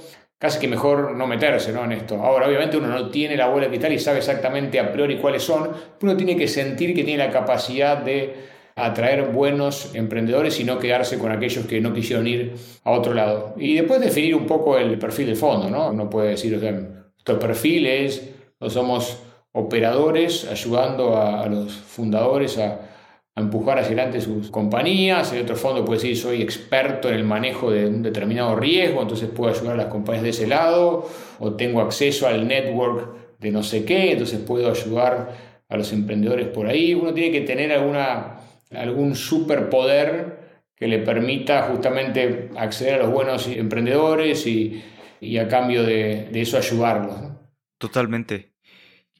casi 0.46 0.60
que 0.60 0.68
mejor 0.68 1.16
no 1.16 1.26
meterse 1.26 1.74
¿no? 1.74 1.84
en 1.86 1.93
esto. 1.93 2.22
Ahora, 2.22 2.48
obviamente 2.48 2.78
uno 2.78 2.88
no 2.88 3.10
tiene 3.10 3.36
la 3.36 3.48
bola 3.48 3.64
de 3.64 3.70
cristal 3.70 3.93
y 3.93 3.98
sabe 3.98 4.20
exactamente 4.20 4.80
a 4.80 4.93
priori 4.93 5.18
cuáles 5.18 5.41
son, 5.41 5.72
pero 5.98 6.12
uno 6.12 6.16
tiene 6.16 6.38
que 6.38 6.48
sentir 6.48 6.93
que 6.93 7.04
tiene 7.04 7.26
la 7.26 7.32
capacidad 7.32 7.98
de 7.98 8.36
atraer 8.76 9.30
buenos 9.30 9.96
emprendedores 9.96 10.60
y 10.60 10.64
no 10.64 10.78
quedarse 10.78 11.18
con 11.18 11.32
aquellos 11.32 11.66
que 11.66 11.82
no 11.82 11.93
quisieron 11.93 12.28
ir 12.28 12.54
a 12.84 12.91
otro 12.91 13.16
lado. 13.16 13.56
Y 13.58 13.74
después 13.74 14.00
definir 14.00 14.36
un 14.36 14.46
poco 14.46 14.78
el 14.78 15.00
perfil 15.00 15.26
de 15.26 15.36
fondo, 15.36 15.68
¿no? 15.68 15.89
Uno 15.89 16.12
puede 16.12 16.30
decir, 16.30 16.54
o 16.54 16.60
sea, 16.60 16.80
estos 17.18 17.39
perfiles, 17.39 18.30
no 18.60 18.70
somos 18.70 19.24
operadores 19.52 20.48
ayudando 20.48 21.18
a, 21.18 21.48
los 21.48 21.74
fundadores 21.74 22.60
a, 22.60 22.82
a, 23.36 23.41
empujar 23.41 23.79
hacia 23.79 23.93
adelante 23.93 24.21
sus 24.21 24.49
compañías. 24.49 25.31
El 25.33 25.43
otro 25.43 25.55
fondo 25.55 25.83
puede 25.86 26.01
decir, 26.01 26.17
soy 26.17 26.41
experto 26.41 27.09
en 27.09 27.15
el 27.15 27.23
manejo 27.23 27.71
de 27.71 27.88
un 27.88 28.01
determinado 28.01 28.55
riesgo, 28.55 29.01
entonces 29.01 29.29
puedo 29.29 29.53
ayudar 29.53 29.73
a 29.73 29.77
las 29.77 29.88
compañías 29.88 30.23
de 30.23 30.29
ese 30.29 30.47
lado, 30.47 31.07
o 31.39 31.53
tengo 31.53 31.81
acceso 31.81 32.27
al 32.27 32.47
network 32.47 33.39
de 33.39 33.51
no 33.51 33.63
sé 33.63 33.86
qué, 33.86 34.13
entonces 34.13 34.39
puedo 34.39 34.69
ayudar 34.69 35.36
a 35.67 35.77
los 35.77 35.91
emprendedores 35.93 36.47
por 36.47 36.67
ahí. 36.67 36.93
Uno 36.93 37.13
tiene 37.13 37.31
que 37.31 37.41
tener 37.41 37.71
alguna 37.71 38.36
algún 38.71 39.15
superpoder 39.15 40.39
que 40.75 40.88
le 40.88 40.99
permita 40.99 41.63
justamente 41.63 42.49
acceder 42.57 42.95
a 42.95 43.03
los 43.03 43.11
buenos 43.11 43.47
emprendedores 43.47 44.45
y, 44.47 44.83
a 45.39 45.47
cambio 45.47 45.83
de, 45.83 46.29
eso 46.33 46.57
ayudarlos. 46.57 47.15
Totalmente. 47.77 48.55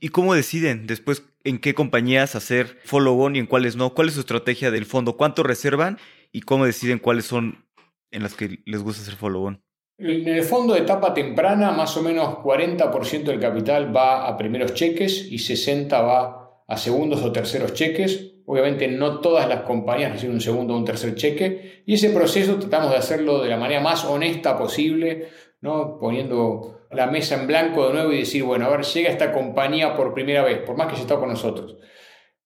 ¿Y 0.06 0.10
cómo 0.10 0.36
deciden 0.36 0.86
después 0.86 1.24
en 1.44 1.58
qué 1.58 1.74
compañías 1.74 2.36
hacer 2.36 2.78
follow-on 2.86 3.36
y 3.36 3.40
en 3.40 3.48
cuáles 3.48 3.76
no? 3.76 3.96
¿Cuál 3.96 4.10
es 4.10 4.14
su 4.14 4.20
estrategia 4.20 4.70
del 4.70 4.86
fondo? 4.86 5.18
¿Cuánto 5.18 5.42
reservan? 5.42 5.98
y 6.36 6.42
cómo 6.42 6.66
deciden 6.66 7.00
cuáles 7.00 7.24
son 7.24 7.66
en 8.12 8.22
las 8.22 8.36
que 8.36 8.60
les 8.66 8.84
gusta 8.84 9.02
hacer 9.02 9.16
follow-on? 9.16 9.64
En 9.98 10.28
el 10.28 10.44
fondo 10.44 10.74
de 10.74 10.82
etapa 10.82 11.14
temprana, 11.14 11.72
más 11.72 11.96
o 11.96 12.04
menos 12.04 12.40
40% 12.40 13.24
del 13.24 13.40
capital 13.40 13.96
va 13.96 14.28
a 14.28 14.36
primeros 14.36 14.74
cheques 14.74 15.32
y 15.32 15.38
60% 15.38 15.94
va 15.94 16.62
a 16.68 16.76
segundos 16.76 17.24
o 17.24 17.32
terceros 17.32 17.74
cheques. 17.74 18.34
Obviamente 18.46 18.90
no 18.90 19.22
todas 19.22 19.48
las 19.48 19.62
compañías 19.62 20.12
reciben 20.12 20.36
un 20.36 20.42
segundo 20.42 20.74
o 20.74 20.78
un 20.78 20.84
tercer 20.84 21.16
cheque 21.16 21.84
y 21.86 21.94
ese 21.94 22.10
proceso 22.10 22.58
tratamos 22.58 22.92
de 22.92 22.98
hacerlo 22.98 23.42
de 23.42 23.50
la 23.50 23.58
manera 23.58 23.80
más 23.80 24.04
honesta 24.04 24.58
posible, 24.58 25.30
¿no? 25.66 25.98
poniendo 26.00 26.86
la 26.92 27.08
mesa 27.08 27.36
en 27.36 27.48
blanco 27.48 27.88
de 27.88 27.94
nuevo 27.94 28.14
y 28.14 28.20
decir, 28.20 28.44
bueno, 28.44 28.66
a 28.66 28.70
ver, 28.70 28.84
llega 28.86 29.10
esta 29.10 29.34
compañía 29.34 29.96
por 29.96 30.14
primera 30.14 30.44
vez, 30.44 30.60
por 30.60 30.78
más 30.78 30.88
que 30.88 30.94
haya 30.94 31.02
estado 31.02 31.20
con 31.20 31.30
nosotros. 31.30 31.76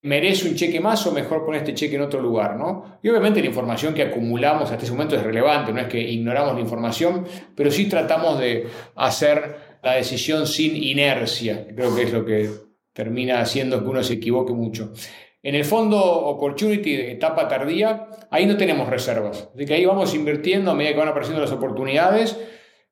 ¿Merece 0.02 0.48
un 0.48 0.54
cheque 0.54 0.80
más 0.80 1.06
o 1.06 1.12
mejor 1.12 1.44
poner 1.44 1.60
este 1.60 1.74
cheque 1.74 1.96
en 1.96 2.02
otro 2.02 2.22
lugar? 2.22 2.56
¿no? 2.56 2.98
Y 3.02 3.10
obviamente 3.10 3.40
la 3.40 3.48
información 3.48 3.92
que 3.92 4.02
acumulamos 4.02 4.70
hasta 4.70 4.82
ese 4.82 4.92
momento 4.92 5.14
es 5.14 5.22
relevante, 5.22 5.72
no 5.72 5.80
es 5.80 5.88
que 5.88 6.00
ignoramos 6.00 6.54
la 6.54 6.60
información, 6.60 7.26
pero 7.54 7.70
sí 7.70 7.86
tratamos 7.86 8.38
de 8.38 8.66
hacer 8.96 9.78
la 9.82 9.92
decisión 9.92 10.46
sin 10.46 10.74
inercia, 10.82 11.66
creo 11.74 11.94
que 11.94 12.02
es 12.02 12.12
lo 12.12 12.24
que 12.24 12.48
termina 12.94 13.40
haciendo 13.40 13.82
que 13.82 13.88
uno 13.88 14.02
se 14.02 14.14
equivoque 14.14 14.54
mucho. 14.54 14.92
En 15.42 15.54
el 15.54 15.64
fondo 15.64 15.98
Opportunity 15.98 16.94
etapa 16.94 17.48
tardía, 17.48 18.08
ahí 18.30 18.46
no 18.46 18.56
tenemos 18.56 18.88
reservas, 18.88 19.50
así 19.54 19.64
que 19.66 19.74
ahí 19.74 19.84
vamos 19.84 20.14
invirtiendo 20.14 20.70
a 20.70 20.74
medida 20.74 20.92
que 20.92 20.98
van 20.98 21.08
apareciendo 21.08 21.42
las 21.42 21.52
oportunidades 21.52 22.38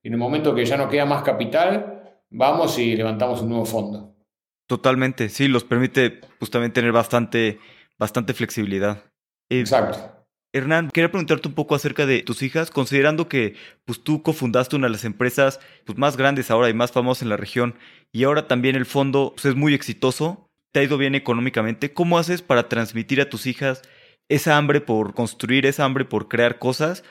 y 0.02 0.08
en 0.08 0.14
el 0.14 0.18
momento 0.18 0.54
que 0.54 0.64
ya 0.64 0.76
no 0.76 0.88
queda 0.88 1.04
más 1.04 1.22
capital, 1.22 2.02
vamos 2.30 2.78
y 2.78 2.96
levantamos 2.96 3.40
un 3.42 3.50
nuevo 3.50 3.64
fondo. 3.64 4.14
Totalmente, 4.66 5.28
sí, 5.28 5.48
los 5.48 5.64
permite 5.64 6.20
justamente 6.38 6.80
tener 6.80 6.92
bastante, 6.92 7.58
bastante 7.98 8.34
flexibilidad. 8.34 9.04
Eh, 9.48 9.60
Exacto. 9.60 10.18
Hernán, 10.52 10.90
quería 10.90 11.10
preguntarte 11.10 11.48
un 11.48 11.54
poco 11.54 11.74
acerca 11.74 12.06
de 12.06 12.22
tus 12.22 12.42
hijas, 12.42 12.70
considerando 12.70 13.28
que 13.28 13.54
pues, 13.84 14.02
tú 14.02 14.22
cofundaste 14.22 14.76
una 14.76 14.86
de 14.86 14.92
las 14.92 15.04
empresas 15.04 15.60
pues, 15.84 15.98
más 15.98 16.16
grandes 16.16 16.50
ahora 16.50 16.70
y 16.70 16.74
más 16.74 16.92
famosas 16.92 17.22
en 17.22 17.28
la 17.28 17.36
región, 17.36 17.74
y 18.12 18.24
ahora 18.24 18.46
también 18.46 18.76
el 18.76 18.86
fondo 18.86 19.32
pues, 19.34 19.44
es 19.44 19.54
muy 19.54 19.74
exitoso, 19.74 20.48
te 20.72 20.80
ha 20.80 20.82
ido 20.82 20.96
bien 20.96 21.14
económicamente. 21.14 21.92
¿Cómo 21.92 22.18
haces 22.18 22.42
para 22.42 22.68
transmitir 22.68 23.20
a 23.20 23.28
tus 23.28 23.46
hijas 23.46 23.82
esa 24.28 24.56
hambre 24.56 24.80
por 24.80 25.14
construir, 25.14 25.66
esa 25.66 25.84
hambre 25.84 26.04
por 26.04 26.28
crear 26.28 26.58
cosas? 26.58 27.04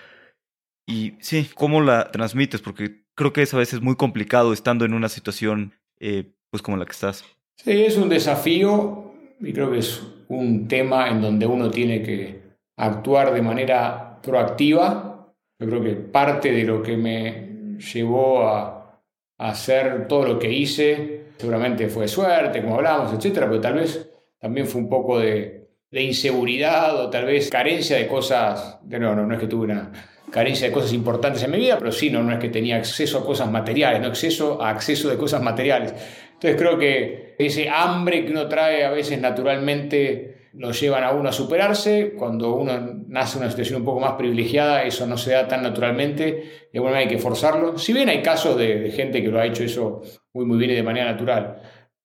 Y 0.88 1.16
sí, 1.20 1.50
¿cómo 1.54 1.82
la 1.82 2.12
transmites? 2.12 2.62
Porque 2.62 3.04
creo 3.14 3.34
que 3.34 3.42
es 3.42 3.54
a 3.54 3.58
veces 3.58 3.82
muy 3.82 3.98
complicado 3.98 4.54
estando 4.54 4.86
en 4.86 4.94
una 4.94 5.10
situación 5.10 5.74
eh, 6.00 6.32
pues 6.50 6.64
como 6.64 6.78
la 6.78 6.86
que 6.86 6.94
estás. 6.94 7.26
Sí, 7.58 7.84
es 7.84 7.98
un 7.98 8.08
desafío 8.08 9.14
y 9.42 9.52
creo 9.52 9.70
que 9.70 9.80
es 9.80 10.02
un 10.30 10.68
tema 10.68 11.10
en 11.10 11.22
donde 11.22 11.46
uno 11.46 11.70
tiene 11.70 12.02
que 12.02 12.42
actuar 12.78 13.34
de 13.34 13.42
manera 13.42 14.20
proactiva. 14.22 15.34
Yo 15.60 15.68
creo 15.68 15.84
que 15.84 15.94
parte 15.96 16.52
de 16.52 16.64
lo 16.64 16.82
que 16.82 16.96
me 16.96 17.78
llevó 17.78 18.48
a, 18.48 18.74
hacer 19.40 20.08
todo 20.08 20.24
lo 20.26 20.40
que 20.40 20.52
hice, 20.52 21.26
seguramente 21.38 21.90
fue 21.90 22.08
suerte, 22.08 22.64
como 22.64 22.76
hablamos, 22.76 23.14
etcétera, 23.14 23.48
pero 23.48 23.62
tal 23.62 23.76
vez 23.76 24.10
también 24.40 24.66
fue 24.66 24.82
un 24.82 24.90
poco 24.90 25.20
de, 25.20 25.70
de 25.92 26.02
inseguridad 26.02 27.00
o 27.00 27.12
tal 27.12 27.26
vez 27.26 27.48
carencia 27.52 27.98
de 27.98 28.08
cosas. 28.08 28.80
De, 28.82 28.98
no, 28.98 29.14
no, 29.16 29.28
no 29.28 29.36
es 29.36 29.40
que 29.40 29.46
tuve 29.46 29.66
una 29.66 29.92
carencia 30.32 30.68
de 30.68 30.74
cosas 30.74 30.94
importantes 30.94 31.44
en 31.44 31.52
mi 31.52 31.58
vida, 31.58 31.78
pero 31.78 31.92
sí, 31.92 32.10
no, 32.10 32.22
no 32.24 32.34
es 32.34 32.40
que 32.40 32.50
tenía 32.50 32.78
acceso 32.78 33.20
a 33.20 33.26
cosas 33.26 33.50
materiales, 33.50 34.02
no 34.02 34.08
acceso 34.08 34.62
a 34.62 34.70
acceso 34.70 35.10
de 35.10 35.18
cosas 35.18 35.42
materiales. 35.42 35.94
Entonces 36.34 36.60
creo 36.60 36.78
que 36.78 37.36
ese 37.40 37.70
hambre 37.70 38.26
que 38.26 38.32
uno 38.32 38.48
trae 38.48 38.86
a 38.86 38.92
veces 38.92 39.20
naturalmente 39.20 40.50
lo 40.54 40.72
llevan 40.72 41.04
a 41.04 41.12
uno 41.12 41.30
a 41.30 41.32
superarse. 41.32 42.14
Cuando 42.18 42.56
uno 42.56 43.04
nace 43.08 43.38
en 43.38 43.44
una 43.44 43.52
situación 43.52 43.80
un 43.80 43.86
poco 43.86 44.00
más 44.00 44.14
privilegiada, 44.14 44.84
eso 44.84 45.08
no 45.08 45.18
se 45.18 45.32
da 45.32 45.48
tan 45.48 45.64
naturalmente 45.64 46.68
y 46.74 46.80
bueno, 46.80 46.98
hay 46.98 47.08
que 47.08 47.18
forzarlo. 47.18 47.78
Si 47.78 47.94
bien 47.94 48.10
hay 48.10 48.22
casos 48.22 48.58
de, 48.58 48.92
gente 48.92 49.22
que 49.22 49.30
lo 49.30 49.40
ha 49.40 49.46
hecho 49.46 49.64
eso 49.64 50.02
muy, 50.34 50.46
muy 50.46 50.58
bien 50.58 50.72
y 50.72 50.76
de 50.76 50.84
manera 50.84 51.12
natural. 51.12 51.62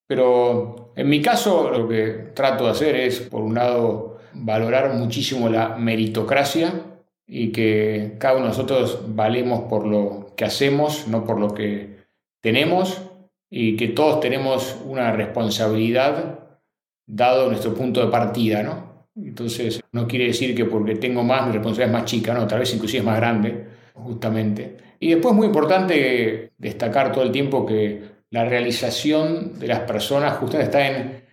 Pero 0.07 0.93
en 0.97 1.09
mi 1.09 1.21
caso 1.23 1.71
lo 1.71 1.89
que 1.89 2.31
trato 2.35 2.65
de 2.65 2.71
hacer 2.71 2.97
es, 2.97 3.21
por 3.21 3.43
un 3.43 3.55
lado, 3.55 4.19
valorar 4.35 4.93
muchísimo 4.95 5.49
la 5.49 5.77
meritocracia 5.77 6.92
y 7.27 7.53
que 7.53 8.17
cada 8.19 8.35
uno 8.35 8.45
de 8.45 8.49
nosotros 8.51 9.01
valemos 9.09 9.63
por 9.63 9.87
lo 9.87 10.33
que 10.37 10.45
hacemos, 10.45 11.09
no 11.09 11.25
por 11.25 11.39
lo 11.39 11.55
que 11.55 11.97
tenemos 12.43 13.01
y 13.51 13.77
que 13.77 13.89
todos 13.89 14.21
tenemos 14.21 14.77
una 14.85 15.13
responsabilidad 15.13 16.41
dado 17.07 17.49
nuestro 17.49 17.75
punto 17.75 18.05
de 18.05 18.11
partida, 18.11 18.63
¿no? 18.63 19.07
Entonces, 19.15 19.83
no 19.93 20.09
quiere 20.09 20.27
decir 20.27 20.55
que 20.55 20.65
porque 20.65 20.95
tengo 20.95 21.23
más, 21.23 21.47
mi 21.47 21.53
responsabilidad 21.53 21.95
es 21.95 22.01
más 22.01 22.11
chica, 22.11 22.35
¿no? 22.35 22.47
Tal 22.47 22.61
vez 22.61 22.75
inclusive 22.75 23.01
es 23.01 23.05
más 23.05 23.19
grande, 23.19 23.67
justamente. 23.95 24.77
Y 24.99 25.11
después, 25.11 25.35
muy 25.35 25.47
importante 25.47 26.53
destacar 26.57 27.13
todo 27.13 27.25
el 27.25 27.33
tiempo 27.33 27.67
que 27.67 28.03
la 28.31 28.45
realización 28.47 29.59
de 29.59 29.67
las 29.67 29.81
personas 29.81 30.39
justamente 30.39 30.71
está 30.71 30.87
en, 30.87 31.25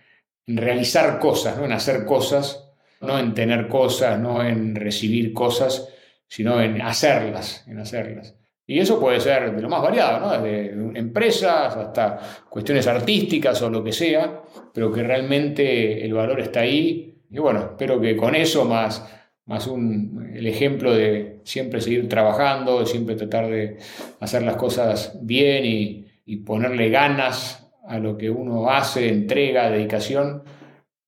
en 0.46 0.56
realizar 0.58 1.18
cosas, 1.18 1.56
¿no? 1.56 1.64
En 1.64 1.72
hacer 1.72 2.04
cosas, 2.04 2.69
no 3.00 3.18
en 3.18 3.34
tener 3.34 3.68
cosas, 3.68 4.18
no 4.18 4.42
en 4.44 4.74
recibir 4.74 5.32
cosas, 5.32 5.88
sino 6.26 6.60
en 6.60 6.80
hacerlas, 6.80 7.64
en 7.66 7.78
hacerlas. 7.78 8.36
Y 8.66 8.78
eso 8.78 9.00
puede 9.00 9.18
ser 9.18 9.52
de 9.54 9.62
lo 9.62 9.68
más 9.68 9.82
variado, 9.82 10.20
¿no? 10.20 10.30
desde 10.30 10.70
empresas 10.96 11.76
hasta 11.76 12.20
cuestiones 12.48 12.86
artísticas 12.86 13.60
o 13.62 13.68
lo 13.70 13.82
que 13.82 13.90
sea, 13.90 14.42
pero 14.72 14.92
que 14.92 15.02
realmente 15.02 16.04
el 16.04 16.14
valor 16.14 16.40
está 16.40 16.60
ahí. 16.60 17.20
Y 17.28 17.38
bueno, 17.40 17.60
espero 17.60 18.00
que 18.00 18.16
con 18.16 18.36
eso 18.36 18.64
más, 18.64 19.04
más 19.46 19.66
un, 19.66 20.30
el 20.32 20.46
ejemplo 20.46 20.94
de 20.94 21.40
siempre 21.42 21.80
seguir 21.80 22.08
trabajando, 22.08 22.78
de 22.78 22.86
siempre 22.86 23.16
tratar 23.16 23.48
de 23.48 23.78
hacer 24.20 24.42
las 24.42 24.54
cosas 24.54 25.18
bien 25.20 25.64
y, 25.64 26.06
y 26.24 26.36
ponerle 26.36 26.90
ganas 26.90 27.72
a 27.88 27.98
lo 27.98 28.16
que 28.16 28.30
uno 28.30 28.70
hace, 28.70 29.08
entrega, 29.08 29.68
dedicación, 29.68 30.44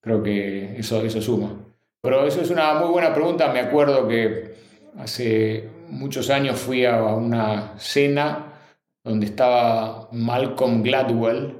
creo 0.00 0.20
que 0.20 0.78
eso, 0.78 1.00
eso 1.04 1.22
suma. 1.22 1.71
Pero 2.02 2.26
eso 2.26 2.40
es 2.40 2.50
una 2.50 2.74
muy 2.74 2.88
buena 2.88 3.14
pregunta. 3.14 3.52
Me 3.52 3.60
acuerdo 3.60 4.08
que 4.08 4.56
hace 4.98 5.70
muchos 5.88 6.30
años 6.30 6.58
fui 6.58 6.84
a 6.84 7.00
una 7.00 7.78
cena 7.78 8.54
donde 9.04 9.26
estaba 9.26 10.08
Malcolm 10.10 10.82
Gladwell 10.82 11.58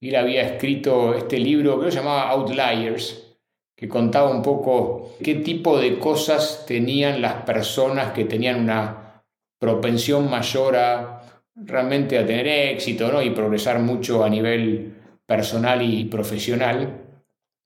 y 0.00 0.08
él 0.08 0.16
había 0.16 0.42
escrito 0.42 1.14
este 1.14 1.38
libro 1.38 1.80
que 1.80 1.92
se 1.92 1.98
llamaba 1.98 2.28
Outliers, 2.30 3.36
que 3.76 3.88
contaba 3.88 4.30
un 4.30 4.42
poco 4.42 5.14
qué 5.22 5.36
tipo 5.36 5.78
de 5.78 5.98
cosas 6.00 6.64
tenían 6.66 7.22
las 7.22 7.44
personas 7.44 8.12
que 8.12 8.24
tenían 8.24 8.60
una 8.60 9.22
propensión 9.60 10.28
mayor 10.28 10.76
a 10.76 11.42
realmente 11.54 12.18
a 12.18 12.26
tener 12.26 12.48
éxito 12.48 13.12
¿no? 13.12 13.22
y 13.22 13.30
progresar 13.30 13.78
mucho 13.78 14.24
a 14.24 14.28
nivel 14.28 14.92
personal 15.24 15.82
y 15.82 16.04
profesional. 16.06 17.00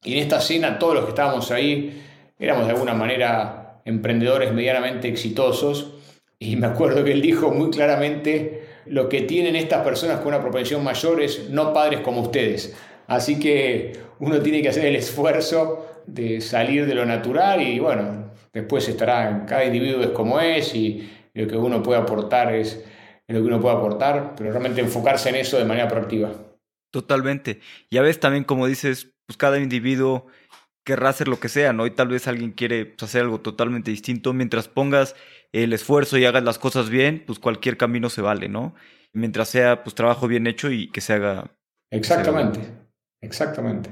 Y 0.05 0.13
en 0.13 0.19
esta 0.19 0.41
cena 0.41 0.79
todos 0.79 0.95
los 0.95 1.05
que 1.05 1.11
estábamos 1.11 1.51
ahí 1.51 2.05
éramos 2.39 2.67
de 2.67 2.73
alguna 2.73 2.95
manera 2.95 3.81
emprendedores 3.85 4.53
medianamente 4.53 5.09
exitosos 5.09 5.95
y 6.39 6.57
me 6.57 6.67
acuerdo 6.69 7.05
que 7.05 7.13
él 7.13 7.23
dijo 7.23 7.51
muy 7.51 7.71
claramente, 7.71 8.63
lo 8.87 9.09
que 9.09 9.23
tienen 9.23 9.57
estas 9.57 9.83
personas 9.85 10.19
con 10.19 10.29
una 10.29 10.41
propensión 10.41 10.85
mayor 10.85 11.21
es 11.21 11.51
no 11.51 11.73
padres 11.73 12.01
como 12.01 12.21
ustedes. 12.23 12.77
Así 13.07 13.41
que 13.41 13.99
uno 14.21 14.41
tiene 14.41 14.63
que 14.63 14.69
hacer 14.69 14.87
el 14.87 14.97
esfuerzo 14.97 16.03
de 16.07 16.41
salir 16.41 16.87
de 16.87 16.95
lo 16.95 17.05
natural 17.05 17.61
y 17.61 17.79
bueno, 17.81 18.31
después 18.53 18.89
estará, 18.89 19.45
cada 19.47 19.65
individuo 19.65 20.03
es 20.03 20.11
como 20.11 20.41
es 20.41 20.75
y 20.75 21.11
lo 21.35 21.47
que 21.47 21.57
uno 21.57 21.83
puede 21.83 22.01
aportar 22.01 22.55
es, 22.55 22.85
lo 23.27 23.41
que 23.41 23.47
uno 23.47 23.61
puede 23.61 23.77
aportar, 23.77 24.35
pero 24.37 24.51
realmente 24.51 24.81
enfocarse 24.81 25.29
en 25.29 25.37
eso 25.37 25.59
de 25.59 25.65
manera 25.65 25.89
proactiva. 25.89 26.31
Totalmente. 26.91 27.61
Y 27.91 27.99
a 27.99 28.03
veces 28.03 28.21
también, 28.21 28.45
como 28.45 28.67
dices, 28.67 29.13
pues 29.27 29.37
cada 29.37 29.59
individuo 29.59 30.27
querrá 30.89 31.11
hacer 31.11 31.29
lo 31.29 31.39
que 31.39 31.51
sea, 31.51 31.75
¿no? 31.75 31.85
Y 31.85 31.91
tal 31.91 32.09
vez 32.09 32.29
alguien 32.29 32.53
quiere 32.53 32.87
pues, 32.87 33.03
hacer 33.03 33.21
algo 33.21 33.43
totalmente 33.43 33.91
distinto. 33.91 34.33
Mientras 34.33 34.69
pongas 34.69 35.15
el 35.53 35.75
esfuerzo 35.75 36.17
y 36.17 36.25
hagas 36.25 36.43
las 36.43 36.59
cosas 36.59 36.89
bien, 36.89 37.25
pues 37.27 37.39
cualquier 37.39 37.77
camino 37.77 38.09
se 38.09 38.23
vale, 38.23 38.49
¿no? 38.49 38.75
Mientras 39.13 39.51
sea 39.51 39.85
pues 39.85 39.95
trabajo 39.95 40.29
bien 40.29 40.47
hecho 40.47 40.71
y 40.71 40.91
que 40.91 41.03
se 41.03 41.13
haga. 41.13 41.51
Exactamente, 41.91 42.61
exactamente. 43.21 43.91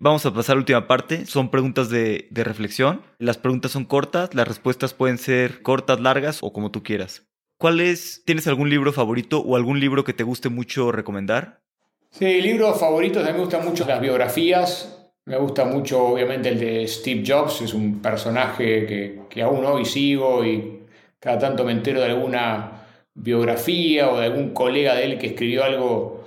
Vamos 0.00 0.26
a 0.26 0.34
pasar 0.34 0.54
a 0.54 0.56
la 0.56 0.62
última 0.62 0.88
parte. 0.88 1.26
Son 1.26 1.48
preguntas 1.48 1.90
de, 1.90 2.26
de 2.32 2.42
reflexión. 2.42 3.02
Las 3.20 3.38
preguntas 3.38 3.70
son 3.70 3.84
cortas, 3.84 4.34
las 4.34 4.48
respuestas 4.48 4.94
pueden 4.94 5.18
ser 5.18 5.62
cortas, 5.62 6.00
largas 6.00 6.40
o 6.42 6.52
como 6.52 6.72
tú 6.72 6.82
quieras. 6.82 7.28
¿Cuál 7.56 7.78
es, 7.80 8.24
tienes 8.26 8.48
algún 8.48 8.68
libro 8.68 8.92
favorito 8.92 9.38
o 9.38 9.54
algún 9.54 9.78
libro 9.78 10.02
que 10.02 10.12
te 10.12 10.24
guste 10.24 10.48
mucho 10.48 10.90
recomendar? 10.90 11.62
Sí, 12.10 12.42
libros 12.42 12.80
favoritos, 12.80 13.22
a 13.22 13.28
mí 13.28 13.34
me 13.34 13.44
gustan 13.44 13.64
mucho 13.64 13.86
las 13.86 14.00
biografías. 14.00 15.01
Me 15.24 15.36
gusta 15.38 15.64
mucho, 15.64 16.04
obviamente, 16.04 16.48
el 16.48 16.58
de 16.58 16.88
Steve 16.88 17.22
Jobs, 17.26 17.62
es 17.62 17.74
un 17.74 18.02
personaje 18.02 18.86
que, 18.86 19.20
que 19.30 19.42
aún 19.42 19.64
hoy 19.64 19.84
sigo 19.84 20.44
y 20.44 20.80
cada 21.20 21.38
tanto 21.38 21.64
me 21.64 21.72
entero 21.72 22.00
de 22.00 22.06
alguna 22.06 22.86
biografía 23.14 24.10
o 24.10 24.18
de 24.18 24.26
algún 24.26 24.52
colega 24.52 24.94
de 24.94 25.04
él 25.04 25.18
que 25.18 25.28
escribió 25.28 25.64
algo 25.64 26.22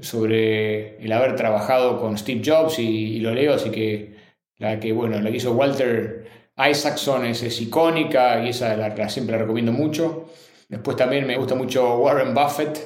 sobre 0.00 1.02
el 1.02 1.12
haber 1.12 1.36
trabajado 1.36 2.00
con 2.00 2.18
Steve 2.18 2.42
Jobs 2.44 2.78
y, 2.78 3.20
lo 3.20 3.32
leo, 3.32 3.54
así 3.54 3.70
que 3.70 4.14
la 4.58 4.80
que, 4.80 4.92
bueno, 4.92 5.20
la 5.20 5.30
que 5.30 5.36
hizo 5.36 5.52
Walter 5.52 6.26
Isaacson 6.56 7.26
es, 7.26 7.60
icónica 7.60 8.44
y 8.44 8.50
esa 8.50 8.76
la, 8.76 9.08
siempre 9.08 9.36
la 9.36 9.42
recomiendo 9.42 9.72
mucho. 9.72 10.28
Después 10.68 10.96
también 10.96 11.26
me 11.26 11.36
gusta 11.36 11.54
mucho 11.54 11.98
Warren 11.98 12.34
Buffett 12.34 12.78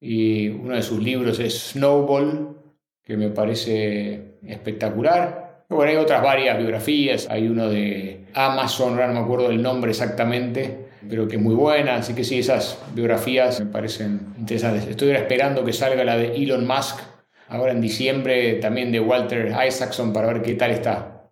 y 0.00 0.48
uno 0.48 0.74
de 0.76 0.82
sus 0.82 1.02
libros 1.02 1.38
es 1.40 1.72
Snowball, 1.72 2.56
que 3.02 3.16
me 3.16 3.30
parece 3.30 4.35
espectacular. 4.48 5.64
Bueno, 5.68 5.90
hay 5.90 5.96
otras 5.96 6.22
varias 6.22 6.58
biografías, 6.58 7.26
hay 7.28 7.48
uno 7.48 7.68
de 7.68 8.26
Amazon, 8.34 8.96
no 8.96 9.12
me 9.12 9.18
acuerdo 9.18 9.48
del 9.48 9.62
nombre 9.62 9.90
exactamente, 9.90 10.88
pero 11.08 11.26
que 11.26 11.36
es 11.36 11.42
muy 11.42 11.54
buena, 11.54 11.96
así 11.96 12.14
que 12.14 12.22
sí, 12.22 12.38
esas 12.38 12.80
biografías 12.94 13.58
me 13.60 13.66
parecen 13.66 14.34
interesantes. 14.38 14.86
Estoy 14.86 15.10
esperando 15.10 15.64
que 15.64 15.72
salga 15.72 16.04
la 16.04 16.16
de 16.16 16.36
Elon 16.36 16.66
Musk, 16.66 17.00
ahora 17.48 17.72
en 17.72 17.80
diciembre, 17.80 18.54
también 18.54 18.92
de 18.92 19.00
Walter 19.00 19.52
Isaacson, 19.66 20.12
para 20.12 20.28
ver 20.28 20.42
qué 20.42 20.54
tal 20.54 20.70
está. 20.70 21.30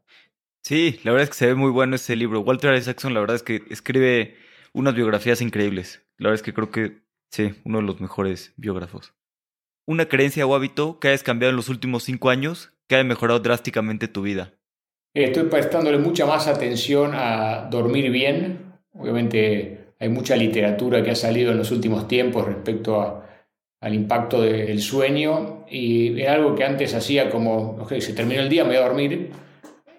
Sí, 0.62 0.98
la 1.04 1.12
verdad 1.12 1.24
es 1.24 1.30
que 1.30 1.36
se 1.36 1.46
ve 1.46 1.54
muy 1.54 1.70
bueno 1.70 1.94
ese 1.96 2.16
libro. 2.16 2.40
Walter 2.40 2.74
Isaacson, 2.74 3.14
la 3.14 3.20
verdad 3.20 3.36
es 3.36 3.42
que 3.42 3.62
escribe 3.70 4.36
unas 4.72 4.94
biografías 4.94 5.40
increíbles. 5.42 6.04
La 6.16 6.30
verdad 6.30 6.40
es 6.40 6.42
que 6.42 6.54
creo 6.54 6.70
que 6.70 7.02
sí, 7.30 7.54
uno 7.64 7.78
de 7.78 7.84
los 7.84 8.00
mejores 8.00 8.52
biógrafos. 8.56 9.14
Una 9.86 10.06
creencia 10.06 10.46
o 10.46 10.54
hábito 10.54 10.98
que 10.98 11.08
hayas 11.08 11.22
cambiado 11.22 11.50
en 11.50 11.56
los 11.56 11.68
últimos 11.68 12.04
cinco 12.04 12.30
años 12.30 12.73
que 12.88 12.96
haya 12.96 13.04
mejorado 13.04 13.40
drásticamente 13.40 14.08
tu 14.08 14.22
vida. 14.22 14.52
Estoy 15.14 15.44
prestándole 15.44 15.98
mucha 15.98 16.26
más 16.26 16.48
atención 16.48 17.12
a 17.14 17.68
dormir 17.70 18.10
bien, 18.10 18.64
Obviamente 18.96 19.92
hay 19.98 20.08
mucha 20.08 20.36
literatura 20.36 21.02
que 21.02 21.10
ha 21.10 21.16
salido 21.16 21.50
en 21.50 21.58
los 21.58 21.70
últimos 21.70 22.06
tiempos 22.06 22.46
respecto 22.46 23.22
al 23.80 23.94
impacto 23.94 24.40
del 24.40 24.80
sueño 24.80 25.64
y 25.68 26.20
es 26.20 26.28
algo 26.28 26.54
que 26.54 26.64
antes 26.64 26.94
hacía 26.94 27.28
como, 27.28 27.76
ok, 27.80 27.94
se 27.98 28.14
terminó 28.14 28.40
el 28.40 28.48
día, 28.48 28.64
me 28.64 28.70
voy 28.70 28.78
a 28.78 28.86
dormir 28.86 29.30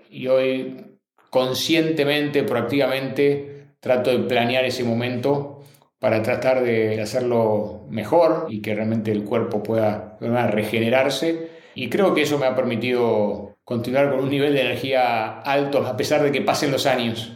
y 0.10 0.28
hoy 0.28 0.98
conscientemente, 1.30 2.44
proactivamente 2.44 3.76
trato 3.80 4.12
de 4.12 4.20
planear 4.20 4.64
ese 4.64 4.84
momento 4.84 5.64
para 6.00 6.22
tratar 6.24 6.64
de 6.64 7.02
hacerlo 7.02 7.86
mejor 7.90 8.48
y 8.50 8.62
que 8.62 8.74
realmente 8.74 9.12
el 9.12 9.24
cuerpo 9.24 9.62
pueda 9.62 10.18
regenerarse. 10.20 11.55
Y 11.76 11.90
creo 11.90 12.14
que 12.14 12.22
eso 12.22 12.40
me 12.40 12.46
ha 12.46 12.56
permitido 12.56 13.58
continuar 13.64 14.10
con 14.10 14.22
un 14.22 14.30
nivel 14.30 14.54
de 14.54 14.62
energía 14.62 15.42
alto 15.42 15.86
a 15.86 15.98
pesar 15.98 16.24
de 16.24 16.32
que 16.32 16.42
pasen 16.42 16.72
los 16.72 16.86
años. 16.86 17.34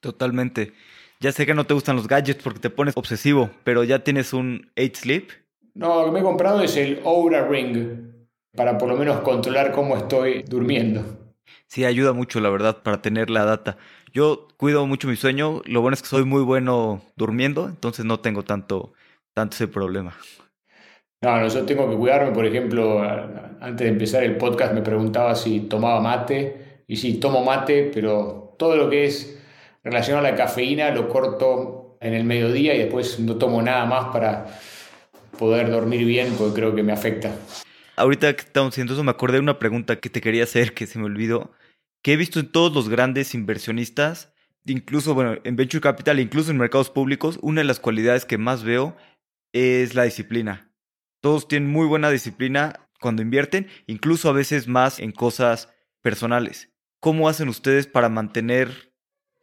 Totalmente. 0.00 0.72
Ya 1.20 1.32
sé 1.32 1.46
que 1.46 1.54
no 1.54 1.64
te 1.64 1.74
gustan 1.74 1.96
los 1.96 2.08
gadgets 2.08 2.42
porque 2.42 2.60
te 2.60 2.70
pones 2.70 2.96
obsesivo, 2.96 3.50
pero 3.62 3.84
ya 3.84 4.00
tienes 4.00 4.32
un 4.32 4.70
8 4.76 5.00
Sleep. 5.00 5.30
No, 5.74 6.00
lo 6.00 6.06
que 6.06 6.12
me 6.12 6.20
he 6.20 6.22
comprado 6.22 6.62
es 6.62 6.76
el 6.76 7.00
Oura 7.04 7.46
Ring 7.46 8.14
para 8.54 8.78
por 8.78 8.88
lo 8.88 8.96
menos 8.96 9.20
controlar 9.20 9.72
cómo 9.72 9.96
estoy 9.96 10.42
durmiendo. 10.42 11.02
Sí, 11.66 11.84
ayuda 11.84 12.12
mucho, 12.12 12.40
la 12.40 12.50
verdad, 12.50 12.82
para 12.82 13.02
tener 13.02 13.30
la 13.30 13.44
data. 13.44 13.76
Yo 14.12 14.48
cuido 14.56 14.86
mucho 14.86 15.08
mi 15.08 15.16
sueño, 15.16 15.62
lo 15.64 15.80
bueno 15.80 15.94
es 15.94 16.02
que 16.02 16.08
soy 16.08 16.24
muy 16.24 16.42
bueno 16.42 17.02
durmiendo, 17.16 17.68
entonces 17.68 18.04
no 18.04 18.20
tengo 18.20 18.44
tanto, 18.44 18.92
tanto 19.32 19.56
ese 19.56 19.66
problema. 19.66 20.14
No, 21.22 21.40
no, 21.40 21.48
yo 21.48 21.64
tengo 21.64 21.88
que 21.88 21.96
cuidarme, 21.96 22.32
por 22.32 22.44
ejemplo, 22.44 23.02
antes 23.02 23.86
de 23.86 23.88
empezar 23.88 24.24
el 24.24 24.36
podcast 24.36 24.74
me 24.74 24.82
preguntaba 24.82 25.34
si 25.34 25.60
tomaba 25.60 26.00
mate, 26.00 26.82
y 26.86 26.96
sí, 26.96 27.14
tomo 27.14 27.42
mate, 27.42 27.90
pero 27.92 28.54
todo 28.58 28.76
lo 28.76 28.90
que 28.90 29.06
es 29.06 29.38
relacionado 29.82 30.26
a 30.26 30.30
la 30.30 30.36
cafeína 30.36 30.90
lo 30.90 31.08
corto 31.08 31.96
en 32.00 32.14
el 32.14 32.24
mediodía 32.24 32.74
y 32.74 32.78
después 32.78 33.18
no 33.20 33.36
tomo 33.36 33.62
nada 33.62 33.86
más 33.86 34.12
para 34.12 34.46
poder 35.38 35.70
dormir 35.70 36.04
bien 36.04 36.34
porque 36.36 36.54
creo 36.54 36.74
que 36.74 36.82
me 36.82 36.92
afecta. 36.92 37.34
Ahorita 37.96 38.34
que 38.34 38.42
estamos 38.42 38.74
haciendo 38.74 38.94
eso 38.94 39.04
me 39.04 39.10
acordé 39.10 39.34
de 39.34 39.40
una 39.40 39.58
pregunta 39.58 39.96
que 40.00 40.10
te 40.10 40.20
quería 40.20 40.44
hacer 40.44 40.74
que 40.74 40.86
se 40.86 40.98
me 40.98 41.04
olvidó, 41.04 41.52
que 42.02 42.12
he 42.12 42.16
visto 42.16 42.40
en 42.40 42.50
todos 42.50 42.74
los 42.74 42.88
grandes 42.88 43.34
inversionistas, 43.34 44.34
incluso 44.66 45.14
bueno, 45.14 45.36
en 45.44 45.56
Venture 45.56 45.80
Capital, 45.80 46.20
incluso 46.20 46.50
en 46.50 46.58
mercados 46.58 46.90
públicos, 46.90 47.38
una 47.40 47.60
de 47.60 47.66
las 47.66 47.80
cualidades 47.80 48.24
que 48.24 48.38
más 48.38 48.64
veo 48.64 48.96
es 49.52 49.94
la 49.94 50.02
disciplina. 50.02 50.63
Todos 51.24 51.48
tienen 51.48 51.70
muy 51.70 51.86
buena 51.86 52.10
disciplina 52.10 52.86
cuando 53.00 53.22
invierten, 53.22 53.68
incluso 53.86 54.28
a 54.28 54.34
veces 54.34 54.68
más 54.68 55.00
en 55.00 55.10
cosas 55.10 55.72
personales. 56.02 56.70
¿Cómo 57.00 57.30
hacen 57.30 57.48
ustedes 57.48 57.86
para 57.86 58.10
mantener 58.10 58.92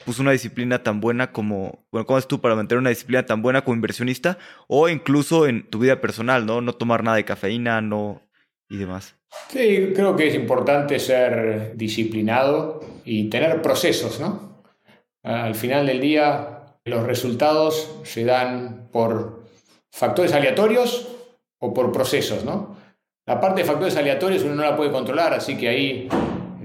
pues 0.05 0.19
una 0.19 0.29
disciplina 0.29 0.83
tan 0.83 1.01
buena 1.01 1.31
como, 1.31 1.87
bueno, 1.91 2.05
¿cómo 2.05 2.19
es 2.19 2.27
tú 2.27 2.39
para 2.39 2.53
mantener 2.55 2.81
una 2.81 2.91
disciplina 2.91 3.25
tan 3.25 3.41
buena 3.41 3.63
como 3.63 3.73
inversionista 3.73 4.37
o 4.67 4.89
incluso 4.89 5.47
en 5.47 5.67
tu 5.71 5.79
vida 5.79 6.01
personal, 6.01 6.45
¿no? 6.45 6.61
No 6.61 6.73
tomar 6.73 7.03
nada 7.03 7.17
de 7.17 7.25
cafeína, 7.25 7.81
no 7.81 8.21
y 8.69 8.77
demás. 8.77 9.15
Sí, 9.49 9.91
creo 9.95 10.15
que 10.15 10.27
es 10.27 10.35
importante 10.35 10.99
ser 10.99 11.75
disciplinado 11.75 12.79
y 13.05 13.27
tener 13.27 13.59
procesos, 13.63 14.19
¿no? 14.19 14.61
Al 15.23 15.55
final 15.55 15.87
del 15.87 15.99
día, 15.99 16.75
los 16.85 17.07
resultados 17.07 18.01
se 18.03 18.23
dan 18.23 18.87
por 18.91 19.47
factores 19.89 20.33
aleatorios 20.33 21.17
o 21.61 21.73
por 21.73 21.91
procesos, 21.91 22.43
¿no? 22.43 22.75
La 23.25 23.39
parte 23.39 23.61
de 23.61 23.67
factores 23.67 23.95
aleatorios 23.95 24.43
uno 24.43 24.55
no 24.55 24.63
la 24.63 24.75
puede 24.75 24.91
controlar, 24.91 25.33
así 25.33 25.55
que 25.55 25.69
ahí 25.69 26.09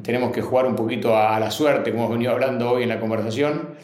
tenemos 0.03 0.33
que 0.33 0.41
jugar 0.41 0.67
un 0.67 0.75
poquito 0.75 1.17
a, 1.17 1.39
la 1.39 1.51
suerte, 1.51 1.91
como 1.91 2.05
hemos 2.05 2.17
venido 2.17 2.33
hablando 2.33 2.73
hoy 2.73 2.85
en 2.85 2.89
la 2.89 2.99
conversación, 2.99 3.75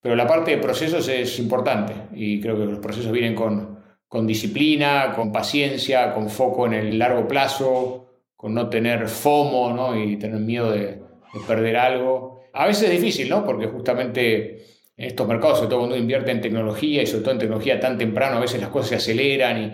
pero 0.00 0.16
la 0.16 0.26
parte 0.26 0.50
de 0.50 0.58
procesos 0.58 1.08
es 1.08 1.38
importante 1.38 1.94
y 2.12 2.40
creo 2.40 2.56
que 2.56 2.64
los 2.64 2.80
procesos 2.80 3.12
vienen 3.12 3.34
con, 3.34 3.78
con 4.08 4.26
disciplina, 4.26 5.12
con 5.14 5.32
paciencia, 5.32 6.12
con 6.14 6.28
foco 6.28 6.66
en 6.66 6.74
el 6.74 6.98
largo 6.98 7.28
plazo, 7.28 8.06
con 8.34 8.54
no 8.54 8.68
tener 8.68 9.08
FOMO 9.08 9.72
¿no? 9.72 9.96
y 9.96 10.16
tener 10.16 10.40
miedo 10.40 10.70
de, 10.72 11.00
perder 11.46 11.76
algo. 11.76 12.42
A 12.52 12.66
veces 12.66 12.84
es 12.84 13.00
difícil, 13.00 13.28
¿no? 13.28 13.44
porque 13.44 13.66
justamente 13.66 14.64
en 14.96 15.06
estos 15.06 15.28
mercados, 15.28 15.58
sobre 15.58 15.70
todo 15.70 15.80
cuando 15.80 15.94
uno 15.94 16.02
invierte 16.02 16.32
en 16.32 16.40
tecnología 16.40 17.02
y 17.02 17.06
sobre 17.06 17.22
todo 17.22 17.32
en 17.32 17.40
tecnología 17.40 17.78
tan 17.78 17.98
temprano, 17.98 18.38
a 18.38 18.40
veces 18.40 18.60
las 18.60 18.70
cosas 18.70 18.88
se 18.88 18.96
aceleran 18.96 19.62
y, 19.62 19.72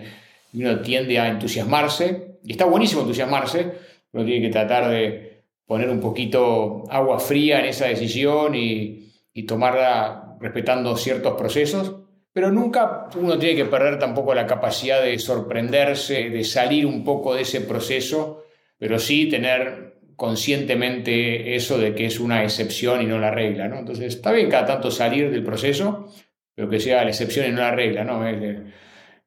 y 0.53 0.63
uno 0.63 0.79
tiende 0.79 1.19
a 1.19 1.27
entusiasmarse. 1.27 2.37
Y 2.43 2.51
está 2.51 2.65
buenísimo 2.65 3.01
entusiasmarse, 3.01 3.71
pero 4.11 4.23
tiene 4.23 4.45
que 4.45 4.51
tratar 4.51 4.89
de, 4.89 5.33
poner 5.65 5.89
un 5.89 5.99
poquito 5.99 6.83
agua 6.89 7.19
fría 7.19 7.59
en 7.59 7.65
esa 7.65 7.87
decisión 7.87 8.55
y, 8.55 8.99
tomarla 9.47 10.37
respetando 10.39 10.95
ciertos 10.95 11.33
procesos, 11.33 11.95
pero 12.31 12.51
nunca 12.51 13.07
uno 13.15 13.39
tiene 13.39 13.55
que 13.55 13.65
perder 13.65 13.97
tampoco 13.97 14.35
la 14.35 14.45
capacidad 14.45 15.01
de 15.01 15.17
sorprenderse, 15.17 16.29
de 16.29 16.43
salir 16.43 16.85
un 16.85 17.03
poco 17.03 17.33
de 17.33 17.41
ese 17.41 17.61
proceso, 17.61 18.43
pero 18.77 18.99
sí 18.99 19.27
tener 19.27 19.95
conscientemente 20.15 21.55
eso 21.55 21.79
de 21.79 21.95
que 21.95 22.05
es 22.05 22.19
una 22.19 22.43
excepción 22.43 23.01
y 23.01 23.05
no 23.05 23.17
la 23.17 23.31
regla, 23.31 23.67
¿no? 23.67 23.79
Entonces, 23.79 24.13
está 24.13 24.31
bien 24.31 24.51
cada 24.51 24.67
tanto 24.67 24.91
salir 24.91 25.31
del 25.31 25.43
proceso, 25.43 26.13
pero 26.53 26.69
que 26.69 26.79
sea 26.79 27.03
la 27.03 27.09
excepción 27.09 27.47
y 27.47 27.51
no 27.51 27.61
la 27.61 27.71
regla, 27.71 28.03
¿no? 28.03 28.23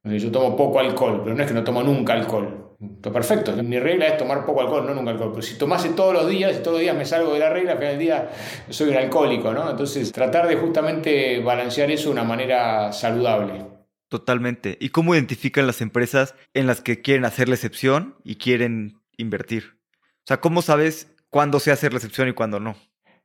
Yo 0.07 0.31
tomo 0.31 0.57
poco 0.57 0.79
alcohol, 0.79 1.21
pero 1.25 1.35
no 1.35 1.43
es 1.43 1.49
que 1.49 1.55
no 1.55 1.65
tomo 1.65 1.83
nunca 1.83 2.13
alcohol. 2.13 2.67
Está 2.81 3.11
perfecto. 3.11 3.53
Mi 3.63 3.79
regla 3.79 4.07
es 4.07 4.19
tomar 4.19 4.45
poco 4.45 4.61
alcohol, 4.61 4.87
no 4.87 4.95
nunca 4.95 5.11
alcohol. 5.11 5.31
Pero 5.33 5.43
si 5.43 5.57
tomase 5.57 5.91
todos 5.91 6.13
los 6.13 6.29
días 6.29 6.57
y 6.57 6.59
todos 6.59 6.75
los 6.75 6.81
días 6.81 6.97
me 6.97 7.05
salgo 7.07 7.33
de 7.33 7.39
la 7.41 7.51
regla, 7.51 7.73
al 7.73 7.79
final 7.79 7.93
del 7.93 8.01
día 8.01 8.31
soy 8.69 8.91
un 8.91 8.97
alcohólico, 8.97 9.53
¿no? 9.53 9.71
Entonces, 9.71 10.13
tratar 10.13 10.47
de 10.47 10.57
justamente 10.57 11.41
balancear 11.41 11.91
eso 11.91 12.09
de 12.09 12.13
una 12.13 12.25
manera 12.25 12.93
saludable. 12.93 13.65
Totalmente. 14.09 14.77
¿Y 14.81 14.91
cómo 14.91 15.15
identifican 15.15 15.67
las 15.67 15.81
empresas 15.81 16.35
en 16.55 16.67
las 16.67 16.81
que 16.81 17.01
quieren 17.01 17.25
hacer 17.25 17.49
la 17.49 17.55
excepción 17.55 18.17
y 18.25 18.37
quieren 18.37 19.01
invertir? 19.17 19.79
O 19.93 20.27
sea, 20.27 20.41
¿cómo 20.41 20.63
sabes 20.63 21.15
cuándo 21.31 21.61
se 21.61 21.73
hace 21.73 21.91
la 21.91 21.97
excepción 21.97 22.29
y 22.29 22.33
cuándo 22.33 22.61
no? 22.61 22.77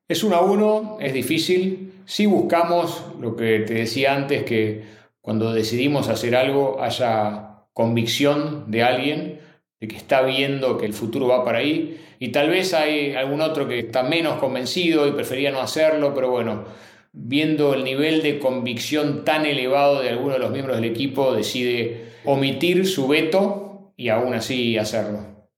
Es 0.08 0.24
uno 0.24 0.36
a 0.36 0.42
uno, 0.42 0.98
es 1.00 1.14
difícil. 1.14 1.94
Si 2.06 2.26
buscamos 2.26 3.06
lo 3.20 3.36
que 3.36 3.60
te 3.60 3.76
decía 3.76 4.16
antes, 4.16 4.44
que 4.44 5.01
cuando 5.22 5.54
decidimos 5.54 6.10
hacer 6.10 6.36
algo 6.36 6.82
haya 6.82 7.66
convicción 7.74 8.70
de 8.70 8.84
alguien 8.84 9.40
de 9.80 9.88
que 9.88 9.96
está 9.96 10.22
viendo 10.22 10.78
que 10.78 10.86
el 10.86 10.94
futuro 10.94 11.28
va 11.28 11.46
para 11.46 11.60
ahí 11.60 12.00
y 12.20 12.30
tal 12.30 12.50
vez 12.50 12.74
hay 12.74 13.16
algún 13.16 13.42
otro 13.42 13.68
que 13.68 13.80
está 13.80 14.04
menos 14.04 14.40
convencido 14.40 15.08
y 15.08 15.12
prefería 15.12 15.52
no 15.52 15.60
hacerlo, 15.60 16.14
pero 16.14 16.30
bueno, 16.30 16.66
viendo 17.14 17.74
el 17.74 17.84
nivel 17.84 18.22
de 18.22 18.40
convicción 18.40 19.26
tan 19.26 19.46
elevado 19.46 20.02
de 20.02 20.10
alguno 20.10 20.34
de 20.34 20.40
los 20.40 20.52
miembros 20.52 20.78
del 20.78 20.90
equipo, 20.90 21.34
decide 21.34 22.12
omitir 22.24 22.86
su 22.86 23.08
veto 23.08 23.94
y 23.98 24.10
aún 24.10 24.34
así 24.36 24.78
hacerlo. 24.78 25.50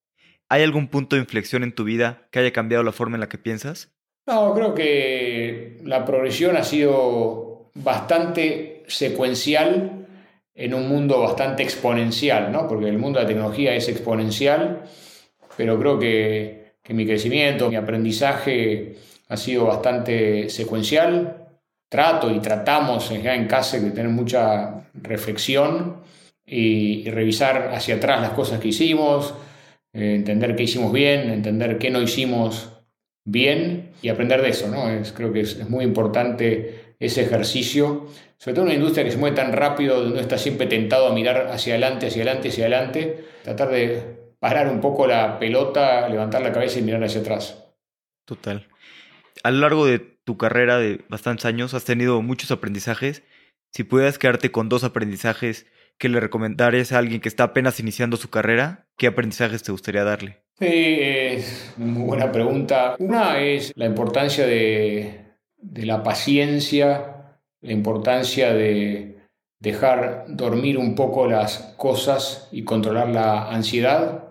¿Hay 0.49 0.63
algún 0.63 0.87
punto 0.87 1.15
de 1.15 1.21
inflexión 1.21 1.63
en 1.63 1.73
tu 1.73 1.83
vida 1.83 2.27
que 2.31 2.39
haya 2.39 2.53
cambiado 2.53 2.83
la 2.83 2.91
forma 2.91 3.17
en 3.17 3.21
la 3.21 3.29
que 3.29 3.37
piensas? 3.37 3.91
No, 4.25 4.53
creo 4.53 4.73
que 4.73 5.79
la 5.83 6.05
progresión 6.05 6.55
ha 6.55 6.63
sido 6.63 7.52
bastante 7.73 8.83
secuencial 8.87 10.07
en 10.55 10.73
un 10.73 10.87
mundo 10.87 11.19
bastante 11.19 11.63
exponencial, 11.63 12.51
¿no? 12.51 12.67
porque 12.67 12.87
el 12.87 12.99
mundo 12.99 13.19
de 13.19 13.23
la 13.23 13.29
tecnología 13.29 13.75
es 13.75 13.89
exponencial, 13.89 14.83
pero 15.57 15.79
creo 15.79 15.99
que, 15.99 16.63
mi 16.89 17.05
crecimiento, 17.05 17.69
mi 17.69 17.75
aprendizaje 17.75 18.95
ha 19.29 19.37
sido 19.37 19.65
bastante 19.65 20.49
secuencial. 20.49 21.47
Trato 21.89 22.29
y 22.31 22.39
tratamos 22.39 23.09
ya 23.09 23.35
en 23.35 23.47
casa 23.47 23.79
de 23.79 23.91
tener 23.91 24.09
mucha 24.09 24.89
reflexión 24.93 26.01
y, 26.45 27.09
revisar 27.09 27.71
hacia 27.73 27.95
atrás 27.95 28.21
las 28.21 28.31
cosas 28.31 28.59
que 28.59 28.69
hicimos, 28.69 29.33
eh, 29.93 30.15
entender 30.15 30.55
qué 30.55 30.63
hicimos 30.63 30.91
bien, 30.91 31.29
entender 31.29 31.77
qué 31.77 31.89
no 31.89 32.01
hicimos 32.01 32.69
bien 33.25 33.91
y 34.01 34.09
aprender 34.09 34.41
de 34.41 34.49
eso, 34.49 34.67
¿no? 34.67 34.89
Es, 34.89 35.13
creo 35.13 35.31
que 35.31 35.41
es, 35.41 35.69
muy 35.69 35.85
importante 35.85 36.82
ese 36.99 37.23
ejercicio, 37.23 38.07
sobre 38.37 38.55
todo 38.55 38.65
en 38.65 38.71
una 38.71 38.75
industria 38.75 39.03
que 39.03 39.11
se 39.11 39.17
mueve 39.17 39.35
tan 39.35 39.53
rápido, 39.53 39.95
donde 39.95 40.11
uno 40.11 40.21
está 40.21 40.37
siempre 40.37 40.67
tentado 40.67 41.07
a 41.07 41.13
mirar 41.13 41.47
hacia 41.47 41.73
adelante, 41.73 42.07
hacia 42.07 42.23
adelante, 42.23 42.49
hacia 42.49 42.65
adelante, 42.65 43.25
tratar 43.43 43.69
de 43.69 44.23
parar 44.39 44.67
un 44.67 44.81
poco 44.81 45.07
la 45.07 45.39
pelota, 45.39 46.07
levantar 46.09 46.41
la 46.41 46.51
cabeza 46.51 46.79
y 46.79 46.81
mirar 46.81 47.03
hacia 47.03 47.21
atrás. 47.21 47.63
Total. 48.25 48.67
A 49.43 49.51
lo 49.51 49.59
largo 49.59 49.85
de 49.85 49.99
tu 49.99 50.37
carrera 50.37 50.77
de 50.77 51.01
bastantes 51.09 51.45
años 51.45 51.73
has 51.73 51.85
tenido 51.85 52.21
muchos 52.21 52.51
aprendizajes. 52.51 53.23
Si 53.71 53.83
pudieras 53.83 54.17
quedarte 54.17 54.51
con 54.51 54.69
dos 54.69 54.83
aprendizajes 54.83 55.65
que 55.97 56.09
le 56.09 56.19
recomendarías 56.19 56.91
a 56.91 56.99
alguien 56.99 57.21
que 57.21 57.29
está 57.29 57.43
apenas 57.43 57.79
iniciando 57.79 58.17
su 58.17 58.29
carrera, 58.29 58.87
¿qué 58.97 59.07
aprendizajes 59.07 59.63
te 59.63 59.71
gustaría 59.71 60.03
darle? 60.03 60.43
Sí, 60.59 60.67
es 60.99 61.73
muy 61.77 62.03
buena 62.03 62.31
pregunta. 62.31 62.95
Una 62.99 63.39
es 63.39 63.73
la 63.75 63.85
importancia 63.85 64.45
de, 64.45 65.32
la 65.75 66.03
paciencia, 66.03 67.37
la 67.61 67.71
importancia 67.71 68.53
de 68.53 69.17
dejar 69.59 70.25
dormir 70.27 70.77
un 70.77 70.95
poco 70.95 71.27
las 71.27 71.73
cosas 71.77 72.49
y 72.51 72.63
controlar 72.63 73.09
la 73.09 73.49
ansiedad. 73.49 74.23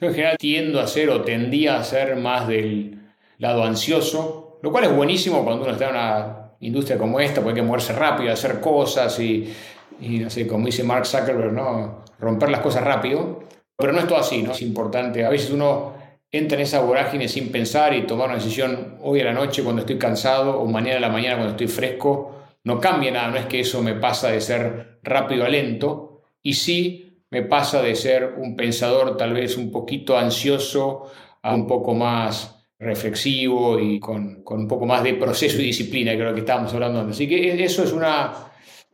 Yo 0.00 0.08
en 0.08 0.14
general 0.14 0.36
tiendo 0.38 0.80
a 0.80 0.86
ser 0.86 1.10
o 1.10 1.22
tendía 1.22 1.78
a 1.78 1.84
ser 1.84 2.16
más 2.16 2.48
del 2.48 3.00
lado 3.38 3.64
ansioso, 3.64 4.58
lo 4.62 4.72
cual 4.72 4.84
es 4.84 4.96
buenísimo 4.96 5.44
cuando 5.44 5.64
uno 5.64 5.72
está 5.72 5.84
en 5.84 5.90
una 5.90 6.52
industria 6.60 6.98
como 6.98 7.20
esta, 7.20 7.40
porque 7.42 7.60
hay 7.60 7.62
que 7.62 7.68
moverse 7.68 7.92
rápido, 7.92 8.32
hacer 8.32 8.60
cosas 8.60 9.18
y, 9.20 9.52
y 10.00 10.18
no 10.18 10.30
sé, 10.30 10.46
como 10.46 10.66
dice 10.66 10.82
Mark 10.82 11.06
Zuckerberg, 11.06 11.52
¿no? 11.52 12.02
romper 12.22 12.50
las 12.50 12.60
cosas 12.60 12.84
rápido. 12.84 13.40
Pero 13.76 13.92
no 13.92 13.98
es 13.98 14.06
todo 14.06 14.18
así, 14.18 14.42
¿no? 14.42 14.52
Es 14.52 14.62
importante. 14.62 15.24
A 15.24 15.28
veces 15.28 15.50
uno 15.50 15.94
entra 16.32 16.56
en 16.56 16.62
esa 16.62 16.80
vorágine 16.80 17.28
sin 17.28 17.52
pensar 17.52 17.94
y 17.94 18.06
tomar 18.06 18.28
una 18.28 18.38
decisión 18.38 18.96
hoy 19.02 19.20
a 19.20 19.24
la 19.24 19.34
noche 19.34 19.62
cuando 19.62 19.82
estoy 19.82 19.98
cansado 19.98 20.58
o 20.58 20.66
mañana 20.66 20.96
a 20.96 21.00
la 21.00 21.10
mañana 21.10 21.36
cuando 21.36 21.52
estoy 21.52 21.68
fresco. 21.68 22.38
No 22.64 22.80
cambia 22.80 23.10
nada, 23.10 23.28
no 23.28 23.36
es 23.36 23.46
que 23.46 23.60
eso 23.60 23.82
me 23.82 23.94
pasa 23.94 24.30
de 24.30 24.40
ser 24.40 24.98
rápido 25.02 25.44
a 25.44 25.48
lento 25.48 26.22
y 26.42 26.54
sí 26.54 27.24
me 27.30 27.42
pasa 27.42 27.82
de 27.82 27.94
ser 27.94 28.34
un 28.38 28.56
pensador 28.56 29.16
tal 29.16 29.34
vez 29.34 29.56
un 29.58 29.70
poquito 29.70 30.16
ansioso 30.16 31.10
a 31.42 31.54
un 31.54 31.66
poco 31.66 31.94
más 31.94 32.66
reflexivo 32.78 33.78
y 33.78 34.00
con, 34.00 34.42
con 34.42 34.60
un 34.60 34.68
poco 34.68 34.86
más 34.86 35.02
de 35.02 35.14
proceso 35.14 35.60
y 35.60 35.66
disciplina, 35.66 36.12
que 36.12 36.18
es 36.18 36.24
lo 36.24 36.34
que 36.34 36.40
estábamos 36.40 36.72
hablando 36.72 37.00
antes. 37.00 37.16
Así 37.16 37.28
que 37.28 37.62
eso 37.62 37.84
es 37.84 37.92
una, 37.92 38.32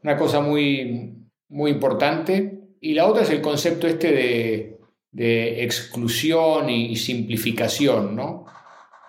una 0.03 0.16
cosa 0.16 0.41
muy, 0.41 1.14
muy 1.49 1.70
importante. 1.70 2.61
Y 2.80 2.95
la 2.95 3.07
otra 3.07 3.22
es 3.22 3.30
el 3.30 3.41
concepto 3.41 3.86
este 3.86 4.12
de, 4.12 4.78
de 5.11 5.65
exclusión 5.65 6.71
y, 6.71 6.97
simplificación, 6.97 8.15
¿no? 8.15 8.47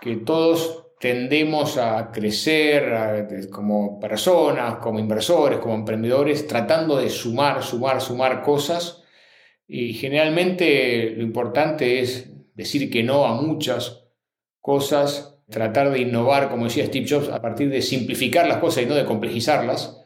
Que 0.02 0.18
todos 0.18 0.86
tendemos 1.00 1.78
a 1.78 2.12
crecer 2.12 3.47
como 3.52 4.00
personas, 4.00 4.76
como 4.76 5.00
inversores, 5.00 5.60
como 5.60 5.76
emprendedores, 5.76 6.47
tratando 6.47 6.97
de 6.97 7.10
sumar, 7.10 7.64
sumar, 7.64 8.02
sumar 8.02 8.41
cosas. 8.41 9.04
Y 9.68 9.93
generalmente 9.93 11.12
lo 11.12 11.24
importante 11.24 12.02
es 12.02 12.30
decir 12.56 12.89
que 12.89 13.04
no 13.04 13.26
a 13.26 13.41
muchas 13.41 14.06
cosas, 14.60 15.39
tratar 15.50 15.91
de 15.91 16.00
innovar, 16.00 16.50
como 16.50 16.66
decía 16.66 16.86
Steve 16.86 17.08
Jobs, 17.10 17.30
a 17.30 17.41
partir 17.41 17.70
de 17.70 17.82
simplificar 17.82 18.47
las 18.47 18.58
cosas 18.58 18.84
y 18.84 18.86
no 18.86 18.95
de 18.95 19.06
complejizarlas 19.06 20.00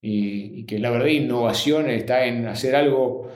y, 0.00 0.64
que 0.66 0.78
la 0.78 0.90
verdad 0.90 1.06
innovación 1.06 1.90
está 1.90 2.26
en 2.26 2.46
hacer 2.46 2.76
algo 2.76 3.30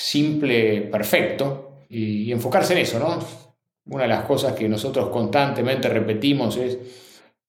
simple, 0.00 0.80
perfecto 0.82 1.84
y, 1.90 2.32
enfocarse 2.32 2.72
en 2.72 2.78
eso, 2.78 2.98
¿no? 2.98 3.18
Una 3.86 4.04
de 4.04 4.08
las 4.08 4.24
cosas 4.24 4.54
que 4.54 4.68
nosotros 4.68 5.10
constantemente 5.10 5.88
repetimos 5.88 6.56
es 6.56 6.78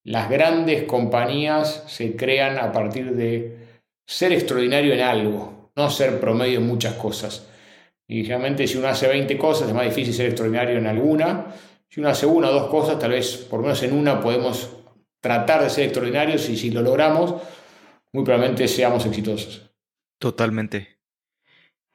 las 0.04 0.30
grandes 0.30 0.84
compañías 0.84 1.84
se 1.88 2.16
crean 2.16 2.58
a 2.58 2.72
partir 2.72 3.16
de 3.16 3.58
ser 4.06 4.34
extraordinario 4.34 4.94
en 4.94 5.00
algo, 5.00 5.72
no 5.76 5.90
ser 5.90 6.20
promedio 6.20 6.60
en 6.60 6.68
muchas 6.68 6.96
cosas. 6.96 7.48
Y 8.08 8.24
realmente 8.24 8.68
si 8.68 8.78
uno 8.78 8.90
hace 8.90 9.08
20 9.08 9.38
cosas 9.38 9.70
es 9.70 9.74
más 9.74 9.86
difícil 9.86 10.14
ser 10.14 10.26
extraordinario 10.26 10.78
en 10.78 10.88
alguna. 10.88 11.56
Si 11.88 12.02
uno 12.02 12.10
hace 12.10 12.26
una 12.26 12.50
o 12.50 12.54
dos 12.54 12.70
cosas, 12.70 13.00
tal 13.00 13.12
vez 13.12 13.38
por 13.38 13.60
lo 13.60 13.68
menos 13.68 13.82
en 13.84 13.94
una 13.94 14.20
podemos 14.20 14.76
tratar 15.22 15.64
de 15.64 15.70
ser 15.70 15.86
extraordinarios 15.86 16.50
y 16.50 16.58
si 16.58 16.72
lo 16.72 16.82
logramos, 16.82 17.36
muy 18.12 18.26
probablemente 18.26 18.68
seamos 18.68 19.06
exitosos. 19.06 19.72
Totalmente. 20.18 21.01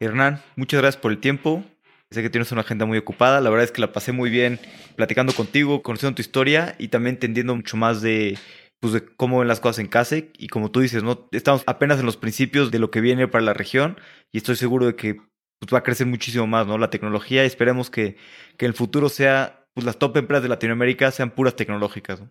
Hernán, 0.01 0.43
muchas 0.57 0.81
gracias 0.81 1.01
por 1.01 1.11
el 1.11 1.19
tiempo. 1.19 1.65
Sé 2.11 2.23
que 2.23 2.31
tienes 2.31 2.53
una 2.53 2.61
agenda 2.61 2.87
muy 2.87 2.99
ocupada. 2.99 3.41
La 3.41 3.51
verdad 3.51 3.65
es 3.65 3.73
que 3.73 3.81
la 3.81 3.93
pasé 3.93 4.13
muy 4.13 4.31
bien 4.31 4.61
platicando 4.95 5.33
contigo, 5.33 5.83
conociendo 5.83 6.15
tu 6.15 6.23
historia 6.23 6.77
y 6.79 6.89
también 6.89 7.17
entendiendo 7.17 7.55
mucho 7.57 7.77
más 7.77 8.01
de, 8.01 8.39
pues, 8.79 8.93
de 8.93 9.05
cómo 9.05 9.39
ven 9.39 9.49
las 9.49 9.61
cosas 9.61 9.81
en 9.81 9.89
CASEC. 9.89 10.31
Y 10.39 10.49
como 10.49 10.71
tú 10.71 10.81
dices, 10.81 11.03
¿no? 11.03 11.29
estamos 11.33 11.63
apenas 11.67 11.99
en 11.99 12.07
los 12.07 12.17
principios 12.17 12.71
de 12.71 12.79
lo 12.79 12.91
que 12.91 13.01
viene 13.01 13.27
para 13.27 13.45
la 13.45 13.55
región 13.55 13.99
y 14.33 14.39
estoy 14.39 14.57
seguro 14.57 14.87
de 14.87 14.95
que 14.95 15.15
pues, 15.15 15.73
va 15.73 15.79
a 15.79 15.83
crecer 15.83 16.07
muchísimo 16.07 16.47
más 16.47 16.67
¿no? 16.67 16.79
la 16.79 16.91
tecnología 16.91 17.43
y 17.43 17.47
esperemos 17.47 17.91
que, 17.91 18.17
que 18.57 18.67
en 18.67 18.71
el 18.71 18.77
futuro 18.77 19.09
sea, 19.09 19.67
pues 19.75 19.85
las 19.85 19.99
top 19.99 20.17
empresas 20.19 20.43
de 20.43 20.49
Latinoamérica 20.51 21.11
sean 21.11 21.31
puras 21.31 21.57
tecnológicas. 21.57 22.21
¿no? 22.21 22.31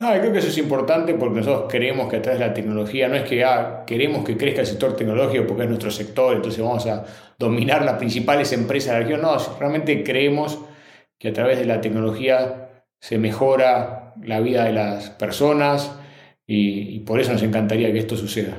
No, 0.00 0.10
creo 0.10 0.32
que 0.32 0.38
eso 0.38 0.48
es 0.48 0.58
importante 0.58 1.14
porque 1.14 1.40
nosotros 1.40 1.66
creemos 1.70 2.10
que 2.10 2.16
a 2.16 2.22
través 2.22 2.40
de 2.40 2.46
la 2.46 2.54
tecnología, 2.54 3.08
no 3.08 3.14
es 3.14 3.22
que 3.22 3.44
ah, 3.44 3.84
queremos 3.86 4.24
que 4.24 4.36
crezca 4.36 4.60
el 4.60 4.66
sector 4.66 4.96
tecnológico 4.96 5.46
porque 5.46 5.62
es 5.62 5.68
nuestro 5.68 5.90
sector, 5.90 6.34
entonces 6.34 6.62
vamos 6.62 6.86
a 6.86 7.04
dominar 7.38 7.84
las 7.84 7.94
principales 7.94 8.52
empresas 8.52 8.92
de 8.94 9.00
la 9.00 9.06
región. 9.06 9.22
No, 9.22 9.36
realmente 9.58 10.02
creemos 10.02 10.58
que 11.18 11.28
a 11.28 11.32
través 11.32 11.58
de 11.58 11.64
la 11.64 11.80
tecnología 11.80 12.68
se 13.00 13.18
mejora 13.18 14.14
la 14.22 14.40
vida 14.40 14.64
de 14.64 14.72
las 14.72 15.10
personas 15.10 15.96
y, 16.46 16.96
y 16.96 17.00
por 17.00 17.20
eso 17.20 17.32
nos 17.32 17.42
encantaría 17.42 17.92
que 17.92 17.98
esto 17.98 18.16
suceda. 18.16 18.56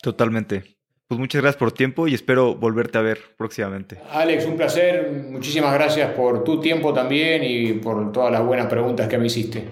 Totalmente. 0.00 0.64
Pues 1.12 1.20
muchas 1.20 1.42
gracias 1.42 1.58
por 1.58 1.72
tu 1.72 1.76
tiempo 1.76 2.08
y 2.08 2.14
espero 2.14 2.54
volverte 2.54 2.96
a 2.96 3.02
ver 3.02 3.18
próximamente. 3.36 3.98
Alex, 4.10 4.46
un 4.46 4.56
placer. 4.56 5.10
Muchísimas 5.30 5.74
gracias 5.74 6.10
por 6.12 6.42
tu 6.42 6.58
tiempo 6.58 6.94
también 6.94 7.42
y 7.44 7.74
por 7.74 8.10
todas 8.12 8.32
las 8.32 8.42
buenas 8.42 8.66
preguntas 8.66 9.08
que 9.08 9.18
me 9.18 9.26
hiciste. 9.26 9.62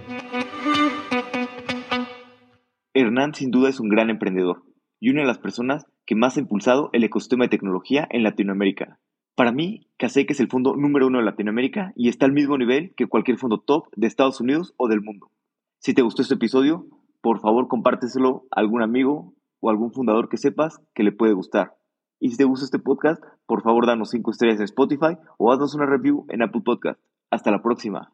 Hernán 2.93 3.34
sin 3.34 3.53
duda 3.53 3.68
es 3.68 3.78
un 3.78 3.88
gran 3.88 4.11
emprendedor 4.11 4.64
y 4.99 5.11
una 5.11 5.20
de 5.20 5.26
las 5.26 5.38
personas 5.38 5.86
que 6.07 6.16
más 6.16 6.36
ha 6.36 6.41
impulsado 6.41 6.91
el 6.93 7.05
ecosistema 7.05 7.45
de 7.45 7.51
tecnología 7.51 8.09
en 8.11 8.24
Latinoamérica. 8.24 8.99
Para 9.36 9.53
mí, 9.53 9.86
Kasek 9.97 10.28
es 10.32 10.41
el 10.41 10.49
fondo 10.49 10.74
número 10.74 11.07
uno 11.07 11.18
de 11.18 11.24
Latinoamérica 11.24 11.93
y 11.95 12.09
está 12.09 12.26
al 12.26 12.32
mismo 12.32 12.59
nivel 12.59 12.93
que 12.97 13.07
cualquier 13.07 13.38
fondo 13.38 13.61
top 13.61 13.86
de 13.95 14.09
Estados 14.09 14.41
Unidos 14.41 14.74
o 14.76 14.88
del 14.88 15.03
mundo. 15.03 15.30
Si 15.78 15.95
te 15.95 16.03
gustó 16.03 16.22
este 16.22 16.34
episodio, 16.34 16.86
por 17.20 17.41
favor 17.41 17.68
compárteselo 17.68 18.45
a 18.51 18.59
algún 18.59 18.82
amigo 18.82 19.34
o 19.61 19.70
algún 19.70 19.93
fundador 19.93 20.28
que 20.28 20.36
sepas 20.36 20.82
que 20.93 21.05
le 21.05 21.12
puede 21.12 21.32
gustar. 21.32 21.76
Y 22.18 22.30
si 22.30 22.36
te 22.36 22.45
gusta 22.45 22.64
este 22.64 22.80
podcast, 22.80 23.22
por 23.47 23.62
favor 23.62 23.86
danos 23.86 24.11
5 24.11 24.32
estrellas 24.32 24.59
en 24.59 24.64
Spotify 24.64 25.16
o 25.38 25.53
haznos 25.53 25.76
una 25.76 25.86
review 25.86 26.26
en 26.28 26.43
Apple 26.43 26.62
Podcast. 26.64 27.01
Hasta 27.30 27.53
la 27.53 27.62
próxima. 27.62 28.12